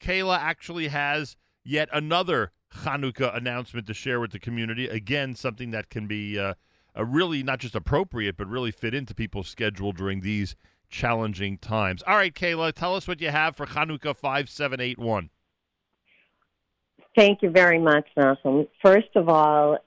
Kayla 0.00 0.38
actually 0.38 0.88
has 0.88 1.36
yet 1.64 1.88
another 1.92 2.52
Hanukkah 2.82 3.36
announcement 3.36 3.86
to 3.86 3.94
share 3.94 4.20
with 4.20 4.32
the 4.32 4.38
community. 4.38 4.88
Again, 4.88 5.34
something 5.34 5.70
that 5.70 5.90
can 5.90 6.06
be 6.06 6.38
uh, 6.38 6.54
really 6.96 7.42
not 7.42 7.60
just 7.60 7.74
appropriate, 7.74 8.36
but 8.36 8.48
really 8.48 8.70
fit 8.70 8.94
into 8.94 9.14
people's 9.14 9.48
schedule 9.48 9.92
during 9.92 10.20
these 10.20 10.56
challenging 10.94 11.58
times. 11.58 12.02
All 12.06 12.16
right, 12.16 12.32
Kayla, 12.32 12.72
tell 12.72 12.94
us 12.94 13.08
what 13.08 13.20
you 13.20 13.30
have 13.30 13.56
for 13.56 13.66
Hanukkah 13.66 14.16
5781. 14.16 15.30
Thank 17.16 17.42
you 17.42 17.50
very 17.50 17.78
much, 17.80 18.06
Nachum. 18.16 18.68
First 18.82 19.14
of 19.16 19.28
all, 19.28 19.78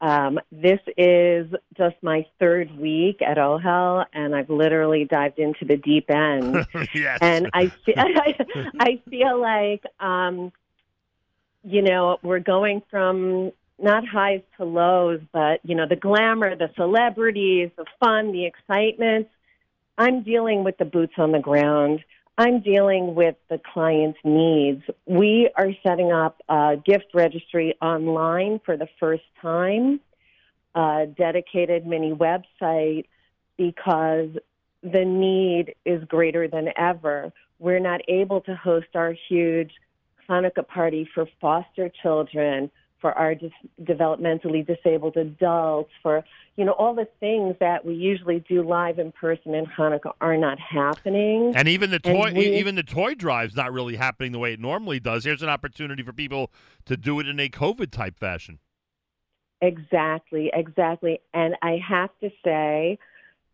um, 0.00 0.38
this 0.50 0.80
is 0.96 1.46
just 1.76 1.96
my 2.02 2.26
third 2.38 2.76
week 2.78 3.22
at 3.22 3.38
OHEL, 3.38 4.04
and 4.12 4.34
I've 4.34 4.50
literally 4.50 5.04
dived 5.04 5.38
into 5.38 5.64
the 5.64 5.76
deep 5.76 6.10
end. 6.10 6.66
yes. 6.94 7.18
And 7.20 7.50
I, 7.52 7.66
fe- 7.86 7.94
I 8.80 9.00
feel 9.10 9.40
like, 9.40 9.84
um, 10.00 10.52
you 11.64 11.82
know, 11.82 12.18
we're 12.22 12.40
going 12.40 12.82
from 12.90 13.52
not 13.78 14.06
highs 14.06 14.42
to 14.58 14.64
lows, 14.64 15.20
but, 15.32 15.60
you 15.64 15.74
know, 15.74 15.86
the 15.88 15.96
glamour, 15.96 16.56
the 16.56 16.70
celebrities, 16.76 17.70
the 17.76 17.84
fun, 18.00 18.32
the 18.32 18.46
excitement. 18.46 19.28
I'm 19.98 20.22
dealing 20.22 20.64
with 20.64 20.78
the 20.78 20.84
boots 20.84 21.14
on 21.18 21.32
the 21.32 21.38
ground. 21.38 22.00
I'm 22.38 22.60
dealing 22.60 23.14
with 23.14 23.36
the 23.50 23.60
client's 23.72 24.18
needs. 24.24 24.82
We 25.06 25.50
are 25.54 25.70
setting 25.82 26.12
up 26.12 26.40
a 26.48 26.76
gift 26.82 27.06
registry 27.12 27.74
online 27.82 28.60
for 28.64 28.76
the 28.76 28.88
first 28.98 29.24
time, 29.40 30.00
a 30.74 31.06
dedicated 31.06 31.86
mini 31.86 32.12
website, 32.12 33.04
because 33.58 34.30
the 34.82 35.04
need 35.04 35.74
is 35.84 36.02
greater 36.04 36.48
than 36.48 36.68
ever. 36.76 37.32
We're 37.58 37.78
not 37.78 38.00
able 38.08 38.40
to 38.42 38.56
host 38.56 38.88
our 38.94 39.14
huge 39.28 39.72
Hanukkah 40.28 40.66
party 40.66 41.08
for 41.14 41.26
foster 41.40 41.90
children, 42.02 42.70
for 43.02 43.12
our 43.12 43.34
dis- 43.34 43.50
developmentally 43.82 44.66
disabled 44.66 45.18
adults, 45.18 45.90
for 46.02 46.24
you 46.56 46.64
know 46.64 46.72
all 46.72 46.94
the 46.94 47.08
things 47.20 47.56
that 47.60 47.84
we 47.84 47.94
usually 47.94 48.42
do 48.48 48.66
live 48.66 48.98
in 48.98 49.12
person 49.12 49.54
in 49.54 49.66
Hanukkah 49.66 50.12
are 50.22 50.38
not 50.38 50.58
happening. 50.58 51.52
And 51.54 51.68
even 51.68 51.90
the 51.90 51.98
toy, 51.98 52.32
we- 52.34 52.56
even 52.56 52.76
the 52.76 52.82
toy 52.82 53.14
drive's 53.14 53.54
not 53.54 53.72
really 53.72 53.96
happening 53.96 54.32
the 54.32 54.38
way 54.38 54.54
it 54.54 54.60
normally 54.60 55.00
does. 55.00 55.24
Here's 55.24 55.42
an 55.42 55.50
opportunity 55.50 56.02
for 56.02 56.14
people 56.14 56.50
to 56.86 56.96
do 56.96 57.20
it 57.20 57.28
in 57.28 57.38
a 57.38 57.50
COVID 57.50 57.90
type 57.90 58.16
fashion. 58.18 58.60
Exactly, 59.60 60.50
exactly. 60.54 61.20
And 61.34 61.56
I 61.62 61.78
have 61.86 62.10
to 62.20 62.30
say, 62.44 62.98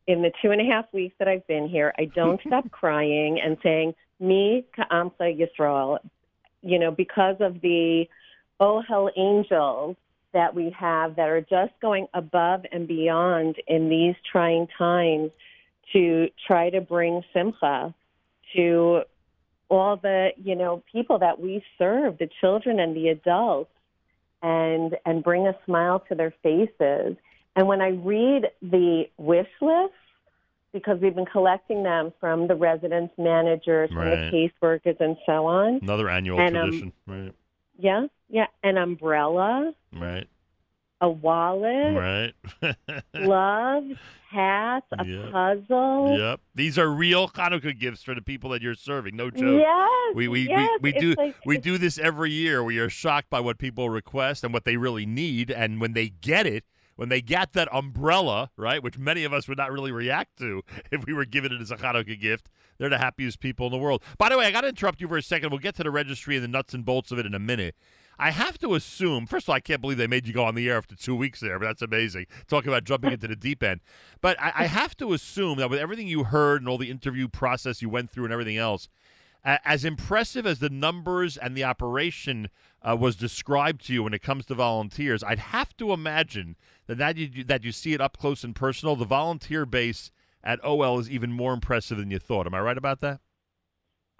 in 0.07 0.23
the 0.23 0.33
two 0.41 0.51
and 0.51 0.61
a 0.61 0.65
half 0.65 0.87
weeks 0.93 1.15
that 1.19 1.29
I've 1.29 1.47
been 1.47 1.69
here, 1.69 1.93
I 1.99 2.05
don't 2.05 2.41
stop 2.47 2.71
crying 2.71 3.41
and 3.41 3.57
saying, 3.63 3.95
"Me 4.21 4.65
ka'amcha 4.77 5.39
Yisrael," 5.39 5.99
you 6.63 6.79
know, 6.79 6.91
because 6.91 7.37
of 7.41 7.61
the 7.61 8.09
oh 8.61 8.83
hell 8.87 9.11
angels 9.17 9.97
that 10.33 10.55
we 10.55 10.75
have 10.79 11.17
that 11.17 11.29
are 11.29 11.41
just 11.41 11.73
going 11.81 12.07
above 12.15 12.65
and 12.71 12.87
beyond 12.87 13.57
in 13.67 13.89
these 13.89 14.15
trying 14.31 14.67
times 14.77 15.31
to 15.93 16.29
try 16.47 16.69
to 16.71 16.81
bring 16.81 17.23
simcha 17.33 17.95
to 18.55 19.03
all 19.71 19.97
the 19.97 20.31
you 20.43 20.55
know 20.55 20.83
people 20.91 21.19
that 21.19 21.41
we 21.41 21.63
serve, 21.79 22.19
the 22.19 22.29
children 22.41 22.79
and 22.81 22.97
the 22.97 23.09
adults 23.09 23.71
and 24.43 24.97
and 25.05 25.23
bring 25.25 25.47
a 25.47 25.55
smile 25.65 26.01
to 26.09 26.15
their 26.15 26.33
faces. 26.43 27.17
And 27.57 27.67
when 27.67 27.81
I 27.81 27.89
read 27.89 28.45
the 28.63 29.05
wish 29.17 29.49
list, 29.61 29.93
because 30.73 31.01
we've 31.01 31.15
been 31.15 31.27
collecting 31.27 31.83
them 31.83 32.13
from 32.21 32.47
the 32.47 32.55
residence 32.55 33.11
managers, 33.19 33.91
from 33.91 33.99
Right. 34.07 34.31
the 34.31 34.51
caseworkers, 34.63 35.01
and 35.01 35.17
so 35.27 35.47
on. 35.47 35.81
Another 35.83 36.09
annual 36.09 36.39
And, 36.39 36.57
um, 36.57 36.65
tradition. 36.71 36.93
right. 37.07 37.33
Yeah, 37.79 38.07
yeah, 38.29 38.47
an 38.65 38.77
umbrella, 38.77 39.73
Right. 39.93 40.27
a 41.01 41.09
wallet, 41.09 41.95
Right. 41.97 42.35
gloves, 43.15 43.95
hats, 44.31 44.87
a 44.99 45.07
Yep. 45.07 45.31
puzzle. 45.33 46.19
Yep. 46.19 46.41
These 46.55 46.79
are 46.79 46.89
real 46.89 47.29
Hanukkah 47.29 47.79
gifts 47.79 48.03
for 48.03 48.15
the 48.15 48.21
people 48.23 48.51
that 48.51 48.63
you're 48.63 48.75
serving. 48.75 49.17
No 49.17 49.31
joke. 49.31 49.61
Yes, 49.61 50.15
We 50.15 50.29
we, 50.29 50.49
yes, 50.49 50.69
we, 50.81 50.93
we 50.93 50.99
do 51.01 51.15
like- 51.15 51.37
we 51.47 51.59
do 51.59 51.79
this 51.79 51.99
every 51.99 52.33
year. 52.33 52.63
We 52.63 52.79
are 52.79 52.91
shocked 52.91 53.31
by 53.31 53.41
what 53.41 53.59
people 53.59 53.89
request 53.91 54.45
and 54.45 54.53
what 54.53 54.65
they 54.65 54.77
really 54.77 55.07
need, 55.07 55.51
and 55.51 55.81
when 55.81 55.93
they 55.93 56.09
get 56.09 56.47
it, 56.47 56.65
when 56.99 57.11
they 57.11 57.21
get 57.21 57.53
that 57.53 57.69
umbrella, 57.73 58.51
right, 58.57 58.83
which 58.83 58.99
many 58.99 59.23
of 59.23 59.33
us 59.33 59.47
would 59.47 59.57
not 59.57 59.71
really 59.71 59.93
react 59.93 60.37
to 60.37 60.65
if 60.91 61.07
we 61.07 61.13
were 61.13 61.25
given 61.25 61.53
it 61.53 61.61
as 61.61 61.71
a 61.71 61.77
Hanukkah 61.77 62.21
gift, 62.21 62.51
they're 62.77 62.89
the 62.89 62.99
happiest 62.99 63.39
people 63.39 63.67
in 63.67 63.73
the 63.73 63.79
world. 63.79 64.03
By 64.19 64.29
the 64.29 64.37
way, 64.37 64.47
I 64.47 64.51
got 64.51 64.63
to 64.63 64.69
interrupt 64.69 65.01
you 65.01 65.07
for 65.07 65.17
a 65.17 65.23
second. 65.23 65.51
We'll 65.51 65.61
get 65.61 65.77
to 65.77 65.85
the 65.85 65.93
registry 65.93 66.35
and 66.35 66.43
the 66.43 66.49
nuts 66.49 66.75
and 66.75 66.85
bolts 66.85 67.13
of 67.13 67.21
it 67.21 67.25
in 67.25 67.35
a 67.35 67.39
minute. 67.39 67.77
I 68.19 68.33
have 68.33 68.59
to 68.59 68.75
assume, 68.75 69.27
first 69.27 69.45
of 69.45 69.51
all, 69.51 69.55
I 69.55 69.61
can't 69.61 69.81
believe 69.81 69.97
they 69.97 70.09
made 70.09 70.27
you 70.27 70.35
go 70.35 70.45
on 70.45 70.57
the 70.57 70.69
air 70.69 70.77
after 70.77 70.97
two 70.97 71.15
weeks 71.15 71.39
there, 71.39 71.57
but 71.61 71.67
that's 71.67 71.83
amazing. 71.83 72.27
Talking 72.49 72.69
about 72.69 72.83
jumping 72.83 73.13
into 73.13 73.29
the 73.29 73.37
deep 73.37 73.63
end. 73.63 73.79
But 74.21 74.37
I, 74.41 74.53
I 74.57 74.67
have 74.67 74.97
to 74.97 75.13
assume 75.13 75.59
that 75.59 75.71
with 75.71 75.79
everything 75.79 76.09
you 76.09 76.25
heard 76.25 76.61
and 76.61 76.69
all 76.69 76.79
the 76.79 76.91
interview 76.91 77.29
process 77.29 77.81
you 77.81 77.89
went 77.89 78.11
through 78.11 78.25
and 78.25 78.33
everything 78.33 78.57
else, 78.57 78.89
as 79.45 79.85
impressive 79.85 80.47
as 80.47 80.59
the 80.59 80.71
numbers 80.71 81.37
and 81.37 81.57
the 81.57 81.65
operation 81.65 82.49
uh, 82.83 82.97
was 82.97 83.17
described 83.17 83.87
to 83.87 83.93
you 83.93 84.03
when 84.03 84.15
it 84.15 84.23
comes 84.23 84.47
to 84.47 84.55
volunteers, 84.55 85.23
I'd 85.23 85.39
have 85.39 85.77
to 85.79 85.93
imagine 85.93 86.57
that 86.87 86.99
that 86.99 87.17
you, 87.17 87.45
that 87.45 87.65
you 87.65 87.73
see 87.73 87.93
it 87.95 88.01
up 88.01 88.19
close 88.19 88.45
and 88.45 88.55
personal. 88.55 88.97
The 88.97 89.05
volunteer 89.05 89.67
base 89.67 90.11
at 90.45 90.63
OHEL 90.63 91.01
is 91.01 91.11
even 91.11 91.33
more 91.33 91.53
impressive 91.53 91.99
than 91.99 92.11
you 92.11 92.19
thought. 92.19 92.47
Am 92.47 92.55
I 92.55 92.61
right 92.61 92.79
about 92.79 93.01
that? 93.01 93.21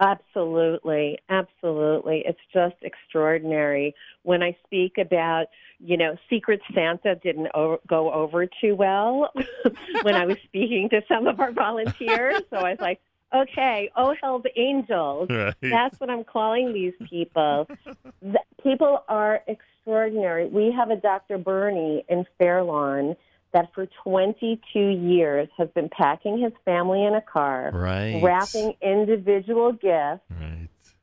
Absolutely, 0.01 1.17
absolutely. 1.27 2.23
It's 2.25 2.39
just 2.53 2.75
extraordinary. 2.83 3.93
When 4.23 4.41
I 4.41 4.55
speak 4.65 4.97
about, 4.97 5.47
you 5.79 5.97
know, 5.97 6.15
Secret 6.29 6.61
Santa 6.73 7.15
didn't 7.15 7.49
o- 7.53 7.81
go 7.85 8.11
over 8.11 8.45
too 8.45 8.75
well 8.75 9.31
when 10.03 10.15
I 10.15 10.25
was 10.25 10.37
speaking 10.45 10.87
to 10.91 11.01
some 11.09 11.27
of 11.27 11.41
our 11.41 11.51
volunteers. 11.51 12.41
So 12.49 12.57
I 12.57 12.71
was 12.71 12.79
like, 12.79 13.01
okay, 13.33 13.89
oh, 13.95 14.15
help 14.21 14.45
angels. 14.55 15.29
Right. 15.29 15.53
That's 15.61 15.99
what 15.99 16.09
I'm 16.09 16.23
calling 16.23 16.73
these 16.73 16.93
people. 17.09 17.67
Th- 18.21 18.35
people 18.63 19.03
are 19.07 19.41
extraordinary. 19.47 20.47
We 20.47 20.71
have 20.75 20.89
a 20.91 20.95
Dr. 20.95 21.37
Bernie 21.37 22.03
in 22.09 22.25
Fairlawn 22.37 23.15
that 23.53 23.73
for 23.73 23.87
22 24.03 24.79
years 24.79 25.47
has 25.57 25.69
been 25.69 25.89
packing 25.89 26.39
his 26.39 26.53
family 26.65 27.03
in 27.03 27.15
a 27.15 27.21
car, 27.21 27.71
Right. 27.73 28.21
wrapping 28.21 28.73
individual 28.81 29.71
gifts 29.71 30.21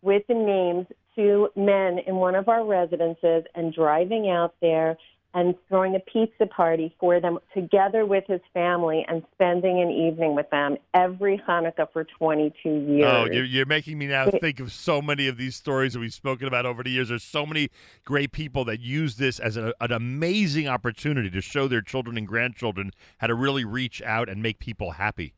with 0.02 0.22
the 0.28 0.34
names 0.34 0.86
to 1.16 1.48
men 1.56 1.98
in 2.06 2.16
one 2.16 2.34
of 2.36 2.48
our 2.48 2.64
residences 2.64 3.44
and 3.54 3.74
driving 3.74 4.28
out 4.30 4.54
there 4.60 4.96
and 5.36 5.54
throwing 5.68 5.94
a 5.94 6.00
pizza 6.00 6.46
party 6.46 6.96
for 6.98 7.20
them 7.20 7.38
together 7.52 8.06
with 8.06 8.24
his 8.26 8.40
family 8.54 9.04
and 9.06 9.22
spending 9.34 9.82
an 9.82 9.90
evening 9.90 10.34
with 10.34 10.48
them 10.48 10.78
every 10.94 11.36
Hanukkah 11.46 11.86
for 11.92 12.04
22 12.04 12.68
years. 12.68 13.04
Oh, 13.04 13.26
you're, 13.30 13.44
you're 13.44 13.66
making 13.66 13.98
me 13.98 14.06
now 14.06 14.30
think 14.30 14.60
of 14.60 14.72
so 14.72 15.02
many 15.02 15.28
of 15.28 15.36
these 15.36 15.54
stories 15.54 15.92
that 15.92 16.00
we've 16.00 16.14
spoken 16.14 16.48
about 16.48 16.64
over 16.64 16.82
the 16.82 16.88
years. 16.88 17.10
There's 17.10 17.22
so 17.22 17.44
many 17.44 17.68
great 18.02 18.32
people 18.32 18.64
that 18.64 18.80
use 18.80 19.16
this 19.16 19.38
as 19.38 19.58
a, 19.58 19.74
an 19.78 19.92
amazing 19.92 20.68
opportunity 20.68 21.28
to 21.28 21.42
show 21.42 21.68
their 21.68 21.82
children 21.82 22.16
and 22.16 22.26
grandchildren 22.26 22.92
how 23.18 23.26
to 23.26 23.34
really 23.34 23.66
reach 23.66 24.00
out 24.00 24.30
and 24.30 24.42
make 24.42 24.58
people 24.58 24.92
happy. 24.92 25.34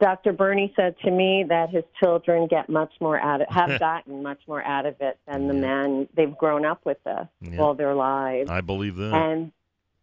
Dr. 0.00 0.32
Bernie 0.32 0.72
said 0.76 0.94
to 1.04 1.10
me 1.10 1.44
that 1.48 1.70
his 1.70 1.82
children 1.98 2.46
get 2.46 2.68
much 2.68 2.92
more 3.00 3.18
out 3.18 3.40
of 3.40 3.48
have 3.48 3.78
gotten 3.80 4.22
much 4.22 4.40
more 4.46 4.62
out 4.62 4.86
of 4.86 4.96
it 5.00 5.18
than 5.26 5.48
the 5.48 5.54
men 5.54 6.08
they've 6.14 6.36
grown 6.36 6.64
up 6.64 6.84
with 6.84 7.02
this 7.04 7.26
Yeah. 7.40 7.58
all 7.58 7.74
their 7.74 7.94
lives. 7.94 8.50
I 8.50 8.60
believe 8.60 8.96
that. 8.96 9.14
And 9.14 9.50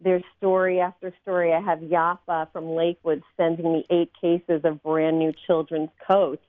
there's 0.02 0.24
story 0.38 0.82
after 0.82 1.14
story. 1.22 1.54
I 1.54 1.62
have 1.62 1.80
Yapa 1.80 2.52
from 2.52 2.72
Lakewood 2.72 3.24
sending 3.38 3.72
me 3.72 3.86
eight 3.90 4.12
cases 4.20 4.62
of 4.66 4.84
brand 4.84 5.18
new 5.20 5.32
children's 5.48 5.90
coats 6.06 6.44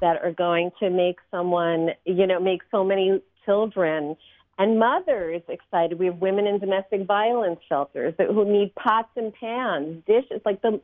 that 0.00 0.22
are 0.24 0.32
going 0.32 0.70
to 0.80 0.88
make 0.88 1.18
someone, 1.30 1.90
you 2.04 2.26
know, 2.26 2.40
make 2.40 2.62
so 2.70 2.82
many 2.84 3.20
children 3.44 4.16
and 4.58 4.78
mothers 4.78 5.42
excited. 5.48 5.98
We 5.98 6.06
have 6.06 6.16
women 6.16 6.46
in 6.46 6.58
domestic 6.58 7.04
violence 7.06 7.60
shelters 7.68 8.14
that, 8.16 8.28
who 8.28 8.50
need 8.50 8.74
pots 8.74 9.10
and 9.16 9.32
pans, 9.34 10.02
dishes, 10.06 10.40
like 10.46 10.62
the 10.62 10.80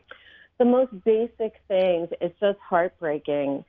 the 0.62 0.70
most 0.70 0.92
basic 1.04 1.54
things. 1.66 2.08
It's 2.20 2.38
just 2.38 2.58
heartbreaking 2.60 3.64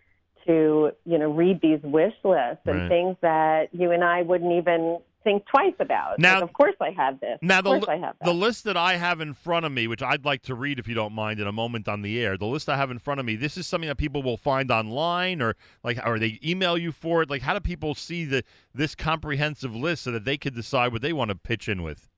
to, 0.46 0.92
you 1.06 1.18
know, 1.18 1.32
read 1.32 1.60
these 1.62 1.80
wish 1.82 2.14
lists 2.24 2.62
and 2.66 2.82
Right. 2.82 2.90
things 2.90 3.18
that 3.22 3.74
you 3.74 3.92
and 3.92 4.04
I 4.04 4.22
wouldn't 4.22 4.52
even 4.52 5.00
think 5.24 5.46
twice 5.48 5.74
about. 5.80 6.20
Now- 6.20 6.36
Like, 6.36 6.44
of 6.44 6.54
course 6.54 6.76
I 6.82 6.92
have 6.92 7.20
this. 7.22 7.40
Now, 7.42 7.60
of 7.60 7.64
the, 7.64 7.70
course 7.72 7.86
I 7.88 7.96
have 7.96 8.16
that. 8.20 8.26
the 8.26 8.34
list 8.34 8.66
that 8.66 8.76
I 8.78 8.98
have 8.98 9.22
in 9.22 9.34
front 9.34 9.66
of 9.66 9.72
me, 9.72 9.88
which 9.88 10.04
I'd 10.04 10.26
like 10.26 10.42
to 10.44 10.54
read 10.54 10.78
if 10.80 10.88
you 10.88 10.94
don't 10.94 11.14
mind 11.14 11.40
in 11.40 11.48
a 11.48 11.52
moment 11.54 11.88
on 11.88 12.02
the 12.02 12.20
air, 12.22 12.38
the 12.38 12.46
list 12.46 12.68
I 12.70 12.76
have 12.76 12.92
in 12.92 13.00
front 13.00 13.22
of 13.22 13.26
me, 13.26 13.36
this 13.38 13.58
is 13.58 13.66
something 13.66 13.88
that 13.88 13.96
people 13.96 14.22
will 14.22 14.36
find 14.38 14.70
online 14.70 15.42
or 15.42 15.56
like, 15.82 15.98
or 16.06 16.20
they 16.20 16.40
email 16.44 16.78
you 16.78 16.92
for 16.92 17.22
it. 17.24 17.30
Like, 17.30 17.42
how 17.42 17.54
do 17.54 17.62
people 17.62 17.96
see 17.96 18.26
the 18.26 18.44
this 18.76 18.94
comprehensive 18.96 19.74
list 19.76 20.04
so 20.04 20.12
that 20.12 20.26
they 20.26 20.38
could 20.38 20.54
decide 20.54 20.92
what 20.92 21.02
they 21.02 21.14
want 21.14 21.30
to 21.30 21.36
pitch 21.36 21.68
in 21.70 21.82
with? 21.84 22.10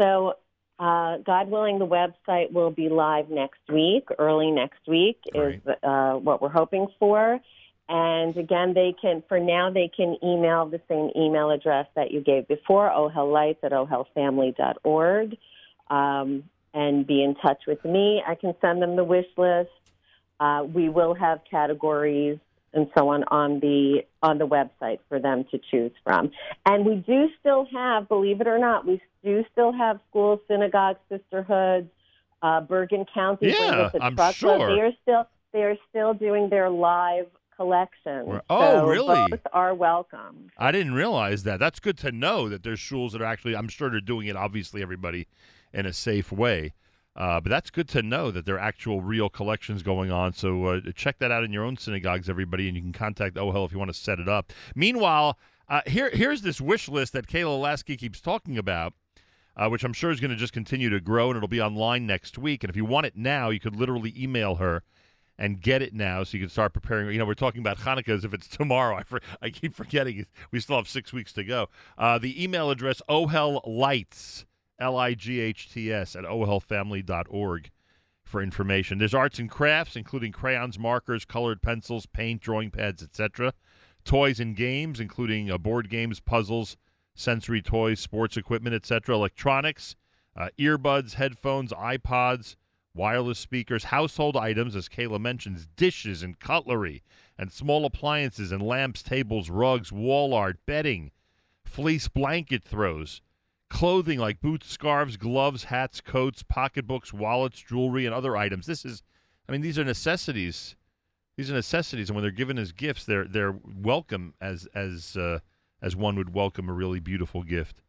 So, 0.00 0.34
uh, 0.82 1.18
God 1.18 1.48
willing, 1.48 1.78
the 1.78 1.86
website 1.86 2.52
will 2.52 2.72
be 2.72 2.88
live 2.88 3.30
next 3.30 3.60
week. 3.72 4.08
Early 4.18 4.50
next 4.50 4.80
week 4.88 5.20
is 5.32 5.60
uh, 5.84 6.14
what 6.14 6.42
we're 6.42 6.48
hoping 6.48 6.88
for. 6.98 7.38
And 7.88 8.36
again, 8.36 8.74
they 8.74 8.92
can, 9.00 9.22
for 9.28 9.38
now, 9.38 9.70
they 9.70 9.88
can 9.94 10.16
email 10.24 10.66
the 10.66 10.80
same 10.88 11.10
email 11.14 11.52
address 11.52 11.86
that 11.94 12.10
you 12.10 12.20
gave 12.20 12.48
before, 12.48 12.90
ohellights 12.90 13.58
at 13.62 13.70
ohelfamily.org, 13.70 15.36
um, 15.88 16.42
and 16.74 17.06
be 17.06 17.22
in 17.22 17.36
touch 17.36 17.62
with 17.68 17.84
me. 17.84 18.20
I 18.26 18.34
can 18.34 18.52
send 18.60 18.82
them 18.82 18.96
the 18.96 19.04
wish 19.04 19.26
list. 19.36 19.70
Uh, 20.40 20.64
we 20.64 20.88
will 20.88 21.14
have 21.14 21.42
categories 21.48 22.38
and 22.74 22.88
so 22.96 23.08
on 23.08 23.24
on 23.24 23.60
the 23.60 24.04
on 24.22 24.38
the 24.38 24.46
website 24.46 24.98
for 25.08 25.18
them 25.18 25.44
to 25.50 25.60
choose 25.70 25.92
from. 26.04 26.30
And 26.66 26.86
we 26.86 26.96
do 26.96 27.28
still 27.40 27.66
have, 27.72 28.08
believe 28.08 28.40
it 28.40 28.46
or 28.46 28.58
not, 28.58 28.86
we 28.86 29.00
do 29.24 29.44
still 29.52 29.72
have 29.72 30.00
schools, 30.10 30.40
synagogues, 30.48 30.98
sisterhoods, 31.08 31.88
uh, 32.42 32.60
Bergen 32.60 33.04
County. 33.12 33.50
Yeah, 33.50 33.90
I'm 34.00 34.16
sure. 34.32 34.74
They 34.74 34.80
are 34.80 34.92
still 35.02 35.26
they 35.52 35.62
are 35.62 35.76
still 35.90 36.14
doing 36.14 36.48
their 36.48 36.70
live 36.70 37.26
collection. 37.56 38.40
Oh, 38.48 38.60
So 38.80 38.86
really? 38.86 39.28
Both 39.30 39.40
are 39.52 39.74
welcome. 39.74 40.50
I 40.58 40.72
didn't 40.72 40.94
realize 40.94 41.42
that. 41.44 41.60
That's 41.60 41.78
good 41.80 41.98
to 41.98 42.10
know 42.10 42.48
that 42.48 42.62
there's 42.62 42.80
schools 42.80 43.12
that 43.12 43.22
are 43.22 43.26
actually. 43.26 43.54
I'm 43.54 43.68
sure 43.68 43.90
they're 43.90 44.00
doing 44.00 44.26
it. 44.26 44.36
Obviously, 44.36 44.82
everybody 44.82 45.28
in 45.72 45.86
a 45.86 45.92
safe 45.92 46.32
way. 46.32 46.72
Uh, 47.14 47.40
but 47.40 47.50
that's 47.50 47.70
good 47.70 47.88
to 47.90 48.02
know 48.02 48.30
that 48.30 48.46
there 48.46 48.54
are 48.54 48.60
actual 48.60 49.02
real 49.02 49.28
collections 49.28 49.82
going 49.82 50.10
on. 50.10 50.32
So 50.32 50.64
uh, 50.66 50.80
check 50.94 51.18
that 51.18 51.30
out 51.30 51.44
in 51.44 51.52
your 51.52 51.64
own 51.64 51.76
synagogues, 51.76 52.28
everybody, 52.28 52.68
and 52.68 52.76
you 52.76 52.82
can 52.82 52.92
contact 52.92 53.36
OHEL 53.36 53.66
if 53.66 53.72
you 53.72 53.78
want 53.78 53.92
to 53.92 53.98
set 53.98 54.18
it 54.18 54.28
up. 54.28 54.52
Meanwhile, 54.74 55.38
uh, 55.68 55.82
here 55.86 56.10
here's 56.10 56.42
this 56.42 56.60
wish 56.60 56.88
list 56.88 57.12
that 57.12 57.26
Kayla 57.26 57.60
Lasky 57.60 57.96
keeps 57.96 58.20
talking 58.20 58.56
about, 58.56 58.94
uh, 59.56 59.68
which 59.68 59.84
I'm 59.84 59.92
sure 59.92 60.10
is 60.10 60.20
going 60.20 60.30
to 60.30 60.36
just 60.36 60.52
continue 60.52 60.88
to 60.88 61.00
grow, 61.00 61.28
and 61.28 61.36
it'll 61.36 61.48
be 61.48 61.60
online 61.60 62.06
next 62.06 62.38
week. 62.38 62.64
And 62.64 62.70
if 62.70 62.76
you 62.76 62.84
want 62.84 63.06
it 63.06 63.16
now, 63.16 63.50
you 63.50 63.60
could 63.60 63.76
literally 63.76 64.14
email 64.16 64.56
her 64.56 64.82
and 65.38 65.60
get 65.60 65.82
it 65.82 65.94
now 65.94 66.24
so 66.24 66.36
you 66.36 66.42
can 66.44 66.50
start 66.50 66.72
preparing. 66.72 67.10
You 67.10 67.18
know, 67.18 67.24
we're 67.24 67.34
talking 67.34 67.60
about 67.60 67.78
Hanukkah 67.78 68.10
as 68.10 68.24
if 68.24 68.32
it's 68.32 68.48
tomorrow. 68.48 68.96
I, 68.98 69.02
for, 69.02 69.20
I 69.40 69.50
keep 69.50 69.74
forgetting 69.74 70.26
we 70.50 70.60
still 70.60 70.76
have 70.76 70.88
six 70.88 71.12
weeks 71.12 71.32
to 71.34 71.44
go. 71.44 71.68
Uh, 71.98 72.18
the 72.18 72.42
email 72.42 72.70
address, 72.70 73.02
ohellights, 73.08 74.44
L 74.82 74.96
I 74.96 75.14
G 75.14 75.40
H 75.40 75.70
T 75.72 75.92
S, 75.92 76.16
at 76.16 76.24
ohelfamily.org 76.24 77.70
for 78.24 78.42
information. 78.42 78.98
There's 78.98 79.14
arts 79.14 79.38
and 79.38 79.48
crafts, 79.48 79.94
including 79.94 80.32
crayons, 80.32 80.78
markers, 80.78 81.24
colored 81.24 81.62
pencils, 81.62 82.06
paint, 82.06 82.40
drawing 82.40 82.70
pads, 82.70 83.02
etc. 83.02 83.52
Toys 84.04 84.40
and 84.40 84.56
games, 84.56 84.98
including 84.98 85.50
uh, 85.50 85.58
board 85.58 85.88
games, 85.88 86.18
puzzles, 86.18 86.76
sensory 87.14 87.62
toys, 87.62 88.00
sports 88.00 88.36
equipment, 88.36 88.74
etc., 88.74 89.14
electronics, 89.14 89.94
uh, 90.36 90.48
earbuds, 90.58 91.14
headphones, 91.14 91.72
iPods, 91.72 92.56
wireless 92.94 93.38
speakers, 93.38 93.84
household 93.84 94.36
items, 94.36 94.74
as 94.74 94.88
Kayla 94.88 95.20
mentions, 95.20 95.68
dishes 95.76 96.22
and 96.22 96.38
cutlery, 96.40 97.02
and 97.38 97.52
small 97.52 97.84
appliances 97.84 98.50
and 98.50 98.62
lamps, 98.62 99.02
tables, 99.02 99.48
rugs, 99.48 99.92
wall 99.92 100.34
art, 100.34 100.58
bedding, 100.66 101.12
fleece 101.64 102.08
blanket 102.08 102.64
throws, 102.64 103.22
clothing 103.72 104.18
like 104.18 104.42
boots, 104.42 104.70
scarves, 104.70 105.16
gloves, 105.16 105.64
hats, 105.64 106.02
coats, 106.02 106.42
pocketbooks, 106.42 107.10
wallets, 107.10 107.58
jewelry, 107.58 108.04
and 108.04 108.14
other 108.14 108.36
items. 108.36 108.66
This 108.66 108.84
is, 108.84 109.02
I 109.48 109.52
mean, 109.52 109.62
these 109.62 109.78
are 109.78 109.84
necessities. 109.84 110.76
These 111.38 111.50
are 111.50 111.54
necessities, 111.54 112.10
and 112.10 112.14
when 112.14 112.22
they're 112.22 112.30
given 112.30 112.58
as 112.58 112.72
gifts, 112.72 113.06
they're 113.06 113.24
they're 113.24 113.58
welcome 113.64 114.34
as 114.42 114.68
as 114.74 115.16
uh, 115.16 115.38
as 115.80 115.96
one 115.96 116.16
would 116.16 116.34
welcome 116.34 116.68
a 116.68 116.74
really 116.74 117.00
beautiful 117.00 117.42
gift. 117.42 117.80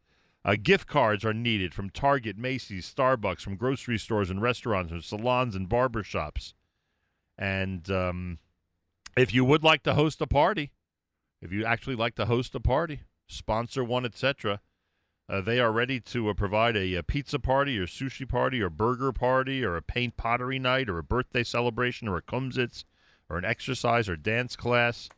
Uh, 0.42 0.56
gift 0.60 0.86
cards 0.86 1.22
are 1.22 1.34
needed 1.34 1.74
from 1.74 1.90
Target, 1.90 2.38
Macy's, 2.38 2.92
Starbucks, 2.92 3.40
from 3.40 3.56
grocery 3.56 3.98
stores 3.98 4.30
and 4.30 4.40
restaurants, 4.40 4.90
from 4.90 5.02
salons 5.02 5.54
and 5.54 5.68
barber 5.68 6.02
shops. 6.02 6.54
And 7.36 7.90
um, 7.90 8.38
if 9.18 9.34
you 9.34 9.44
would 9.44 9.62
like 9.62 9.82
to 9.82 9.94
host 9.94 10.22
a 10.22 10.26
party, 10.26 10.72
if 11.42 11.52
you 11.52 11.66
actually 11.66 11.96
like 11.96 12.14
to 12.14 12.24
host 12.24 12.54
a 12.54 12.60
party, 12.60 13.02
sponsor 13.26 13.84
one, 13.84 14.06
etc., 14.06 14.60
uh, 15.28 15.40
they 15.40 15.58
are 15.58 15.72
ready 15.72 16.00
to 16.00 16.28
uh, 16.28 16.34
provide 16.34 16.76
a, 16.76 16.94
a 16.94 17.02
pizza 17.02 17.38
party 17.38 17.78
or 17.78 17.86
sushi 17.86 18.28
party 18.28 18.60
or 18.60 18.68
burger 18.68 19.12
party 19.12 19.64
or 19.64 19.76
a 19.76 19.82
paint 19.82 20.16
pottery 20.16 20.58
night 20.58 20.88
or 20.88 20.98
a 20.98 21.02
birthday 21.02 21.42
celebration 21.42 22.08
or 22.08 22.16
a 22.16 22.22
kumsitz 22.22 22.84
or 23.30 23.38
an 23.38 23.44
exercise 23.44 24.08
or 24.08 24.16
dance 24.16 24.54
class. 24.54 25.08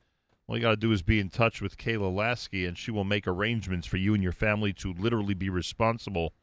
All 0.46 0.56
you 0.56 0.62
got 0.62 0.70
to 0.70 0.76
do 0.76 0.92
is 0.92 1.02
be 1.02 1.18
in 1.18 1.28
touch 1.28 1.60
with 1.60 1.76
Kayla 1.76 2.14
Lasky, 2.14 2.66
and 2.66 2.78
she 2.78 2.92
will 2.92 3.02
make 3.02 3.26
arrangements 3.26 3.86
for 3.86 3.96
you 3.96 4.14
and 4.14 4.22
your 4.22 4.32
family 4.32 4.72
to 4.74 4.92
literally 4.92 5.34
be 5.34 5.50
responsible 5.50 6.34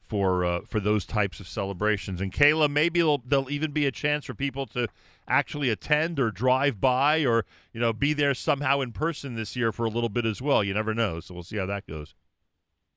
for 0.00 0.44
uh, 0.44 0.60
for 0.66 0.80
those 0.80 1.06
types 1.06 1.38
of 1.38 1.46
celebrations. 1.46 2.20
And 2.20 2.32
Kayla, 2.32 2.68
maybe 2.68 2.98
there'll, 2.98 3.50
even 3.50 3.70
be 3.70 3.86
a 3.86 3.92
chance 3.92 4.24
for 4.24 4.34
people 4.34 4.66
to 4.68 4.88
actually 5.28 5.70
attend 5.70 6.18
or 6.18 6.32
drive 6.32 6.80
by 6.80 7.24
or 7.24 7.44
you 7.72 7.80
know 7.80 7.92
be 7.92 8.12
there 8.12 8.34
somehow 8.34 8.80
in 8.80 8.90
person 8.90 9.36
this 9.36 9.54
year 9.54 9.70
for 9.70 9.84
a 9.84 9.90
little 9.90 10.08
bit 10.08 10.26
as 10.26 10.42
well. 10.42 10.64
You 10.64 10.74
never 10.74 10.94
know, 10.94 11.20
so 11.20 11.34
we'll 11.34 11.44
see 11.44 11.58
how 11.58 11.66
that 11.66 11.86
goes. 11.86 12.14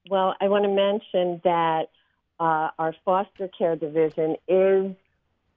Well, 0.09 0.35
I 0.41 0.47
want 0.47 0.63
to 0.63 0.69
mention 0.69 1.41
that 1.43 1.89
uh, 2.39 2.69
our 2.79 2.95
foster 3.05 3.47
care 3.47 3.75
division 3.75 4.35
is 4.47 4.95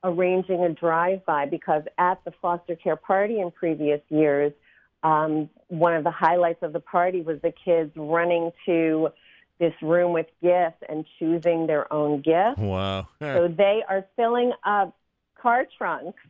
arranging 0.02 0.62
a 0.62 0.68
drive-by 0.68 1.46
because 1.46 1.82
at 1.96 2.22
the 2.24 2.32
foster 2.42 2.76
care 2.76 2.96
party 2.96 3.40
in 3.40 3.50
previous 3.50 4.00
years, 4.10 4.52
um, 5.02 5.48
one 5.68 5.94
of 5.94 6.04
the 6.04 6.10
highlights 6.10 6.62
of 6.62 6.72
the 6.72 6.80
party 6.80 7.22
was 7.22 7.40
the 7.42 7.52
kids 7.64 7.90
running 7.96 8.50
to 8.66 9.08
this 9.58 9.72
room 9.82 10.12
with 10.12 10.26
gifts 10.42 10.82
and 10.88 11.06
choosing 11.18 11.66
their 11.66 11.90
own 11.92 12.20
gifts. 12.20 12.58
Wow. 12.58 13.08
So 13.20 13.48
they 13.48 13.82
are 13.88 14.04
filling 14.16 14.52
up 14.64 14.94
car 15.40 15.66
trunks 15.78 16.20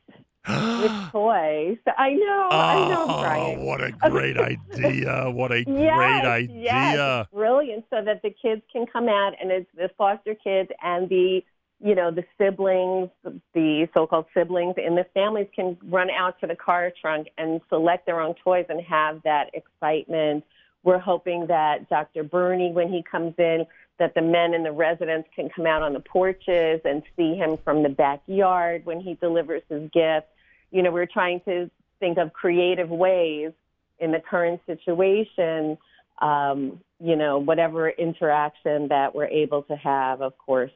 with 0.46 0.92
toys. 1.12 1.78
I 1.98 2.10
know, 2.12 2.48
I 2.50 2.88
know, 2.88 3.06
Oh, 3.08 3.64
what 3.64 3.82
a 3.82 3.92
great 4.10 4.36
idea! 4.36 5.30
What 5.30 5.52
a 5.52 5.64
Yes, 5.66 5.96
great 5.96 6.24
idea! 6.24 6.62
Yes, 6.62 7.26
brilliant. 7.32 7.84
So 7.90 8.02
that 8.04 8.22
the 8.22 8.30
kids 8.30 8.62
can 8.72 8.86
come 8.86 9.08
out 9.08 9.32
and 9.40 9.50
it's 9.50 9.70
the 9.76 9.90
foster 9.96 10.34
kids 10.34 10.70
and 10.82 11.08
the 11.08 11.44
you 11.80 11.94
know 11.94 12.10
the 12.10 12.24
siblings, 12.38 13.10
the 13.52 13.88
so-called 13.94 14.26
siblings 14.32 14.74
in 14.76 14.94
the 14.94 15.04
families 15.12 15.48
can 15.54 15.76
run 15.84 16.08
out 16.10 16.38
to 16.40 16.46
the 16.46 16.56
car 16.56 16.92
trunk 17.00 17.28
and 17.36 17.60
select 17.68 18.06
their 18.06 18.20
own 18.20 18.34
toys 18.42 18.66
and 18.68 18.80
have 18.82 19.22
that 19.24 19.50
excitement. 19.54 20.44
We're 20.82 20.98
hoping 20.98 21.46
that 21.48 21.88
Dr. 21.88 22.22
Bernie, 22.24 22.70
when 22.72 22.92
he 22.92 23.02
comes 23.02 23.34
in, 23.38 23.66
that 23.98 24.14
the 24.14 24.20
men 24.22 24.54
and 24.54 24.64
the 24.64 24.72
residents 24.72 25.28
can 25.34 25.48
come 25.48 25.66
out 25.66 25.82
on 25.82 25.92
the 25.94 26.00
porches 26.00 26.80
and 26.84 27.02
see 27.16 27.34
him 27.36 27.56
from 27.64 27.82
the 27.82 27.88
backyard 27.88 28.84
when 28.84 29.00
he 29.00 29.14
delivers 29.14 29.62
his 29.68 29.88
gift. 29.92 30.26
You 30.70 30.82
know, 30.82 30.91
we're 30.91 31.07
trying 31.07 31.41
to 31.47 31.70
think 32.01 32.19
of 32.19 32.32
creative 32.32 32.91
ways 32.91 33.53
in 33.99 34.12
the 34.12 34.20
current 34.20 34.61
situation, 34.66 35.78
um, 36.20 36.81
you 37.01 37.16
know, 37.16 37.39
whatever 37.39 37.91
interaction 37.91 38.89
that 38.89 39.15
we're 39.15 39.27
able 39.27 39.62
to 39.65 39.77
have, 39.77 40.20
of 40.20 40.36
course, 40.39 40.70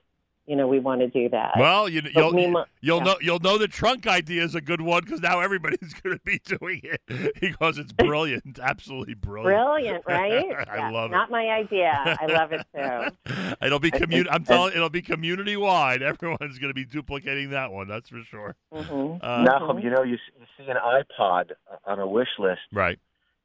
you 0.48 0.56
know, 0.56 0.66
we 0.66 0.80
want 0.80 1.00
to 1.02 1.08
do 1.08 1.28
that. 1.28 1.52
Well, 1.58 1.88
you, 1.88 2.00
But 2.02 2.14
you'll 2.14 2.32
meanwhile- 2.32 2.66
you'll 2.80 2.98
yeah. 2.98 3.04
know 3.04 3.16
you'll 3.20 3.38
know 3.40 3.58
the 3.58 3.68
trunk 3.68 4.06
idea 4.06 4.42
is 4.42 4.54
a 4.54 4.60
good 4.60 4.80
one 4.80 5.02
because 5.04 5.20
now 5.20 5.40
everybody's 5.40 5.92
going 6.02 6.16
to 6.16 6.22
be 6.24 6.40
doing 6.44 6.80
it 6.82 7.02
because 7.40 7.76
it's 7.78 7.92
brilliant, 8.06 8.58
absolutely 8.60 9.14
brilliant. 9.14 9.54
Brilliant, 9.64 10.04
right? 10.06 10.66
I 10.70 10.76
Yeah, 10.76 10.90
love 10.90 11.10
Not 11.10 11.30
my 11.30 11.46
idea. 11.48 11.92
I 12.20 12.26
love 12.26 12.52
it 12.52 12.66
too. 12.74 13.12
it. 13.26 13.58
It'll 13.62 13.78
be 13.78 13.90
commun- 13.90 14.26
I'm 14.30 14.44
telling 14.44 14.72
it'll 14.72 14.88
be 14.88 15.02
community 15.02 15.56
wide. 15.56 16.02
Everyone's 16.02 16.58
going 16.58 16.70
to 16.70 16.74
be 16.74 16.84
duplicating 16.86 17.50
that 17.50 17.70
one. 17.70 17.86
That's 17.86 18.08
for 18.08 18.22
sure. 18.30 18.56
Mm-hmm. 18.74 19.22
Uh, 19.22 19.44
Nachum, 19.44 19.82
you 19.84 19.90
know, 19.90 20.02
you, 20.02 20.14
s- 20.14 20.20
you 20.40 20.46
see 20.64 20.70
an 20.70 20.76
iPod 20.76 21.50
on 21.84 21.98
a 22.00 22.06
wish 22.06 22.28
list, 22.38 22.60
right? 22.72 22.98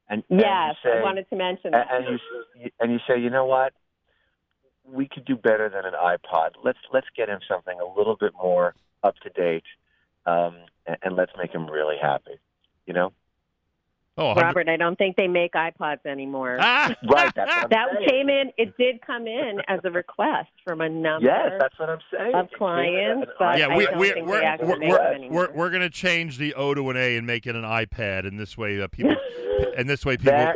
And 0.09 0.23
and 0.30 0.39
Yes, 0.39 0.75
you 0.84 0.91
say, 0.91 0.99
I 0.99 1.01
wanted 1.01 1.30
to 1.30 1.35
mention 1.35 1.73
and, 1.73 1.75
that. 1.75 1.88
and 1.91 2.05
you 2.61 2.69
and 2.80 2.91
you 2.91 2.99
say, 3.07 3.19
you 3.19 3.30
know 3.30 3.45
what? 3.45 3.73
We 4.85 5.07
could 5.07 5.26
do 5.26 5.35
better 5.35 5.69
than 5.69 5.85
an 5.85 5.93
iPod. 5.93 6.51
Let's 6.64 6.80
let's 6.91 7.07
get 7.15 7.30
him 7.30 7.39
something 7.47 7.80
a 7.80 7.97
little 7.97 8.15
bit 8.15 8.34
more 8.34 8.76
up 9.03 9.15
to 9.23 9.30
date, 9.30 9.64
um, 10.26 10.57
and, 10.85 10.97
and 11.03 11.15
let's 11.15 11.31
make 11.38 11.51
him 11.51 11.69
really 11.69 11.95
happy. 12.01 12.39
You 12.85 12.93
know? 12.93 13.14
Oh, 14.15 14.35
Robert, 14.35 14.69
I 14.69 14.77
don't 14.77 14.95
think 14.95 15.15
they 15.15 15.27
make 15.27 15.53
iPods 15.53 16.05
anymore. 16.05 16.57
right. 16.60 16.95
That's 17.01 17.35
what 17.35 17.49
I'm 17.49 17.69
that 17.69 17.88
saying. 17.97 18.10
came 18.10 18.30
in. 18.30 18.51
It 18.57 18.77
did 18.77 19.01
come 19.01 19.26
in 19.26 19.60
as 19.68 19.80
a 19.84 19.89
request 19.89 20.51
from 20.64 20.81
a 20.81 20.89
number. 20.89 21.26
Yes, 21.26 21.53
that's 21.60 21.80
what 21.80 21.89
I'm 21.89 21.99
saying. 22.15 22.35
Of 22.35 22.51
clients, 22.51 23.31
but 23.39 23.57
yeah, 23.57 23.69
I 23.69 23.77
we, 23.77 23.85
don't 23.85 23.97
we, 23.97 24.11
think 24.11 24.27
we're, 24.27 24.39
they 24.39 24.45
actually 24.45 24.68
we're, 24.68 24.77
make 24.77 24.91
we're, 24.91 25.30
we're, 25.30 25.51
we're 25.53 25.69
going 25.72 25.81
to 25.81 25.89
change 25.89 26.38
the 26.38 26.53
O 26.53 26.76
to 26.76 26.91
an 26.91 26.97
A 26.97 27.18
and 27.18 27.26
make 27.26 27.47
it 27.47 27.55
an 27.55 27.64
iPad, 27.64 28.27
and 28.27 28.39
this 28.39 28.55
way 28.55 28.80
uh, 28.80 28.88
people 28.88 29.15
and 29.77 29.89
this 29.89 30.05
way 30.05 30.18
people 30.18 30.34
That- 30.34 30.55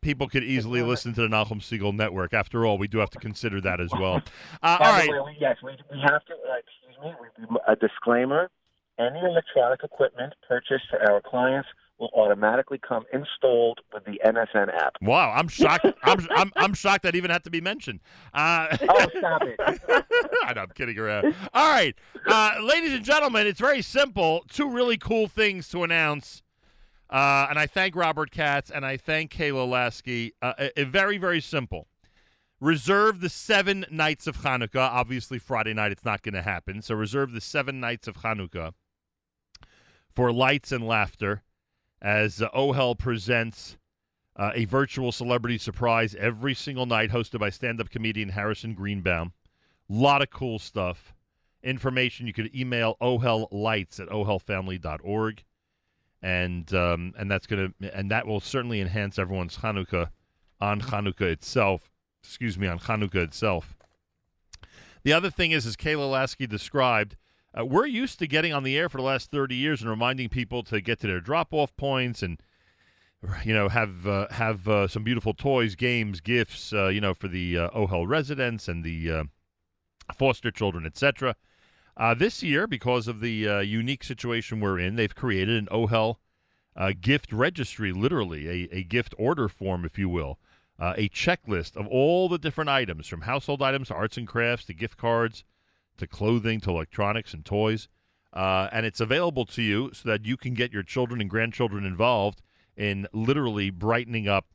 people 0.00 0.28
could 0.28 0.44
easily 0.44 0.82
listen 0.82 1.14
to 1.14 1.22
the 1.22 1.28
Nachum 1.28 1.60
Segal 1.60 1.94
network. 1.94 2.34
After 2.34 2.64
all, 2.64 2.78
we 2.78 2.88
do 2.88 2.98
have 2.98 3.10
to 3.10 3.18
consider 3.18 3.60
that 3.62 3.80
as 3.80 3.90
well. 3.92 4.22
Uh, 4.62 4.76
all 4.80 4.92
the 4.92 5.10
way, 5.10 5.18
we, 5.24 5.36
yes, 5.40 5.56
we, 5.62 5.72
we 5.90 5.98
have 6.00 6.24
to. 6.24 6.34
Uh, 6.34 6.56
excuse 6.58 6.96
me. 7.02 7.46
We, 7.50 7.56
a 7.66 7.76
disclaimer: 7.76 8.50
any 8.98 9.18
electronic 9.18 9.82
equipment 9.82 10.34
purchased 10.46 10.84
for 10.90 11.10
our 11.10 11.20
clients 11.22 11.68
will 11.98 12.10
automatically 12.14 12.78
come 12.78 13.04
installed 13.12 13.80
with 13.92 14.04
the 14.04 14.20
NSN 14.24 14.74
app. 14.74 14.96
Wow, 15.02 15.32
I'm 15.32 15.48
shocked. 15.48 15.86
I'm, 16.02 16.26
I'm 16.30 16.52
I'm 16.56 16.74
shocked 16.74 17.04
that 17.04 17.14
even 17.14 17.30
had 17.30 17.44
to 17.44 17.50
be 17.50 17.60
mentioned. 17.60 18.00
Uh, 18.34 18.76
oh, 18.88 19.06
stop 19.18 19.42
it! 19.42 19.60
Know, 20.54 20.62
I'm 20.62 20.70
kidding 20.70 20.98
around. 20.98 21.32
All 21.54 21.70
right, 21.70 21.94
uh, 22.26 22.54
ladies 22.60 22.92
and 22.92 23.04
gentlemen, 23.04 23.46
it's 23.46 23.60
very 23.60 23.82
simple. 23.82 24.44
Two 24.48 24.68
really 24.68 24.96
cool 24.96 25.28
things 25.28 25.68
to 25.68 25.84
announce. 25.84 26.42
Uh, 27.10 27.48
and 27.50 27.58
I 27.58 27.66
thank 27.66 27.96
Robert 27.96 28.30
Katz 28.30 28.70
and 28.70 28.86
I 28.86 28.96
thank 28.96 29.32
Kayla 29.32 29.68
Lasky. 29.68 30.32
Uh, 30.40 30.54
a, 30.58 30.82
a 30.82 30.84
very, 30.84 31.18
very 31.18 31.40
simple. 31.40 31.88
Reserve 32.60 33.20
the 33.20 33.28
seven 33.28 33.84
nights 33.90 34.26
of 34.26 34.38
Hanukkah. 34.38 34.76
Obviously, 34.76 35.38
Friday 35.38 35.72
night 35.74 35.92
it's 35.92 36.04
not 36.04 36.22
going 36.22 36.34
to 36.34 36.42
happen. 36.42 36.82
So 36.82 36.94
reserve 36.94 37.32
the 37.32 37.40
seven 37.40 37.80
nights 37.80 38.06
of 38.06 38.18
Hanukkah 38.18 38.74
for 40.14 40.32
lights 40.32 40.70
and 40.70 40.86
laughter 40.86 41.42
as 42.00 42.40
uh, 42.42 42.48
OHEL 42.50 42.96
presents 42.98 43.76
uh, 44.36 44.52
a 44.54 44.64
virtual 44.66 45.12
celebrity 45.12 45.58
surprise 45.58 46.14
every 46.14 46.54
single 46.54 46.86
night, 46.86 47.10
hosted 47.10 47.40
by 47.40 47.50
stand-up 47.50 47.90
comedian 47.90 48.30
Harrison 48.30 48.74
Greenbaum. 48.74 49.32
lot 49.88 50.22
of 50.22 50.30
cool 50.30 50.58
stuff. 50.58 51.14
Information 51.62 52.26
you 52.26 52.32
could 52.32 52.54
email 52.54 52.96
ohellights 53.02 54.00
at 54.00 54.08
ohelfamily.org, 54.08 55.44
and 56.22 56.72
um, 56.74 57.14
and 57.18 57.30
that's 57.30 57.46
gonna 57.46 57.72
and 57.92 58.10
that 58.10 58.26
will 58.26 58.40
certainly 58.40 58.80
enhance 58.80 59.18
everyone's 59.18 59.58
Hanukkah 59.58 60.10
on 60.60 60.80
Hanukkah 60.80 61.32
itself. 61.32 61.90
Excuse 62.22 62.58
me, 62.58 62.66
on 62.66 62.78
Hanukkah 62.78 63.24
itself. 63.24 63.76
The 65.02 65.12
other 65.12 65.30
thing 65.30 65.52
is, 65.52 65.64
as 65.64 65.76
Kayla 65.76 66.10
Lasky 66.10 66.46
described, 66.46 67.16
uh, 67.58 67.64
we're 67.64 67.86
used 67.86 68.18
to 68.18 68.26
getting 68.26 68.52
on 68.52 68.62
the 68.62 68.76
air 68.76 68.88
for 68.90 68.98
the 68.98 69.02
last 69.02 69.30
30 69.30 69.54
years 69.54 69.80
and 69.80 69.88
reminding 69.88 70.28
people 70.28 70.62
to 70.64 70.80
get 70.80 71.00
to 71.00 71.06
their 71.06 71.20
drop-off 71.20 71.74
points 71.76 72.22
and 72.22 72.40
you 73.44 73.52
know 73.52 73.68
have 73.68 74.06
uh, 74.06 74.26
have 74.30 74.68
uh, 74.68 74.88
some 74.88 75.04
beautiful 75.04 75.34
toys, 75.34 75.74
games, 75.74 76.20
gifts, 76.20 76.72
uh, 76.72 76.88
you 76.88 77.00
know, 77.00 77.14
for 77.14 77.28
the 77.28 77.56
uh, 77.56 77.70
OHEL 77.70 78.06
residents 78.06 78.68
and 78.68 78.84
the 78.84 79.10
uh, 79.10 79.24
foster 80.14 80.50
children, 80.50 80.86
etc. 80.86 81.36
Uh, 82.00 82.14
this 82.14 82.42
year, 82.42 82.66
because 82.66 83.06
of 83.06 83.20
the 83.20 83.46
uh, 83.46 83.58
unique 83.58 84.02
situation 84.02 84.58
we're 84.58 84.78
in, 84.78 84.96
they've 84.96 85.14
created 85.14 85.58
an 85.58 85.68
OHEL 85.70 86.16
uh, 86.74 86.92
gift 86.98 87.30
registry, 87.30 87.92
literally 87.92 88.48
a, 88.48 88.68
a 88.78 88.82
gift 88.82 89.14
order 89.18 89.50
form, 89.50 89.84
if 89.84 89.98
you 89.98 90.08
will, 90.08 90.38
uh, 90.78 90.94
a 90.96 91.10
checklist 91.10 91.76
of 91.76 91.86
all 91.88 92.26
the 92.30 92.38
different 92.38 92.70
items, 92.70 93.06
from 93.06 93.20
household 93.20 93.60
items 93.60 93.88
to 93.88 93.94
arts 93.94 94.16
and 94.16 94.26
crafts 94.26 94.64
to 94.64 94.72
gift 94.72 94.96
cards 94.96 95.44
to 95.98 96.06
clothing 96.06 96.58
to 96.58 96.70
electronics 96.70 97.34
and 97.34 97.44
toys. 97.44 97.86
Uh, 98.32 98.70
and 98.72 98.86
it's 98.86 99.00
available 99.00 99.44
to 99.44 99.60
you 99.60 99.90
so 99.92 100.08
that 100.08 100.24
you 100.24 100.38
can 100.38 100.54
get 100.54 100.72
your 100.72 100.82
children 100.82 101.20
and 101.20 101.28
grandchildren 101.28 101.84
involved 101.84 102.40
in 102.78 103.06
literally 103.12 103.68
brightening 103.68 104.26
up 104.26 104.46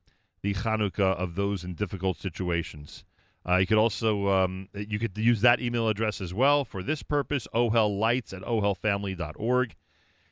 the 0.41 0.55
Chanukah 0.55 1.15
of 1.15 1.35
those 1.35 1.63
in 1.63 1.75
difficult 1.75 2.17
situations. 2.17 3.03
Uh, 3.47 3.57
you 3.57 3.67
could 3.67 3.77
also 3.77 4.29
um, 4.29 4.67
you 4.73 4.97
could 4.97 5.17
use 5.17 5.41
that 5.41 5.61
email 5.61 5.87
address 5.87 6.19
as 6.19 6.33
well 6.33 6.65
for 6.65 6.81
this 6.81 7.03
purpose. 7.03 7.47
Lights 7.53 8.33
at 8.33 8.41
ohelfamily.org. 8.41 9.75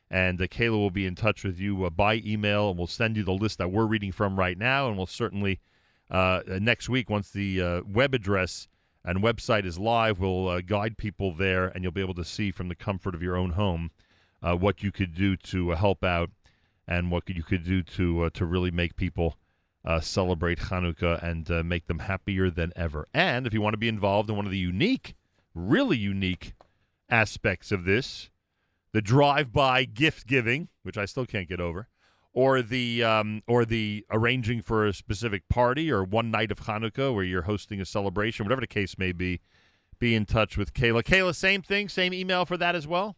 And 0.10 0.40
uh, 0.40 0.46
Kayla 0.46 0.78
will 0.78 0.92
be 0.92 1.08
in 1.08 1.16
touch 1.16 1.44
with 1.44 1.60
you 1.60 1.86
uh, 1.86 1.90
by 1.90 2.22
email, 2.24 2.70
and 2.70 2.78
we'll 2.78 2.88
send 2.88 3.18
you 3.18 3.24
the 3.24 3.34
list 3.34 3.58
that 3.58 3.72
we're 3.72 3.86
reading 3.86 4.12
from 4.12 4.38
right 4.38 4.58
now. 4.58 4.88
And 4.88 4.96
we'll 4.96 5.08
certainly 5.08 5.60
uh, 6.12 6.42
uh, 6.48 6.60
next 6.62 6.88
week, 6.88 7.10
once 7.10 7.32
the 7.32 7.62
uh, 7.62 7.82
web 7.88 8.14
address 8.14 8.68
and 9.04 9.24
website 9.24 9.66
is 9.66 9.80
live, 9.80 10.20
we'll 10.20 10.62
guide 10.62 10.98
people 10.98 11.34
there, 11.34 11.68
and 11.68 11.84
you'll 11.84 11.92
be 11.92 12.02
able 12.02 12.14
to 12.14 12.26
see 12.26 12.52
from 12.52 12.68
the 12.68 12.76
comfort 12.76 13.16
of 13.16 13.24
your 13.24 13.36
own 13.36 13.52
home 13.52 13.92
what 14.42 14.84
you 14.84 14.92
could 14.92 15.16
do 15.16 15.36
to 15.38 15.70
help 15.72 16.04
out 16.04 16.30
and 16.88 17.10
what 17.10 17.28
you 17.30 17.44
could 17.44 17.64
do 17.64 17.82
to 17.82 18.30
to 18.30 18.46
really 18.46 18.72
make 18.72 18.96
people 18.96 19.36
uh, 19.86 20.00
celebrate 20.00 20.60
Hanukkah 20.60 21.22
and 21.22 21.50
uh, 21.52 21.64
make 21.64 21.88
them 21.88 22.00
happier 22.00 22.50
than 22.50 22.72
ever. 22.76 23.08
And 23.14 23.46
if 23.46 23.54
you 23.54 23.62
want 23.62 23.74
to 23.74 23.78
be 23.78 23.88
involved 23.88 24.30
in 24.30 24.36
one 24.36 24.46
of 24.46 24.52
the 24.52 24.58
unique, 24.58 25.16
really 25.54 25.98
unique 25.98 26.54
aspects 27.10 27.72
of 27.72 27.86
this, 27.86 28.30
the 28.94 29.02
drive-by 29.02 29.86
gift 29.86 30.28
giving, 30.28 30.70
which 30.84 30.98
I 30.98 31.06
still 31.06 31.26
can't 31.26 31.50
get 31.50 31.60
over, 31.60 31.88
or 32.34 32.62
the 32.62 33.04
um, 33.04 33.44
or 33.48 33.64
the 33.66 34.06
arranging 34.10 34.62
for 34.62 34.88
a 34.88 34.94
specific 34.94 35.48
party 35.50 35.92
or 35.92 36.04
one 36.04 36.32
night 36.32 36.52
of 36.52 36.62
Hanukkah 36.62 37.14
where 37.14 37.24
you're 37.24 37.44
hosting 37.44 37.80
a 37.80 37.86
celebration, 37.86 38.46
whatever 38.46 38.62
the 38.62 38.68
case 38.68 38.98
may 38.98 39.12
be, 39.12 39.42
be 40.00 40.16
in 40.16 40.26
touch 40.26 40.58
with 40.58 40.74
Kayla. 40.74 41.04
Kayla, 41.04 41.36
same 41.36 41.62
thing, 41.62 41.90
same 41.90 42.14
email 42.14 42.46
for 42.46 42.58
that 42.58 42.76
as 42.76 42.88
well. 42.88 43.16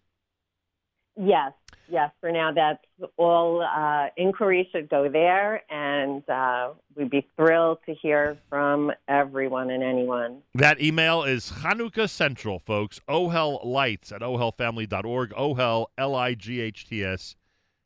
Yes, 1.17 1.53
yes. 1.89 2.11
For 2.21 2.31
now, 2.31 2.51
that's 2.51 3.11
all. 3.17 3.61
Uh, 3.61 4.07
inquiries 4.17 4.67
should 4.71 4.89
go 4.89 5.09
there, 5.09 5.61
and 5.69 6.27
uh, 6.29 6.69
we'd 6.95 7.09
be 7.09 7.27
thrilled 7.35 7.79
to 7.85 7.93
hear 7.93 8.37
from 8.49 8.91
everyone 9.07 9.69
and 9.69 9.83
anyone. 9.83 10.41
That 10.53 10.81
email 10.81 11.23
is 11.23 11.51
Hanukkah 11.61 12.09
Central, 12.09 12.59
folks. 12.59 12.99
Ohel 13.07 13.65
Lights 13.65 14.11
at 14.11 14.21
ohelfamily.org. 14.21 15.31
Ohel, 15.31 15.87
L 15.97 16.15
I 16.15 16.33
G 16.33 16.61
H 16.61 16.87
T 16.87 17.03
S, 17.03 17.35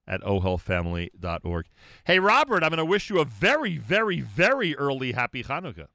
at 0.08 0.22
ohelfamily.org. 0.22 1.66
Hey, 2.06 2.20
Robert, 2.20 2.64
I'm 2.64 2.70
going 2.70 2.78
to 2.78 2.86
wish 2.86 3.10
you 3.10 3.20
a 3.20 3.26
very, 3.26 3.78
very, 3.78 4.22
very 4.22 4.76
early 4.76 5.14
happy 5.14 5.44
Hanukkah. 5.44 5.88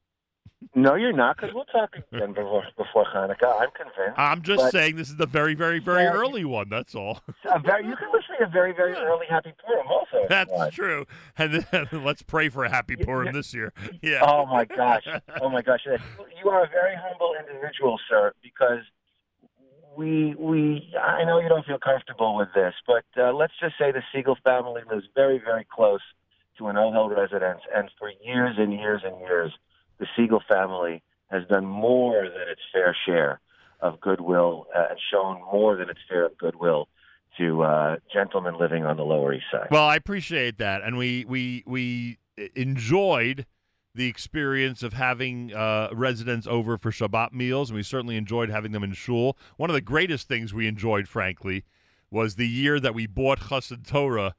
No, 0.74 0.94
you're 0.94 1.12
not, 1.12 1.36
because 1.36 1.54
we'll 1.54 1.64
talk 1.66 1.94
again 2.12 2.32
before, 2.32 2.64
before 2.76 3.04
Hanukkah. 3.04 3.60
I'm 3.60 3.70
convinced. 3.70 4.18
I'm 4.18 4.42
just 4.42 4.62
But 4.62 4.72
saying 4.72 4.96
this 4.96 5.08
is 5.08 5.16
the 5.16 5.26
very, 5.26 5.54
very, 5.54 5.78
very 5.78 6.06
early 6.06 6.44
one. 6.44 6.68
That's 6.68 6.94
all. 6.94 7.20
a 7.52 7.58
very, 7.58 7.86
you 7.86 7.96
can 7.96 8.08
wish 8.12 8.24
me 8.30 8.36
a 8.40 8.48
very, 8.48 8.72
very 8.72 8.94
early 8.94 9.26
happy 9.28 9.52
Purim 9.64 9.86
also. 9.86 10.26
That's 10.28 10.74
true. 10.74 11.06
And 11.36 11.64
then 11.70 11.88
let's 12.04 12.22
pray 12.22 12.48
for 12.48 12.64
a 12.64 12.70
happy 12.70 12.96
Purim 12.96 13.32
this 13.32 13.52
year. 13.54 13.72
Yeah. 14.02 14.20
Oh 14.22 14.44
my 14.44 14.64
gosh! 14.64 15.06
Oh 15.40 15.48
my 15.48 15.62
gosh! 15.62 15.80
You 15.86 16.50
are 16.50 16.64
a 16.64 16.68
very 16.68 16.94
humble 16.94 17.34
individual, 17.38 17.98
sir. 18.08 18.32
Because 18.42 18.80
we 19.96 20.34
we 20.38 20.92
I 21.00 21.24
know 21.24 21.40
you 21.40 21.48
don't 21.48 21.64
feel 21.64 21.78
comfortable 21.78 22.36
with 22.36 22.48
this, 22.54 22.74
but 22.86 23.04
uh, 23.16 23.32
let's 23.32 23.52
just 23.60 23.78
say 23.78 23.92
the 23.92 24.02
Segal 24.14 24.36
family 24.42 24.82
lives 24.90 25.06
very 25.14 25.38
very 25.38 25.66
close 25.74 26.00
to 26.58 26.68
an 26.68 26.76
Ohel 26.76 27.14
residence, 27.16 27.60
and 27.74 27.90
for 27.98 28.10
years 28.22 28.56
and 28.58 28.72
years 28.72 29.02
and 29.04 29.18
years, 29.20 29.52
the 29.98 30.06
Segal 30.16 30.40
family 30.48 31.02
has 31.30 31.46
done 31.48 31.66
more 31.66 32.22
than 32.22 32.48
its 32.48 32.60
fair 32.72 32.96
share 33.06 33.40
of 33.80 34.00
goodwill 34.00 34.66
uh, 34.74 34.86
and 34.90 34.98
shown 35.12 35.40
more 35.52 35.76
than 35.76 35.90
its 35.90 36.00
fair 36.08 36.26
of 36.26 36.36
goodwill 36.38 36.88
to 37.38 37.62
uh, 37.62 37.96
gentlemen 38.12 38.56
living 38.58 38.84
on 38.84 38.96
the 38.96 39.02
Lower 39.02 39.32
East 39.34 39.46
Side. 39.50 39.68
Well, 39.70 39.84
I 39.84 39.96
appreciate 39.96 40.58
that, 40.58 40.82
and 40.82 40.96
we 40.96 41.24
we 41.24 41.64
we 41.66 42.18
enjoyed 42.54 43.46
the 43.94 44.08
experience 44.08 44.82
of 44.82 44.92
having 44.92 45.54
uh, 45.54 45.88
residents 45.92 46.46
over 46.46 46.76
for 46.76 46.90
Shabbat 46.90 47.32
meals, 47.32 47.70
and 47.70 47.76
we 47.76 47.82
certainly 47.82 48.16
enjoyed 48.16 48.50
having 48.50 48.72
them 48.72 48.82
in 48.82 48.92
shul. 48.92 49.36
One 49.56 49.70
of 49.70 49.74
the 49.74 49.80
greatest 49.80 50.26
things 50.26 50.52
we 50.52 50.66
enjoyed, 50.66 51.06
frankly, 51.06 51.64
was 52.10 52.34
the 52.34 52.48
year 52.48 52.80
that 52.80 52.94
we 52.94 53.06
bought 53.06 53.40
Chatan 53.40 53.86
Torah 53.86 54.34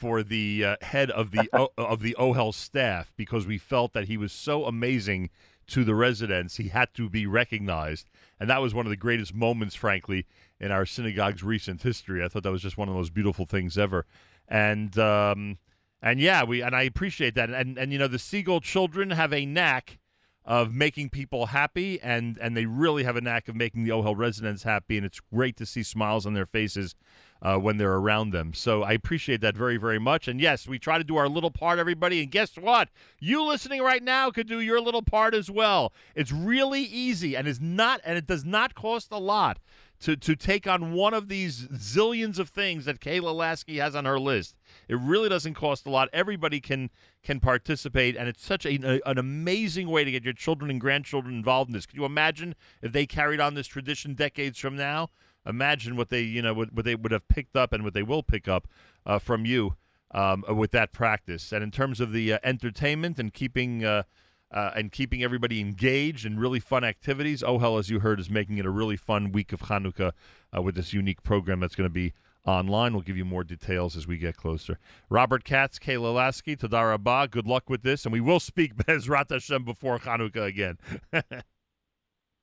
for 0.00 0.22
the 0.22 0.64
uh, 0.64 0.76
head 0.80 1.10
of 1.10 1.30
the 1.30 1.46
o- 1.52 1.72
of 1.78 2.00
the 2.00 2.16
OHEL 2.18 2.54
staff 2.54 3.12
because 3.16 3.46
we 3.46 3.58
felt 3.58 3.92
that 3.92 4.08
he 4.08 4.16
was 4.16 4.32
so 4.32 4.64
amazing 4.64 5.28
to 5.66 5.84
the 5.84 5.94
residents, 5.94 6.56
he 6.56 6.68
had 6.68 6.92
to 6.94 7.08
be 7.08 7.26
recognized, 7.26 8.08
and 8.40 8.48
that 8.48 8.62
was 8.62 8.74
one 8.74 8.86
of 8.86 8.90
the 8.90 8.96
greatest 8.96 9.34
moments, 9.34 9.74
frankly, 9.74 10.26
in 10.58 10.72
our 10.72 10.86
synagogue's 10.86 11.44
recent 11.44 11.82
history. 11.82 12.24
I 12.24 12.28
thought 12.28 12.42
that 12.42 12.50
was 12.50 12.62
just 12.62 12.78
one 12.78 12.88
of 12.88 12.94
the 12.94 12.98
most 12.98 13.14
beautiful 13.14 13.44
things 13.44 13.76
ever, 13.76 14.06
and 14.48 14.98
um, 14.98 15.58
and 16.02 16.18
yeah, 16.18 16.44
we 16.44 16.62
and 16.62 16.74
I 16.74 16.82
appreciate 16.82 17.34
that, 17.34 17.50
and 17.50 17.78
and 17.78 17.92
you 17.92 17.98
know 17.98 18.08
the 18.08 18.16
Segal 18.16 18.62
children 18.62 19.10
have 19.10 19.34
a 19.34 19.44
knack 19.44 19.98
of 20.44 20.74
making 20.74 21.10
people 21.10 21.46
happy, 21.46 22.00
and 22.00 22.38
and 22.38 22.56
they 22.56 22.66
really 22.66 23.04
have 23.04 23.16
a 23.16 23.20
knack 23.20 23.48
of 23.48 23.54
making 23.54 23.84
the 23.84 23.90
OHEL 23.90 24.16
residents 24.16 24.62
happy, 24.62 24.96
and 24.96 25.04
it's 25.04 25.20
great 25.20 25.56
to 25.56 25.66
see 25.66 25.82
smiles 25.82 26.26
on 26.26 26.34
their 26.34 26.46
faces 26.46 26.94
uh, 27.42 27.56
when 27.56 27.76
they're 27.76 27.94
around 27.94 28.30
them. 28.30 28.54
So 28.54 28.82
I 28.82 28.92
appreciate 28.92 29.40
that 29.42 29.56
very 29.56 29.76
very 29.76 29.98
much. 29.98 30.28
And 30.28 30.40
yes, 30.40 30.66
we 30.66 30.78
try 30.78 30.98
to 30.98 31.04
do 31.04 31.16
our 31.16 31.28
little 31.28 31.50
part, 31.50 31.78
everybody. 31.78 32.22
And 32.22 32.30
guess 32.30 32.56
what? 32.56 32.88
You 33.18 33.44
listening 33.44 33.82
right 33.82 34.02
now 34.02 34.30
could 34.30 34.48
do 34.48 34.60
your 34.60 34.80
little 34.80 35.02
part 35.02 35.34
as 35.34 35.50
well. 35.50 35.92
It's 36.14 36.32
really 36.32 36.82
easy, 36.82 37.36
and 37.36 37.46
is 37.46 37.60
not, 37.60 38.00
and 38.04 38.16
it 38.16 38.26
does 38.26 38.44
not 38.44 38.74
cost 38.74 39.08
a 39.10 39.18
lot. 39.18 39.58
To, 40.00 40.16
to 40.16 40.34
take 40.34 40.66
on 40.66 40.92
one 40.92 41.12
of 41.12 41.28
these 41.28 41.68
zillions 41.68 42.38
of 42.38 42.48
things 42.48 42.86
that 42.86 43.00
Kayla 43.00 43.34
Lasky 43.34 43.76
has 43.80 43.94
on 43.94 44.06
her 44.06 44.18
list. 44.18 44.56
It 44.88 44.98
really 44.98 45.28
doesn't 45.28 45.52
cost 45.52 45.86
a 45.86 45.90
lot. 45.90 46.08
Everybody 46.10 46.58
can 46.58 46.88
can 47.22 47.38
participate, 47.38 48.16
and 48.16 48.26
it's 48.26 48.42
such 48.42 48.64
a, 48.64 49.00
an 49.06 49.18
amazing 49.18 49.88
way 49.88 50.04
to 50.04 50.10
get 50.10 50.24
your 50.24 50.32
children 50.32 50.70
and 50.70 50.80
grandchildren 50.80 51.34
involved 51.34 51.68
in 51.68 51.74
this. 51.74 51.84
Could 51.84 51.96
you 51.96 52.06
imagine 52.06 52.54
if 52.80 52.92
they 52.92 53.04
carried 53.04 53.40
on 53.40 53.52
this 53.52 53.66
tradition 53.66 54.14
decades 54.14 54.58
from 54.58 54.74
now? 54.74 55.10
Imagine 55.44 55.96
what 55.96 56.08
they 56.08 56.22
you 56.22 56.40
know 56.40 56.54
what, 56.54 56.72
what 56.72 56.86
they 56.86 56.94
would 56.94 57.12
have 57.12 57.28
picked 57.28 57.54
up 57.54 57.74
and 57.74 57.84
what 57.84 57.92
they 57.92 58.02
will 58.02 58.22
pick 58.22 58.48
up 58.48 58.68
uh, 59.04 59.18
from 59.18 59.44
you 59.44 59.74
um, 60.12 60.44
with 60.48 60.70
that 60.70 60.92
practice. 60.92 61.52
And 61.52 61.62
in 61.62 61.70
terms 61.70 62.00
of 62.00 62.12
the 62.12 62.32
uh, 62.32 62.38
entertainment 62.42 63.18
and 63.18 63.34
keeping. 63.34 63.84
Uh, 63.84 64.04
uh, 64.50 64.72
and 64.74 64.92
keeping 64.92 65.22
everybody 65.22 65.60
engaged 65.60 66.26
in 66.26 66.38
really 66.38 66.60
fun 66.60 66.84
activities. 66.84 67.42
Oh 67.42 67.58
hell, 67.58 67.78
as 67.78 67.90
you 67.90 68.00
heard, 68.00 68.20
is 68.20 68.30
making 68.30 68.58
it 68.58 68.66
a 68.66 68.70
really 68.70 68.96
fun 68.96 69.32
week 69.32 69.52
of 69.52 69.60
Hanukkah 69.62 70.12
uh, 70.56 70.62
with 70.62 70.74
this 70.74 70.92
unique 70.92 71.22
program 71.22 71.60
that's 71.60 71.74
going 71.74 71.88
to 71.88 71.92
be 71.92 72.12
online. 72.44 72.92
We'll 72.92 73.02
give 73.02 73.16
you 73.16 73.24
more 73.24 73.44
details 73.44 73.96
as 73.96 74.06
we 74.06 74.16
get 74.18 74.36
closer. 74.36 74.78
Robert 75.08 75.44
Katz, 75.44 75.78
Kayla 75.78 76.14
Lasky, 76.14 76.56
Tadara 76.56 77.02
Ba, 77.02 77.28
good 77.30 77.46
luck 77.46 77.68
with 77.68 77.82
this, 77.82 78.04
and 78.04 78.12
we 78.12 78.20
will 78.20 78.40
speak 78.40 78.76
Bezrat 78.76 79.30
Hashem 79.30 79.64
before 79.64 79.98
Hanukkah 79.98 80.46
again. 80.46 80.78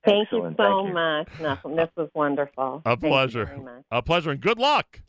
Thank 0.06 0.32
you 0.32 0.40
so 0.40 0.54
thank 0.58 0.88
you. 0.88 0.94
much, 0.94 1.28
Nachum. 1.40 1.76
This 1.76 1.90
was 1.98 2.10
wonderful. 2.14 2.82
A 2.86 2.92
Thank 2.92 3.02
pleasure. 3.02 3.84
A 3.92 4.02
pleasure, 4.02 4.32
and 4.32 4.40
good 4.40 4.58
luck. 4.58 5.02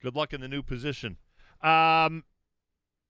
Good 0.00 0.14
luck 0.14 0.32
in 0.32 0.40
the 0.40 0.48
new 0.48 0.62
position. 0.62 1.16
Um, 1.60 2.22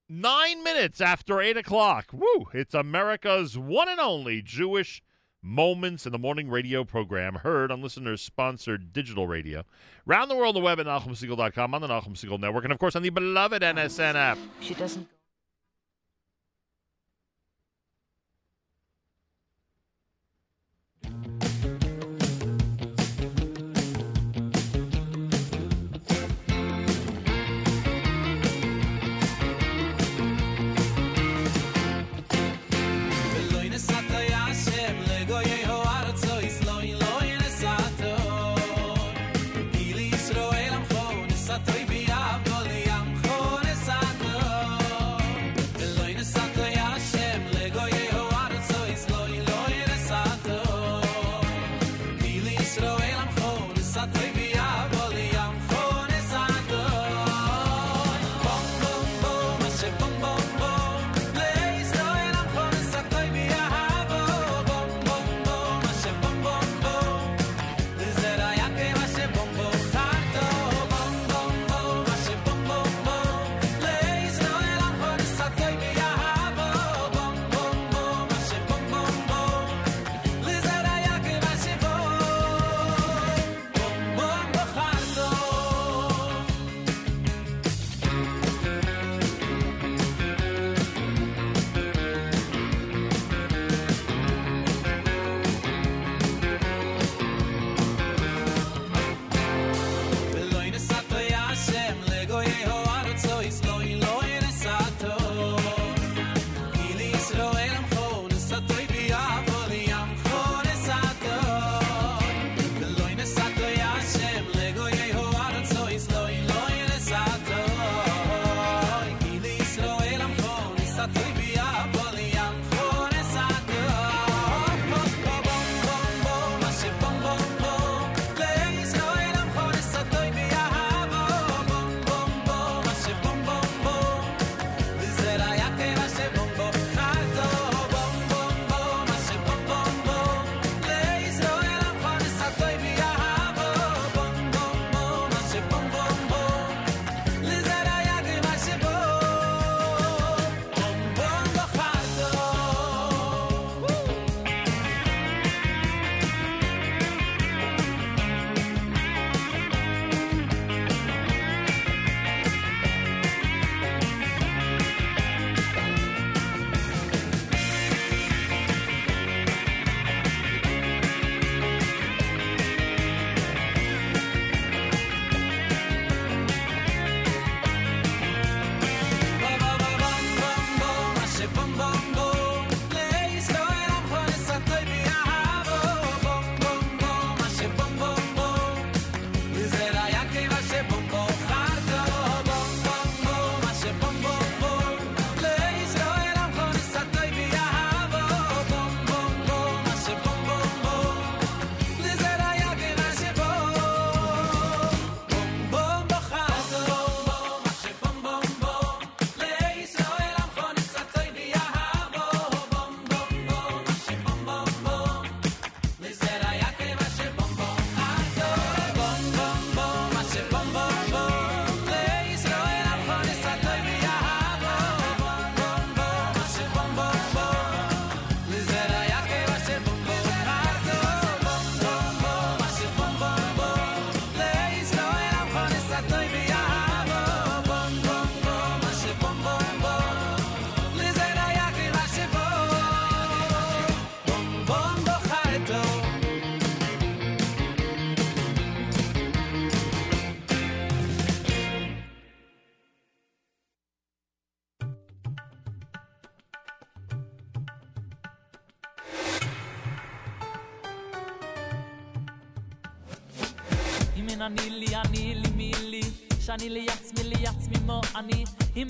nine 0.09 0.63
minutes 0.63 1.01
after 1.01 1.41
eight 1.41 1.57
o'clock. 1.57 2.13
Woo! 2.13 2.47
It's 2.53 2.75
America's 2.75 3.57
one 3.59 3.89
and 3.89 4.01
only 4.01 4.43
Jewish 4.43 5.03
Moments 5.47 6.07
in 6.07 6.13
the 6.13 6.19
Morning 6.19 6.49
radio 6.49 6.85
program, 6.85 7.35
heard 7.35 7.71
on 7.71 7.83
listeners 7.83 8.23
sponsored 8.23 8.95
digital 8.95 9.27
radio. 9.27 9.63
Round 10.07 10.31
the 10.31 10.35
world 10.35 10.57
on 10.57 10.63
the 10.63 10.65
web 10.65 10.81
at 10.81 10.87
NachumSegal.com, 10.87 11.75
on 11.75 11.81
the 11.83 11.87
Nachum 11.87 12.15
Segal 12.15 12.41
Network, 12.41 12.65
and 12.65 12.73
of 12.73 12.79
course 12.79 12.97
on 12.97 13.03
the 13.03 13.11
beloved 13.11 13.61
NSN 13.61 14.15
app. 14.15 14.39
She 14.61 14.73
doesn't. 14.73 15.07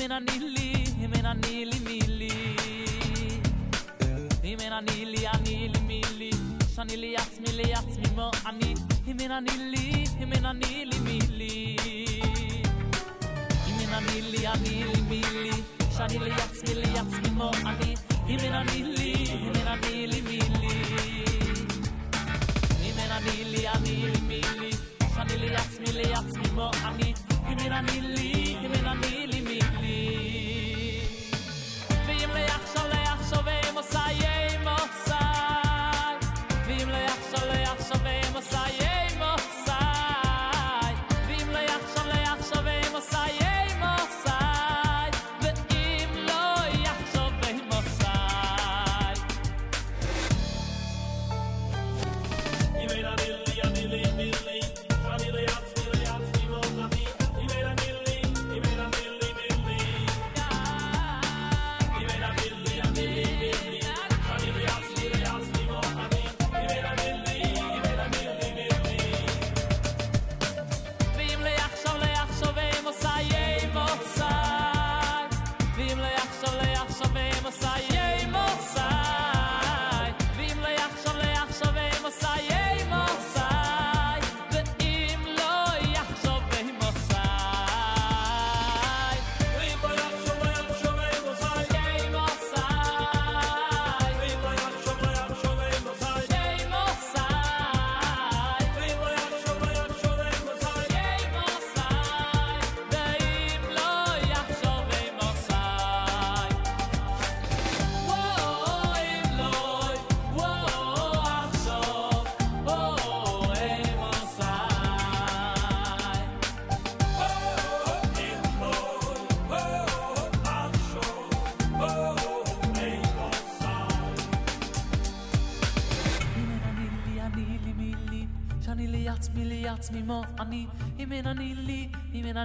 him 0.00 0.10
and 0.10 0.30
I 0.30 0.38
need 0.38 0.53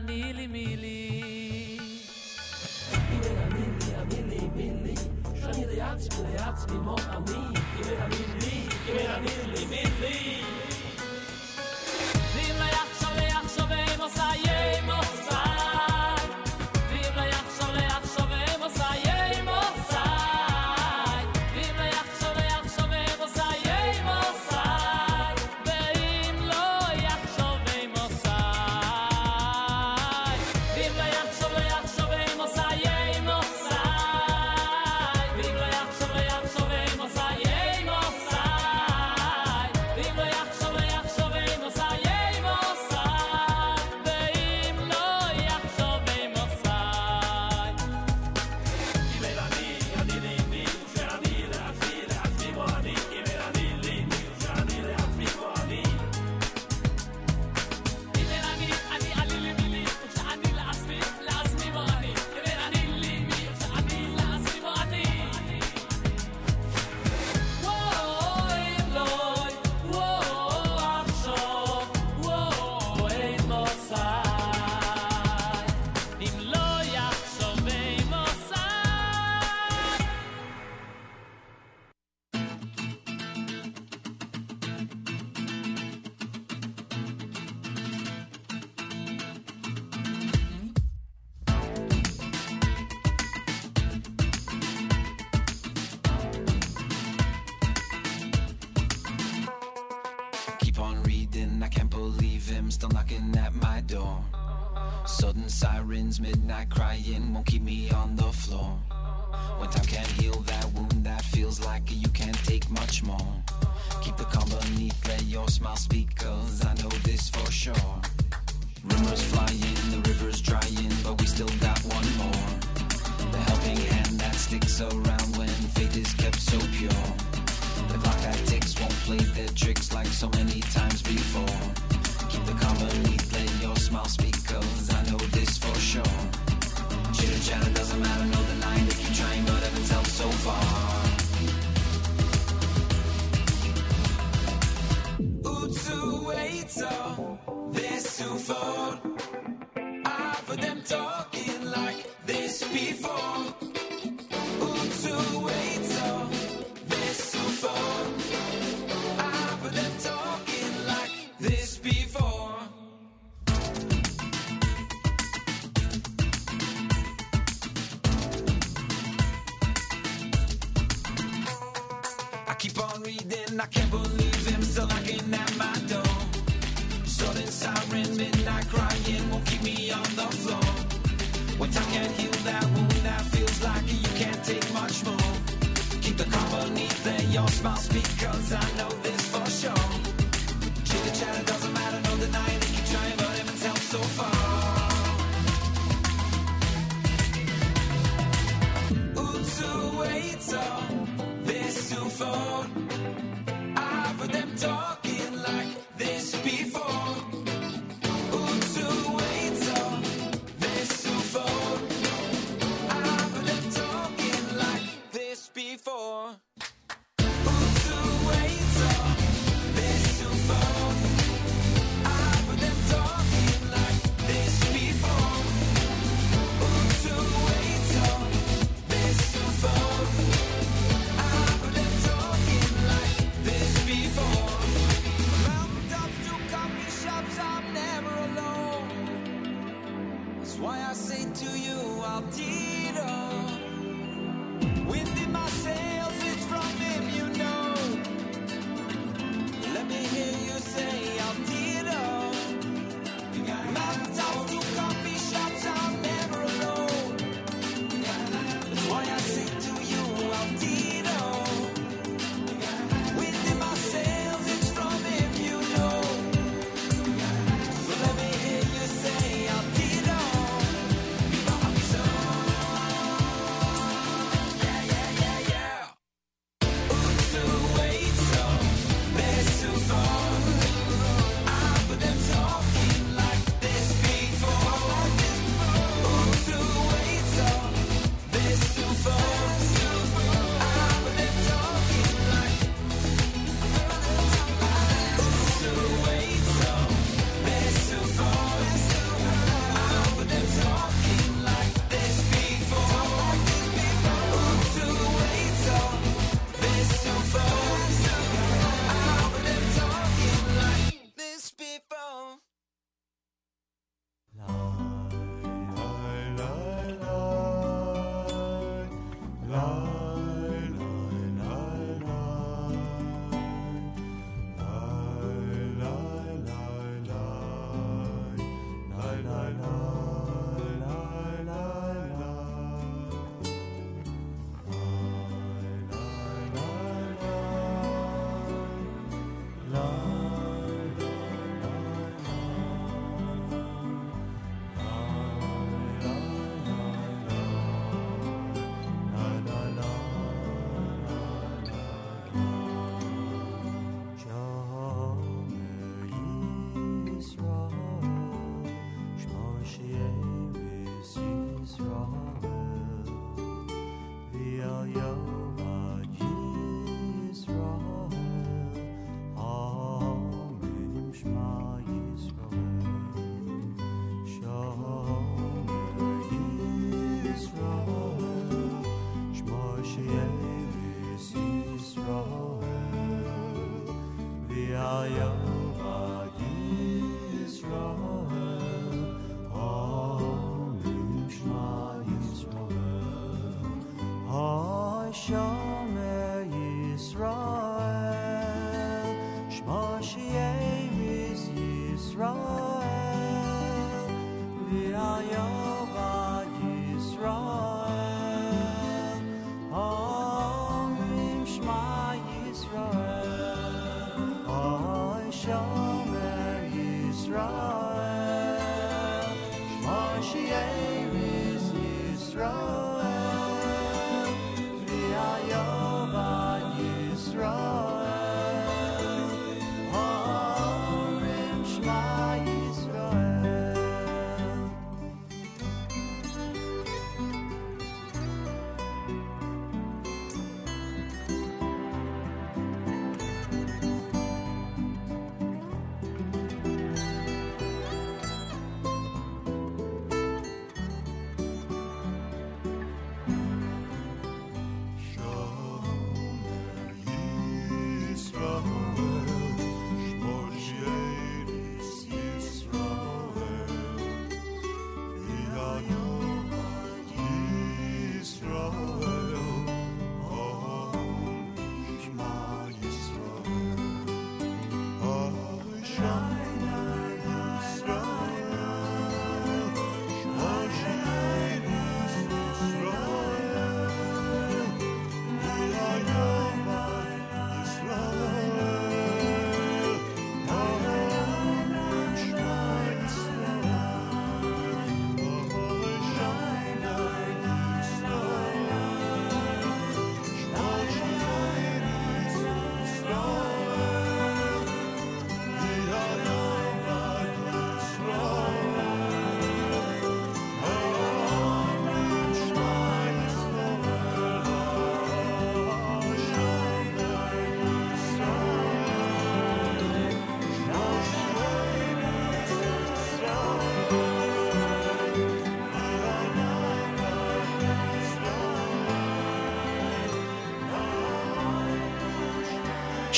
nearly 0.10 0.49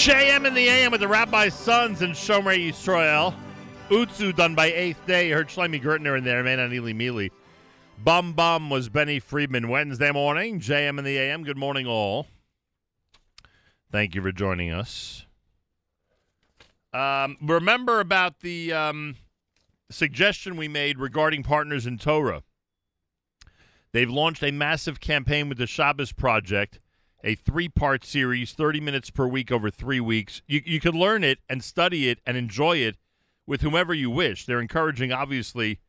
JM 0.01 0.47
in 0.47 0.55
the 0.55 0.67
AM 0.67 0.91
with 0.91 1.01
the 1.01 1.07
Rabbi's 1.07 1.53
Sons 1.53 2.01
and 2.01 2.15
Shomer 2.15 2.57
Yisrael. 2.57 3.35
Utsu 3.89 4.35
done 4.35 4.55
by 4.55 4.71
Eighth 4.71 5.05
Day. 5.05 5.29
You 5.29 5.35
heard 5.35 5.49
Shlomi 5.49 5.79
Gertner 5.79 6.17
in 6.17 6.23
there, 6.23 6.41
man, 6.41 6.59
on 6.59 6.73
Ely 6.73 6.91
Mealy. 6.91 7.29
Bum 8.03 8.33
Bum 8.33 8.71
was 8.71 8.89
Benny 8.89 9.19
Friedman 9.19 9.67
Wednesday 9.67 10.11
morning. 10.11 10.59
JM 10.59 10.97
in 10.97 11.05
the 11.05 11.19
AM. 11.19 11.43
Good 11.43 11.55
morning, 11.55 11.85
all. 11.85 12.25
Thank 13.91 14.15
you 14.15 14.23
for 14.23 14.31
joining 14.31 14.71
us. 14.71 15.27
Um, 16.91 17.37
remember 17.39 17.99
about 17.99 18.39
the 18.39 18.73
um, 18.73 19.17
suggestion 19.91 20.57
we 20.57 20.67
made 20.67 20.97
regarding 20.97 21.43
partners 21.43 21.85
in 21.85 21.99
Torah. 21.99 22.41
They've 23.91 24.09
launched 24.09 24.41
a 24.41 24.49
massive 24.49 24.99
campaign 24.99 25.47
with 25.47 25.59
the 25.59 25.67
Shabbos 25.67 26.11
Project, 26.11 26.79
a 27.23 27.35
three 27.35 27.69
part 27.69 28.03
series, 28.03 28.53
30 28.53 28.81
minutes 28.81 29.09
per 29.09 29.27
week 29.27 29.51
over 29.51 29.69
three 29.69 29.99
weeks. 29.99 30.41
You, 30.47 30.61
you 30.65 30.79
could 30.79 30.95
learn 30.95 31.23
it 31.23 31.39
and 31.49 31.63
study 31.63 32.09
it 32.09 32.19
and 32.25 32.37
enjoy 32.37 32.77
it 32.77 32.97
with 33.45 33.61
whomever 33.61 33.93
you 33.93 34.09
wish. 34.09 34.45
They're 34.45 34.61
encouraging, 34.61 35.11
obviously, 35.11 35.79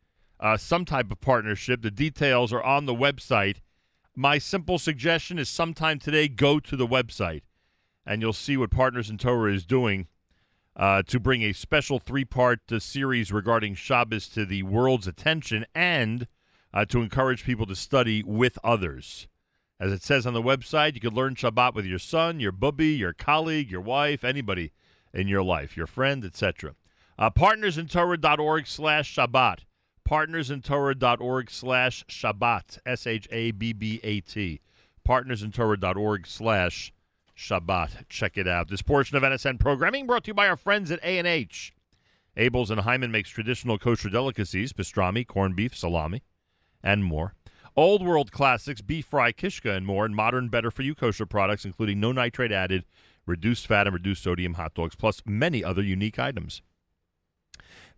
uh, 0.40 0.56
some 0.56 0.84
type 0.84 1.10
of 1.10 1.20
partnership. 1.20 1.82
The 1.82 1.90
details 1.90 2.52
are 2.52 2.62
on 2.62 2.86
the 2.86 2.94
website. 2.94 3.56
My 4.14 4.38
simple 4.38 4.78
suggestion 4.78 5.38
is 5.38 5.48
sometime 5.48 5.98
today, 5.98 6.28
go 6.28 6.60
to 6.60 6.76
the 6.76 6.86
website 6.86 7.42
and 8.04 8.20
you'll 8.20 8.32
see 8.32 8.56
what 8.56 8.70
Partners 8.70 9.08
in 9.10 9.18
Torah 9.18 9.52
is 9.52 9.64
doing 9.64 10.08
uh, 10.76 11.02
to 11.02 11.20
bring 11.20 11.42
a 11.42 11.52
special 11.52 11.98
three 11.98 12.24
part 12.24 12.60
uh, 12.70 12.78
series 12.78 13.32
regarding 13.32 13.74
Shabbos 13.74 14.28
to 14.28 14.44
the 14.44 14.62
world's 14.62 15.06
attention 15.06 15.64
and 15.74 16.26
uh, 16.74 16.84
to 16.86 17.00
encourage 17.00 17.44
people 17.44 17.66
to 17.66 17.76
study 17.76 18.22
with 18.22 18.58
others. 18.64 19.28
As 19.82 19.90
it 19.90 20.04
says 20.04 20.26
on 20.26 20.32
the 20.32 20.40
website, 20.40 20.94
you 20.94 21.00
can 21.00 21.12
learn 21.12 21.34
Shabbat 21.34 21.74
with 21.74 21.84
your 21.84 21.98
son, 21.98 22.38
your 22.38 22.52
bubby, 22.52 22.90
your 22.90 23.12
colleague, 23.12 23.68
your 23.68 23.80
wife, 23.80 24.22
anybody 24.22 24.70
in 25.12 25.26
your 25.26 25.42
life, 25.42 25.76
your 25.76 25.88
friend, 25.88 26.24
etc. 26.24 26.76
Uh, 27.18 27.30
partnersintorah.org 27.30 28.68
slash 28.68 29.16
Shabbat. 29.16 29.64
Partnersintorah.org 30.08 31.50
slash 31.50 32.04
Shabbat. 32.06 32.78
S 32.86 33.08
H 33.08 33.26
A 33.32 33.50
B 33.50 33.72
B 33.72 33.98
A 34.04 34.20
T. 34.20 34.60
Partnersintorah.org 35.04 36.28
slash 36.28 36.92
Shabbat. 37.36 38.08
Check 38.08 38.38
it 38.38 38.46
out. 38.46 38.68
This 38.68 38.82
portion 38.82 39.16
of 39.16 39.24
NSN 39.24 39.58
programming 39.58 40.06
brought 40.06 40.22
to 40.24 40.28
you 40.28 40.34
by 40.34 40.46
our 40.46 40.56
friends 40.56 40.92
at 40.92 41.00
A&H. 41.02 41.74
Abeles 42.36 42.70
and 42.70 42.82
Heymann 42.82 43.10
makes 43.10 43.30
traditional 43.30 43.78
kosher 43.78 44.10
delicacies, 44.10 44.72
pastrami, 44.72 45.26
corned 45.26 45.56
beef, 45.56 45.76
salami, 45.76 46.22
and 46.84 47.04
more. 47.04 47.34
Old 47.74 48.04
world 48.04 48.32
classics, 48.32 48.82
beef 48.82 49.06
fry, 49.06 49.32
kishka, 49.32 49.74
and 49.74 49.86
more, 49.86 50.04
and 50.04 50.14
modern, 50.14 50.48
better 50.48 50.70
for 50.70 50.82
you 50.82 50.94
kosher 50.94 51.26
products, 51.26 51.64
including 51.64 52.00
no 52.00 52.12
nitrate 52.12 52.52
added, 52.52 52.84
reduced 53.24 53.66
fat, 53.66 53.86
and 53.86 53.94
reduced 53.94 54.22
sodium 54.22 54.54
hot 54.54 54.74
dogs, 54.74 54.94
plus 54.94 55.22
many 55.24 55.64
other 55.64 55.82
unique 55.82 56.18
items. 56.18 56.60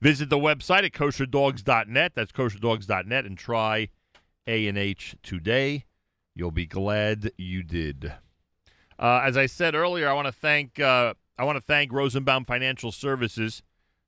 Visit 0.00 0.28
the 0.28 0.38
website 0.38 0.84
at 0.84 0.92
kosherdogs.net. 0.92 2.12
That's 2.14 2.32
kosherdogs.net 2.32 3.24
and 3.24 3.38
try 3.38 3.88
A&H 4.46 5.16
today. 5.22 5.86
You'll 6.34 6.50
be 6.50 6.66
glad 6.66 7.30
you 7.36 7.62
did. 7.62 8.12
Uh, 8.98 9.22
as 9.24 9.36
I 9.36 9.46
said 9.46 9.74
earlier, 9.74 10.08
I 10.08 10.12
want 10.12 10.26
to 10.26 10.32
thank 10.32 10.78
uh, 10.78 11.14
I 11.38 11.44
want 11.44 11.56
to 11.56 11.62
thank 11.62 11.92
Rosenbaum 11.92 12.44
Financial 12.44 12.92
Services 12.92 13.62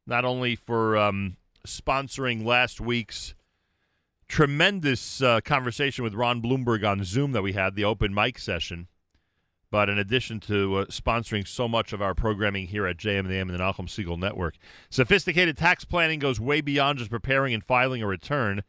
not 0.06 0.24
only 0.24 0.54
for 0.54 0.96
um, 0.96 1.36
sponsoring 1.66 2.44
last 2.44 2.80
week's 2.80 3.34
tremendous 4.28 5.22
uh, 5.22 5.40
conversation 5.40 6.04
with 6.04 6.14
Ron 6.14 6.42
Bloomberg 6.42 6.88
on 6.88 7.04
Zoom 7.04 7.32
that 7.32 7.42
we 7.42 7.52
had, 7.52 7.74
the 7.74 7.84
open 7.84 8.12
mic 8.12 8.38
session, 8.38 8.88
but 9.70 9.88
in 9.88 9.98
addition 9.98 10.40
to 10.40 10.76
uh, 10.76 10.84
sponsoring 10.86 11.46
so 11.46 11.68
much 11.68 11.92
of 11.92 12.02
our 12.02 12.14
programming 12.14 12.66
here 12.66 12.86
at 12.86 12.96
JM 12.96 13.20
and 13.20 13.30
the 13.30 13.38
and 13.38 13.50
the 13.50 13.58
Nachum 13.58 13.88
Segal 13.88 14.18
Network, 14.18 14.56
sophisticated 14.90 15.56
tax 15.56 15.84
planning 15.84 16.18
goes 16.18 16.40
way 16.40 16.60
beyond 16.60 16.98
just 16.98 17.10
preparing 17.10 17.54
and 17.54 17.64
filing 17.64 18.02
a 18.02 18.06
return. 18.06 18.62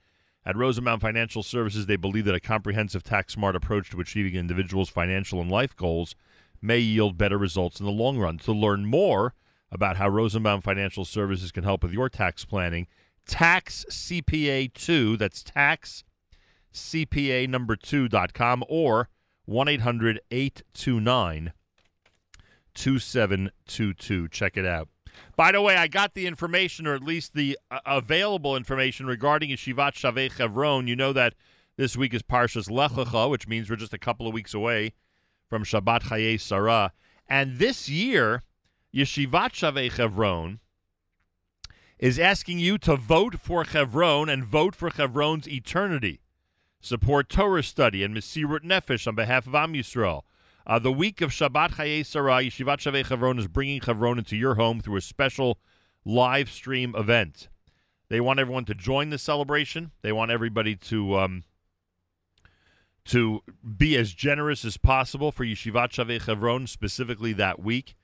At 0.46 0.56
Rosenbaum 0.56 1.02
Financial 1.02 1.44
Services, 1.44 1.88
they 1.88 1.98
believe 1.98 2.24
that 2.24 2.34
a 2.34 2.40
comprehensive 2.40 3.04
tax 3.04 3.34
smart 3.34 3.54
approach 3.54 3.90
to 3.90 4.00
achieving 4.00 4.36
individual's 4.36 4.88
financial 4.88 5.42
and 5.42 5.52
life 5.52 5.76
goals 5.76 6.16
may 6.62 6.80
yield 6.80 7.18
better 7.18 7.38
results 7.38 7.82
in 7.82 7.86
the 7.86 7.92
long 7.92 8.18
run. 8.18 8.38
To 8.40 8.54
learn 8.54 8.86
more 8.86 9.34
about 9.72 9.98
how 9.98 10.08
Rosenbaum 10.08 10.62
Financial 10.62 11.04
Services 11.04 11.52
can 11.52 11.66
help 11.66 11.84
with 11.84 11.92
your 11.92 12.08
tax 12.08 12.46
planning, 12.46 12.88
Tax 13.28 13.86
CPA 13.90 14.74
2, 14.74 15.18
that's 15.18 15.44
tax 15.44 16.04
CPA 16.74 17.48
number 17.50 17.76
2.com 17.76 18.64
or 18.70 19.10
1 19.46 19.68
800 19.68 20.22
829 20.32 21.54
2722. 22.74 24.28
Check 24.30 24.58
it 24.58 24.66
out. 24.66 24.88
By 25.36 25.52
the 25.52 25.62
way, 25.62 25.76
I 25.76 25.88
got 25.88 26.14
the 26.14 26.28
information, 26.28 26.86
or 26.86 26.94
at 26.94 27.04
least 27.04 27.34
the 27.34 27.58
uh, 27.72 27.80
available 27.86 28.56
information 28.56 29.08
regarding 29.08 29.50
Yeshivat 29.50 29.94
Shavei 29.94 30.32
Chevron. 30.32 30.88
You 30.88 30.96
know 30.96 31.12
that 31.14 31.34
this 31.76 31.98
week 31.98 32.14
is 32.14 32.22
Parshas 32.22 32.70
Lech 32.70 32.92
which 33.30 33.48
means 33.48 33.70
we're 33.70 33.76
just 33.76 33.94
a 33.94 34.00
couple 34.00 34.28
of 34.28 34.34
weeks 34.34 34.54
away 34.54 34.94
from 35.50 35.64
Shabbat 35.64 36.04
Chayei 36.04 36.40
Sarah. 36.40 36.92
And 37.28 37.58
this 37.58 37.90
year, 37.90 38.44
Yeshivat 38.94 39.52
Shavei 39.54 39.92
Chevron 39.92 40.60
is 42.00 42.20
asking 42.20 42.60
you 42.60 42.78
to 42.78 42.96
vote 42.96 43.40
for 43.40 43.66
Chevron 43.66 44.30
and 44.30 44.44
vote 44.44 44.76
for 44.76 44.90
Chevron's 44.90 45.48
eternity. 45.48 46.22
Support 46.80 47.30
Torah 47.30 47.64
study 47.64 48.04
and 48.04 48.16
Mesirut 48.16 48.64
Nefesh 48.64 49.08
on 49.08 49.16
behalf 49.16 49.48
of 49.48 49.56
Am 49.56 49.74
Yisrael. 49.74 50.22
Uh, 50.66 50.80
the 50.80 50.92
week 50.92 51.22
of 51.22 51.32
Shabbat 51.32 51.72
Chayei 51.72 52.06
Sarah, 52.06 52.42
Yeshivat 52.42 52.80
Shavei 52.80 53.06
Chevron 53.06 53.40
is 53.40 53.48
bringing 53.48 53.82
Chevron 53.82 54.20
into 54.20 54.36
your 54.36 54.56
home 54.56 54.80
through 54.80 54.98
a 54.98 55.02
special 55.02 55.60
live 56.06 56.50
stream 56.50 56.94
event. 56.96 57.50
They 58.10 58.22
want 58.22 58.40
everyone 58.40 58.66
to 58.66 58.76
join 58.76 59.10
the 59.10 59.18
celebration. 59.18 59.92
They 60.02 60.12
want 60.12 60.32
everybody 60.32 60.76
to 60.76 61.18
um, 61.18 61.44
to 63.06 63.42
be 63.78 63.96
as 63.96 64.14
generous 64.14 64.64
as 64.64 64.78
possible 64.78 65.32
for 65.32 65.46
Yeshivat 65.46 65.92
Shavei 65.92 66.22
Chevron 66.22 66.68
specifically 66.68 67.34
that 67.34 67.62
week. 67.62 67.96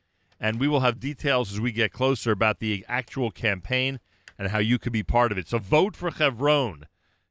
And 0.44 0.60
we 0.60 0.68
will 0.68 0.82
have 0.82 1.00
details 1.00 1.54
as 1.54 1.62
we 1.62 1.72
get 1.72 1.94
closer 1.94 2.34
about 2.34 2.60
the 2.60 2.84
actual 2.90 3.32
campaign 3.32 4.02
and 4.38 4.50
how 4.50 4.60
you 4.60 4.78
could 4.78 4.92
be 4.92 5.02
part 5.02 5.32
of 5.32 5.38
it. 5.38 5.48
So 5.48 5.58
vote 5.58 5.96
for 5.96 6.12
Chevron, 6.12 6.86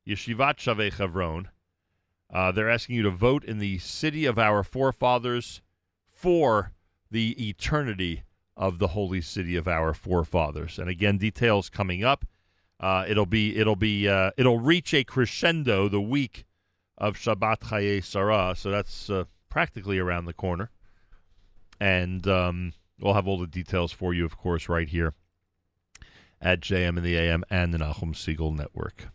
Yeshivat 0.09 0.57
Shavei 0.57 0.91
Chevron. 0.91 1.51
Uh, 2.33 2.53
they're 2.53 2.71
asking 2.71 2.97
you 2.97 3.03
to 3.03 3.11
vote 3.11 3.45
in 3.45 3.59
the 3.59 3.77
city 3.81 4.25
of 4.25 4.39
our 4.39 4.63
forefathers 4.65 5.61
for 6.11 6.73
the 7.11 7.37
eternity 7.51 8.23
of 8.57 8.79
the 8.79 8.89
holy 8.89 9.21
city 9.21 9.57
of 9.57 9.69
our 9.69 9.93
forefathers. 9.93 10.79
And 10.79 10.89
again, 10.89 11.19
details 11.19 11.69
coming 11.69 12.03
up. 12.03 12.25
Uh, 12.81 13.05
it'll 13.07 13.27
be 13.27 13.59
it'll 13.59 13.77
be 13.77 14.09
uh, 14.09 14.31
it'll 14.39 14.59
reach 14.59 14.95
a 14.95 15.05
crescendo 15.05 15.87
the 15.87 16.01
week 16.01 16.47
of 16.97 17.17
Shabbat 17.17 17.61
Chayei 17.61 18.03
Sarah, 18.03 18.55
so 18.57 18.71
that's 18.71 19.11
uh, 19.11 19.25
practically 19.51 19.99
around 19.99 20.25
the 20.25 20.33
corner. 20.33 20.71
And 21.79 22.27
um, 22.27 22.73
we'll 23.01 23.15
have 23.15 23.27
all 23.27 23.39
the 23.39 23.47
details 23.47 23.93
for 23.93 24.15
you, 24.15 24.25
of 24.25 24.37
course, 24.37 24.69
right 24.69 24.89
here 24.89 25.15
at 26.41 26.61
JM 26.61 26.99
in 26.99 27.03
the 27.05 27.17
AM 27.17 27.45
and 27.51 27.73
the 27.73 27.79
Nachum 27.79 28.15
Segal 28.15 28.55
Network. 28.55 29.09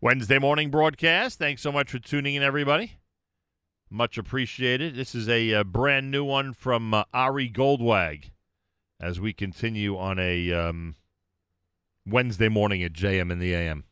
Wednesday 0.00 0.38
morning 0.38 0.70
broadcast. 0.70 1.38
Thanks 1.38 1.62
so 1.62 1.72
much 1.72 1.90
for 1.90 1.98
tuning 1.98 2.34
in, 2.34 2.42
everybody. 2.42 2.98
Much 3.90 4.18
appreciated. 4.18 4.94
This 4.94 5.14
is 5.14 5.28
a, 5.28 5.54
uh 5.54 5.64
brand 5.64 6.10
new 6.10 6.24
one 6.24 6.52
from 6.52 6.92
uh, 6.92 7.04
Ari 7.14 7.50
Goldwag 7.50 8.30
as 9.00 9.18
we 9.18 9.32
continue 9.32 9.96
on 9.96 10.18
a 10.18 10.52
um, 10.52 10.94
Wednesday 12.06 12.48
morning 12.48 12.82
at 12.82 12.92
JM 12.92 13.30
in 13.32 13.38
the 13.38 13.54
AM. 13.54 13.84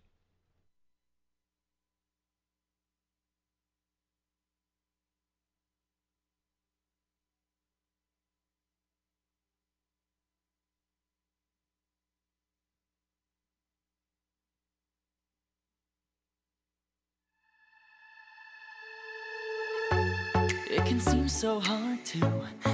Can 20.96 21.12
seem 21.12 21.28
so 21.28 21.60
hard 21.60 22.02
to 22.06 22.18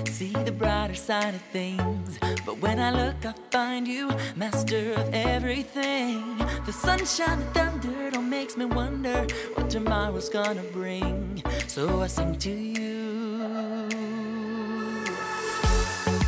see 0.07 0.33
the 0.45 0.53
brighter 0.53 0.95
side 0.95 1.35
of 1.35 1.43
things. 1.53 2.19
But 2.47 2.59
when 2.59 2.79
I 2.79 2.91
look, 2.93 3.17
I 3.27 3.35
find 3.51 3.89
you, 3.89 4.11
master 4.37 4.93
of 4.93 5.13
everything. 5.13 6.37
The 6.65 6.73
sunshine, 6.73 7.41
the 7.41 7.47
thunder, 7.47 8.11
all 8.15 8.23
makes 8.23 8.57
me 8.57 8.67
wonder 8.67 9.27
what 9.55 9.71
tomorrow's 9.71 10.29
gonna 10.29 10.63
bring. 10.73 11.43
So 11.67 12.01
I 12.01 12.07
sing 12.07 12.39
to 12.39 12.51
you. 12.51 13.89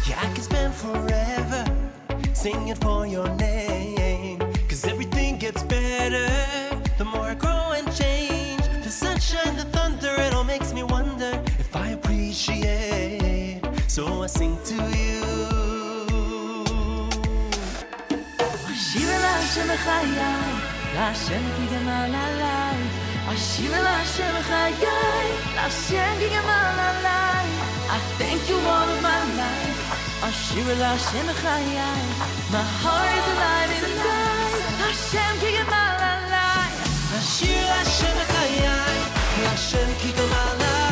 Yeah, 0.09 0.19
I 0.21 0.27
can 0.35 0.43
spend 0.43 0.75
forever 0.75 1.65
singing 2.33 2.75
for 2.75 3.07
your 3.07 3.29
name. 3.37 4.04
so 13.95 14.25
I 14.25 14.27
sing 14.27 14.57
to 14.71 14.75
you. 14.99 15.23
אשיבה 18.73 19.19
להשם 19.19 19.69
בחיי, 19.75 20.11
להשם 20.95 21.43
כי 21.57 21.77
גמל 21.77 22.15
עליי. 22.15 22.79
אשיבה 23.35 23.81
להשם 23.83 24.33
בחיי, 24.41 24.75
להשם 25.55 26.15
כי 26.19 26.29
גמל 26.29 26.79
עליי. 26.89 27.47
I 27.89 27.99
thank 28.19 28.51
you 28.51 28.59
all 28.73 28.89
of 28.95 29.03
my 29.03 29.23
life. 29.41 30.29
אשיבה 30.29 30.75
להשם 30.75 31.27
בחיי, 31.31 31.79
my 32.53 32.65
heart 32.83 33.11
is 33.19 33.29
alive 33.35 33.73
inside. 33.79 34.85
השם 34.91 35.35
כי 35.41 35.47
גמל 35.59 35.97
עליי. 36.01 36.71
אשיבה 37.19 37.61
להשם 37.71 38.15
בחיי, 38.21 38.69
להשם 39.43 39.89
כי 40.01 40.13
גמל 40.13 40.49
עליי. 40.53 40.84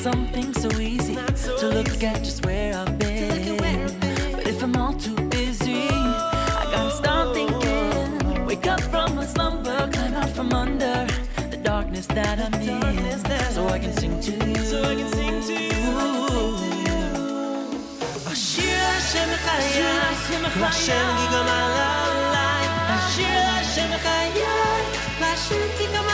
something 0.00 0.54
so 0.54 0.70
easy 0.80 1.14
so 1.34 1.58
to 1.58 1.68
look 1.68 1.88
easy. 1.88 2.06
at 2.06 2.24
just 2.24 2.46
where 2.46 2.74
I've 2.74 2.98
been. 2.98 3.58
Where 3.58 3.84
I've 3.84 4.00
been. 4.00 4.32
But 4.32 4.46
if 4.46 4.62
I'm 4.62 4.74
all 4.74 4.94
too 4.94 5.14
busy, 5.28 5.88
oh, 5.90 6.62
I 6.62 6.64
gotta 6.72 6.90
stop 6.90 7.34
thinking. 7.34 8.46
Wake 8.46 8.66
up 8.66 8.80
from 8.80 9.16
my 9.16 9.26
slumber, 9.26 9.90
climb 9.92 10.14
out 10.14 10.30
from 10.30 10.54
under 10.54 11.06
the 11.50 11.58
darkness 11.62 12.06
that 12.06 12.38
I'm 12.40 12.54
in, 12.62 13.18
so 13.52 13.68
I 13.68 13.78
can 13.78 13.92
sing 13.92 14.18
to 14.20 14.32
you. 14.48 14.56
So 14.64 14.82
I 14.82 14.94
can 14.94 15.08
sing 15.12 15.42
to 15.48 15.52
you. 15.52 15.70
Ashir 18.32 18.78
Hashem 18.94 19.30
Chayai, 19.44 20.30
Hashem 25.20 25.68
Gigam 25.78 26.09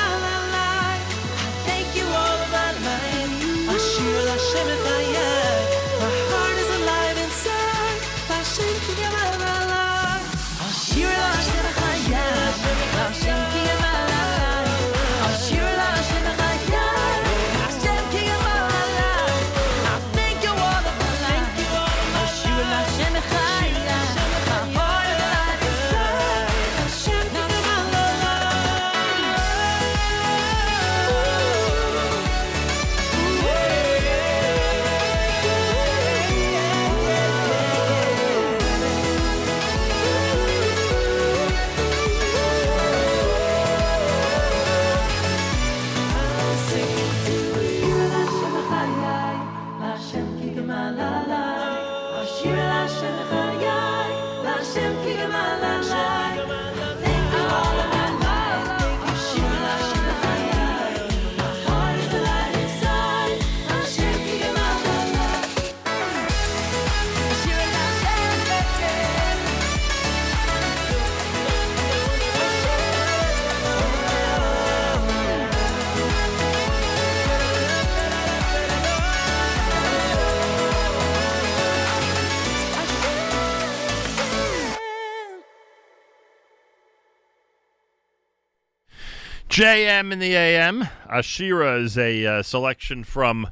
JM 89.56 90.12
in 90.12 90.18
the 90.18 90.34
AM. 90.34 90.86
Ashira 91.10 91.82
is 91.82 91.96
a 91.96 92.26
uh, 92.26 92.42
selection 92.42 93.04
from 93.04 93.50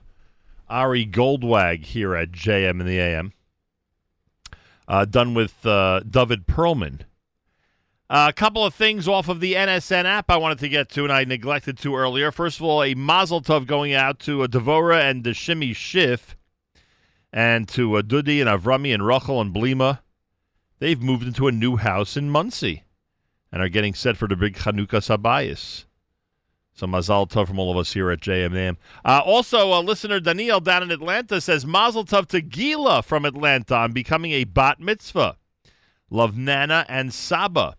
Ari 0.69 1.07
Goldwag 1.07 1.83
here 1.83 2.15
at 2.15 2.31
JM 2.31 2.79
in 2.79 2.85
the 2.85 2.99
AM. 2.99 3.33
Uh, 4.87 5.07
done 5.07 5.33
with 5.33 5.65
uh, 5.65 6.01
David 6.01 6.47
Perlman. 6.47 7.07
a 8.11 8.35
couple 8.35 8.67
of 8.67 8.75
things 8.75 9.09
off 9.09 9.31
of 9.31 9.41
the 9.41 9.55
NSN 9.55 10.05
app 10.05 10.31
I 10.31 10.37
wanted 10.37 10.59
to 10.59 10.69
get 10.69 10.91
to, 10.91 11.05
and 11.05 11.11
I 11.11 11.25
neglected 11.25 11.79
to 11.79 11.97
earlier. 11.97 12.31
First 12.31 12.59
of 12.59 12.67
all, 12.67 12.83
a 12.83 12.93
Mazel 12.93 13.41
Tov 13.41 13.67
going 13.67 13.95
out 13.95 14.19
to 14.19 14.43
uh, 14.43 14.47
Devora 14.47 15.09
and 15.09 15.25
the 15.25 15.31
Shimi 15.31 15.75
Schiff, 15.75 16.37
and 17.33 17.67
to 17.69 17.95
uh, 17.95 18.03
Dudi 18.03 18.43
and 18.43 18.63
Avrami 18.63 18.93
and 18.93 19.07
Rachel 19.07 19.41
and 19.41 19.55
Blima. 19.55 20.01
They've 20.81 21.01
moved 21.01 21.27
into 21.27 21.49
a 21.49 21.53
new 21.53 21.77
house 21.77 22.15
in 22.15 22.29
Monsey 22.29 22.83
and 23.51 23.63
are 23.63 23.71
getting 23.71 23.95
set 23.95 24.19
for 24.19 24.29
the 24.29 24.37
big 24.37 24.57
Chanukas 24.57 25.09
Habayis. 25.09 25.87
So 26.75 26.87
Mazal 26.87 27.31
Tov 27.31 27.47
from 27.47 27.59
all 27.59 27.71
of 27.71 27.77
us 27.77 27.93
here 27.93 28.11
at 28.11 28.21
JMM. 28.21 28.77
Uh, 29.05 29.23
also, 29.25 29.73
uh, 29.73 29.81
listener 29.81 30.19
Daniel 30.19 30.59
down 30.59 30.83
in 30.83 30.91
Atlanta 30.91 31.41
says 31.41 31.65
Mazal 31.65 32.05
Tov 32.05 32.27
to 32.27 32.41
Gila 32.41 33.03
from 33.03 33.25
Atlanta 33.25 33.77
on 33.77 33.93
becoming 33.93 34.33
a 34.33 34.45
bat 34.45 34.81
mitzvah. 34.81 35.37
Love 36.11 36.37
Nana 36.37 36.85
and 36.89 37.15
Saba. 37.15 37.77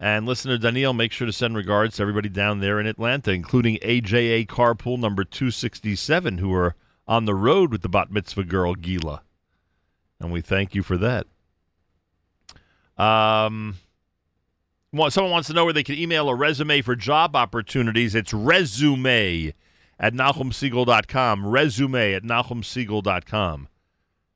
And 0.00 0.26
listener 0.26 0.58
Daniel, 0.58 0.92
make 0.92 1.12
sure 1.12 1.26
to 1.26 1.32
send 1.32 1.56
regards 1.56 1.96
to 1.96 2.02
everybody 2.02 2.28
down 2.28 2.60
there 2.60 2.78
in 2.78 2.86
Atlanta, 2.86 3.32
including 3.32 3.78
AJA 3.78 4.46
Carpool 4.46 4.98
number 4.98 5.24
267, 5.24 6.38
who 6.38 6.52
are 6.54 6.74
on 7.06 7.24
the 7.24 7.34
road 7.34 7.72
with 7.72 7.82
the 7.82 7.88
bat 7.88 8.10
mitzvah 8.10 8.44
girl 8.44 8.74
Gila. 8.74 9.22
And 10.20 10.32
we 10.32 10.40
thank 10.40 10.74
you 10.74 10.82
for 10.82 10.96
that. 10.98 11.26
Um, 12.96 13.76
well, 14.92 15.10
someone 15.10 15.32
wants 15.32 15.48
to 15.48 15.54
know 15.54 15.64
where 15.64 15.74
they 15.74 15.82
can 15.82 15.96
email 15.96 16.28
a 16.28 16.34
resume 16.34 16.80
for 16.82 16.96
job 16.96 17.36
opportunities. 17.36 18.14
It's 18.14 18.32
resume 18.32 19.52
at 20.00 20.14
NachumSegal.com. 20.14 21.46
Resume 21.46 22.14
at 22.14 22.22
NachumSegal.com. 22.22 23.68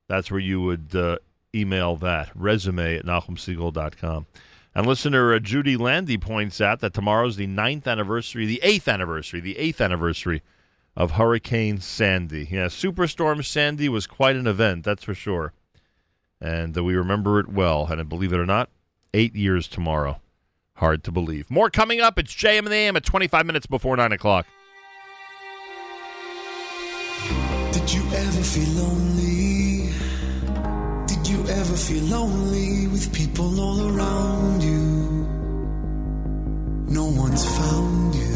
That's 0.08 0.30
where 0.30 0.40
you 0.40 0.60
would 0.60 0.94
uh, 0.94 1.18
email 1.54 1.96
that. 1.96 2.30
Resume 2.34 2.96
at 2.98 3.06
NachumSegal.com. 3.06 4.26
And 4.74 4.86
listener 4.86 5.34
uh, 5.34 5.38
Judy 5.38 5.76
Landy 5.76 6.18
points 6.18 6.60
out 6.60 6.80
that 6.80 6.94
tomorrow's 6.94 7.36
the 7.36 7.46
ninth 7.46 7.86
anniversary, 7.86 8.46
the 8.46 8.60
eighth 8.62 8.88
anniversary, 8.88 9.40
the 9.40 9.58
eighth 9.58 9.80
anniversary 9.80 10.42
of 10.96 11.12
Hurricane 11.12 11.80
Sandy. 11.80 12.48
Yeah, 12.50 12.66
Superstorm 12.66 13.44
Sandy 13.44 13.88
was 13.88 14.06
quite 14.06 14.36
an 14.36 14.46
event, 14.46 14.84
that's 14.84 15.04
for 15.04 15.14
sure. 15.14 15.52
And 16.40 16.76
uh, 16.76 16.84
we 16.84 16.94
remember 16.94 17.38
it 17.38 17.48
well. 17.48 17.86
And 17.86 18.06
believe 18.08 18.32
it 18.32 18.40
or 18.40 18.46
not, 18.46 18.70
eight 19.14 19.34
years 19.34 19.68
tomorrow. 19.68 20.21
Hard 20.76 21.04
to 21.04 21.12
believe. 21.12 21.50
More 21.50 21.70
coming 21.70 22.00
up. 22.00 22.18
It's 22.18 22.34
JM 22.34 22.60
and 22.60 22.68
the 22.68 22.74
AM 22.74 22.96
at 22.96 23.04
25 23.04 23.46
minutes 23.46 23.66
before 23.66 23.96
9 23.96 24.12
o'clock. 24.12 24.46
Did 27.72 27.92
you 27.92 28.02
ever 28.14 28.42
feel 28.42 28.68
lonely? 28.82 29.92
Did 31.06 31.28
you 31.28 31.40
ever 31.46 31.76
feel 31.76 32.04
lonely 32.04 32.88
with 32.88 33.12
people 33.14 33.60
all 33.60 33.96
around 33.96 34.62
you? 34.62 35.28
No 36.88 37.04
one's 37.06 37.44
found 37.44 38.14
you. 38.14 38.31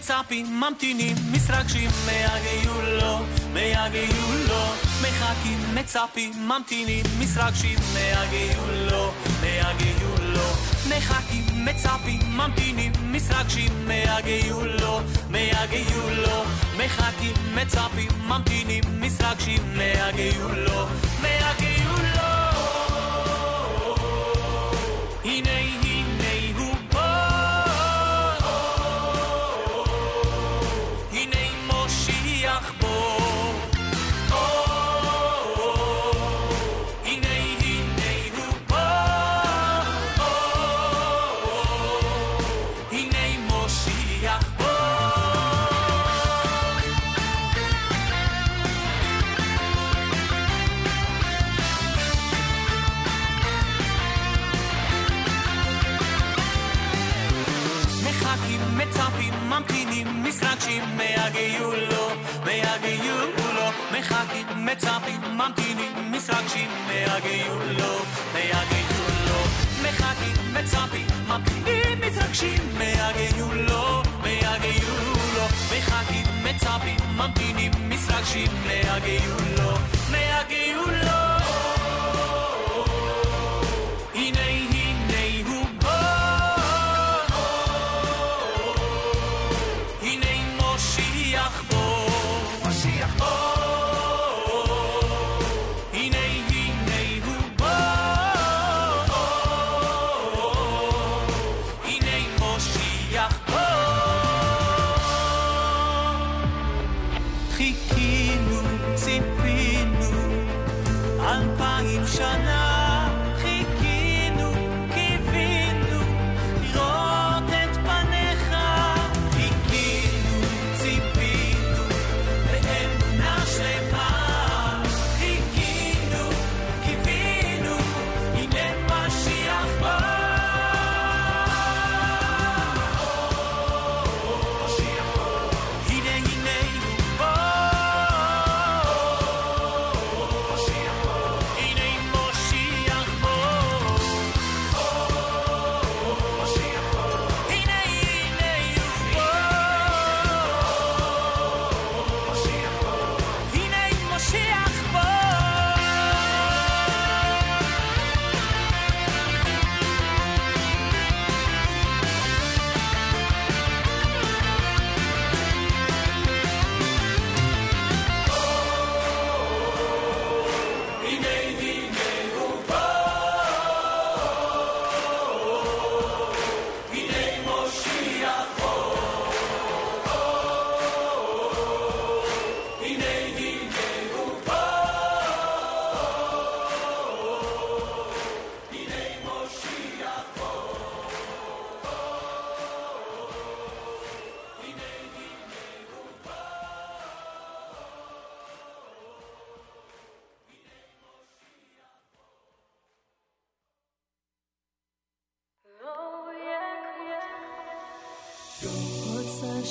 וצפים 0.00 0.60
ממתינים, 0.60 1.16
מסרגשים, 1.32 1.90
מיגעו 2.06 2.82
לו, 2.82 3.18
מיגעו 3.52 4.32
לו. 4.48 4.64
מחכים, 5.02 5.58
מצפים, 5.74 6.32
ממתינים, 6.48 7.04
מסרגשים, 7.18 7.78
מיגעו 7.94 8.66
לו, 8.90 9.12
מיגעו 9.40 10.14
לו. 10.20 10.48
מחכים, 10.88 11.64
מצפים, 11.64 12.20
ממתינים, 12.36 12.92
מסרגשים, 13.02 13.88
מיגעו 13.88 14.64
לו, 14.64 15.00
מיגעו 15.30 16.10
לו. 16.10 16.44
מחכים, 16.76 17.34
מצפים, 17.54 18.10
ממתינים, 18.28 18.84
מסרגשים, 19.00 19.62
מיגעו 19.76 20.48
לו. 20.54 20.86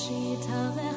she 0.09 0.35
tell 0.41 0.71
them? 0.71 0.88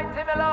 Timmy 0.00 0.49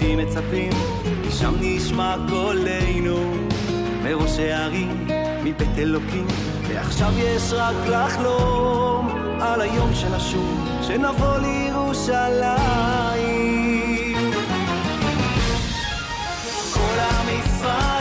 אותי 0.00 0.16
מצפים, 0.16 0.72
משם 1.28 1.54
נשמע 1.60 2.16
קולנו 2.28 3.16
מראש 4.02 4.38
הערים, 4.38 5.06
מבית 5.44 5.78
אלוקים, 5.78 6.26
ועכשיו 6.68 7.12
יש 7.18 7.52
רק 7.52 7.74
לחלום 7.86 9.08
על 9.40 9.60
היום 9.60 9.94
שנשוב, 9.94 10.68
שנבוא 10.82 11.38
לירושלים. 11.38 12.80
כל 16.74 16.98
עם 17.00 17.28
ישראל 17.28 17.99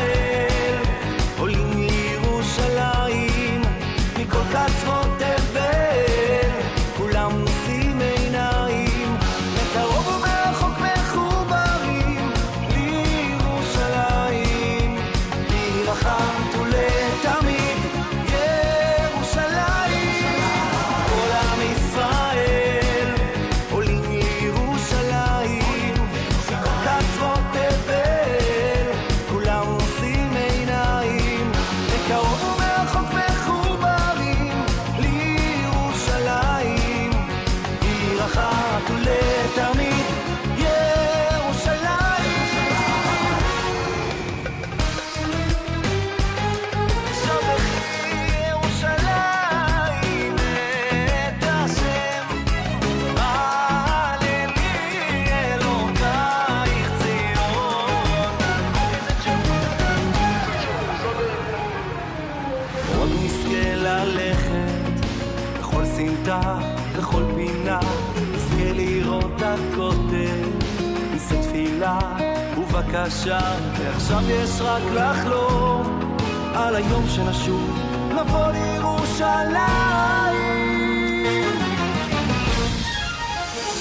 ישר, 73.09 73.55
ועכשיו 73.77 74.21
יש 74.29 74.61
רק 74.61 74.81
לחלום 74.93 76.15
על 76.55 76.75
היום 76.75 77.07
שנשוב 77.07 77.79
לבוא 78.11 78.51
לירושלים. 78.51 79.59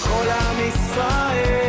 כל 0.02 0.28
עם 0.28 0.68
ישראל 0.68 1.67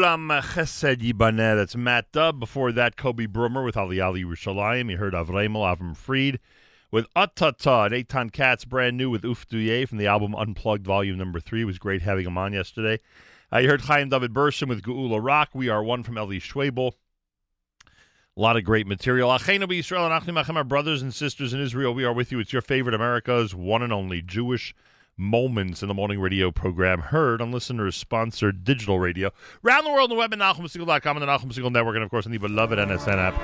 Olam 0.00 0.40
Chesed 0.40 1.02
Yibaneh. 1.02 1.56
That's 1.56 1.76
Matt 1.76 2.10
Dubb. 2.10 2.40
Before 2.40 2.72
that, 2.72 2.96
Kobe 2.96 3.26
Brummer 3.26 3.62
with 3.62 3.76
Ali 3.76 4.00
Ali 4.00 4.24
Yerushalayim. 4.24 4.90
You 4.90 4.96
heard 4.96 5.12
Avremel 5.12 5.76
Avram 5.76 5.94
Fried 5.94 6.38
with 6.90 7.06
Atata 7.14 7.84
and 7.84 7.94
Eitan 7.94 8.32
Katz, 8.32 8.64
brand 8.64 8.96
new 8.96 9.10
with 9.10 9.26
Uf 9.26 9.46
Duye 9.46 9.86
from 9.86 9.98
the 9.98 10.06
album 10.06 10.34
Unplugged 10.34 10.86
Volume 10.86 11.18
Number 11.18 11.38
3. 11.38 11.60
It 11.60 11.64
was 11.66 11.78
great 11.78 12.00
having 12.00 12.24
him 12.24 12.38
on 12.38 12.54
yesterday. 12.54 12.98
Uh, 13.52 13.58
you 13.58 13.68
heard 13.68 13.82
Chaim 13.82 14.08
David 14.08 14.32
Burson 14.32 14.70
with 14.70 14.80
Geula 14.80 15.22
Rock. 15.22 15.50
We 15.52 15.68
are 15.68 15.84
one 15.84 16.02
from 16.02 16.16
Eli 16.16 16.38
Schwebel. 16.38 16.92
A 18.38 18.40
lot 18.40 18.56
of 18.56 18.64
great 18.64 18.86
material. 18.86 19.28
Achenu 19.28 19.78
Israel 19.78 20.10
and 20.10 20.38
Achim 20.38 20.66
brothers 20.66 21.02
and 21.02 21.12
sisters 21.12 21.52
in 21.52 21.60
Israel. 21.60 21.92
We 21.92 22.04
are 22.04 22.14
with 22.14 22.32
you. 22.32 22.38
It's 22.38 22.54
your 22.54 22.62
favorite 22.62 22.94
America's 22.94 23.54
one 23.54 23.82
and 23.82 23.92
only 23.92 24.22
Jewish 24.22 24.74
moments 25.20 25.82
in 25.82 25.88
the 25.88 25.94
morning 25.94 26.18
radio 26.18 26.50
program 26.50 27.00
heard 27.00 27.42
on 27.42 27.52
listeners 27.52 27.94
sponsored 27.94 28.64
digital 28.64 28.98
radio 28.98 29.30
around 29.64 29.84
the 29.84 29.90
world 29.90 30.10
on 30.10 30.16
the 30.16 30.18
web 30.18 30.32
at 30.32 30.38
NachumSegal.com 30.38 31.16
and 31.16 31.22
the 31.22 31.26
Nachum 31.26 31.52
Segal 31.52 31.70
Network 31.70 31.94
and 31.96 32.04
of 32.04 32.10
course 32.10 32.24
on 32.24 32.32
the 32.32 32.38
beloved 32.38 32.78
NSN 32.78 33.18
app. 33.18 33.34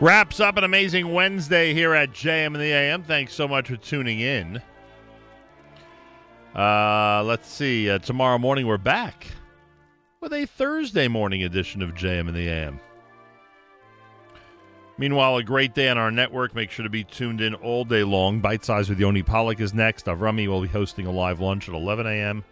Wraps 0.00 0.38
up 0.38 0.56
an 0.56 0.62
amazing 0.62 1.12
Wednesday 1.12 1.74
here 1.74 1.92
at 1.92 2.12
JM 2.12 2.46
and 2.46 2.56
the 2.56 2.72
AM. 2.72 3.02
Thanks 3.02 3.34
so 3.34 3.48
much 3.48 3.66
for 3.66 3.76
tuning 3.76 4.20
in. 4.20 4.62
Uh, 6.58 7.22
let's 7.24 7.48
see. 7.48 7.88
Uh, 7.88 7.98
tomorrow 7.98 8.36
morning 8.36 8.66
we're 8.66 8.78
back 8.78 9.28
with 10.20 10.32
a 10.32 10.44
Thursday 10.44 11.06
morning 11.06 11.44
edition 11.44 11.82
of 11.82 11.94
JM 11.94 12.26
in 12.26 12.34
the 12.34 12.48
AM. 12.48 12.80
Meanwhile, 14.98 15.36
a 15.36 15.44
great 15.44 15.72
day 15.72 15.88
on 15.88 15.98
our 15.98 16.10
network. 16.10 16.56
Make 16.56 16.72
sure 16.72 16.82
to 16.82 16.90
be 16.90 17.04
tuned 17.04 17.40
in 17.40 17.54
all 17.54 17.84
day 17.84 18.02
long. 18.02 18.40
Bite 18.40 18.64
Size 18.64 18.88
with 18.88 18.98
Yoni 18.98 19.22
Pollock 19.22 19.60
is 19.60 19.72
next. 19.72 20.06
Avrami 20.06 20.48
will 20.48 20.60
be 20.60 20.66
hosting 20.66 21.06
a 21.06 21.12
live 21.12 21.38
lunch 21.38 21.68
at 21.68 21.76
11 21.76 22.08
a.m. 22.08 22.42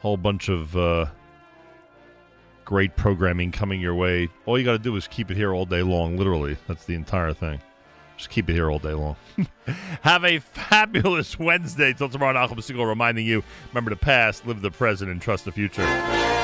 Whole 0.00 0.18
bunch 0.18 0.50
of 0.50 0.76
uh, 0.76 1.06
great 2.66 2.94
programming 2.94 3.52
coming 3.52 3.80
your 3.80 3.94
way. 3.94 4.28
All 4.44 4.58
you 4.58 4.66
got 4.66 4.72
to 4.72 4.78
do 4.78 4.94
is 4.96 5.08
keep 5.08 5.30
it 5.30 5.36
here 5.38 5.54
all 5.54 5.64
day 5.64 5.82
long. 5.82 6.18
Literally, 6.18 6.58
that's 6.68 6.84
the 6.84 6.94
entire 6.94 7.32
thing. 7.32 7.58
Just 8.20 8.28
keep 8.28 8.50
it 8.50 8.52
here 8.52 8.70
all 8.70 8.78
day 8.78 8.92
long. 8.92 9.16
Have 10.02 10.26
a 10.26 10.40
fabulous 10.40 11.38
Wednesday. 11.38 11.94
Till 11.94 12.10
tomorrow, 12.10 12.34
Nachum 12.34 12.58
Segal 12.58 12.86
reminding 12.86 13.24
you 13.24 13.42
remember 13.70 13.88
the 13.88 13.96
past, 13.96 14.46
live 14.46 14.60
the 14.60 14.70
present, 14.70 15.10
and 15.10 15.22
trust 15.22 15.46
the 15.46 15.52
future. 15.52 16.39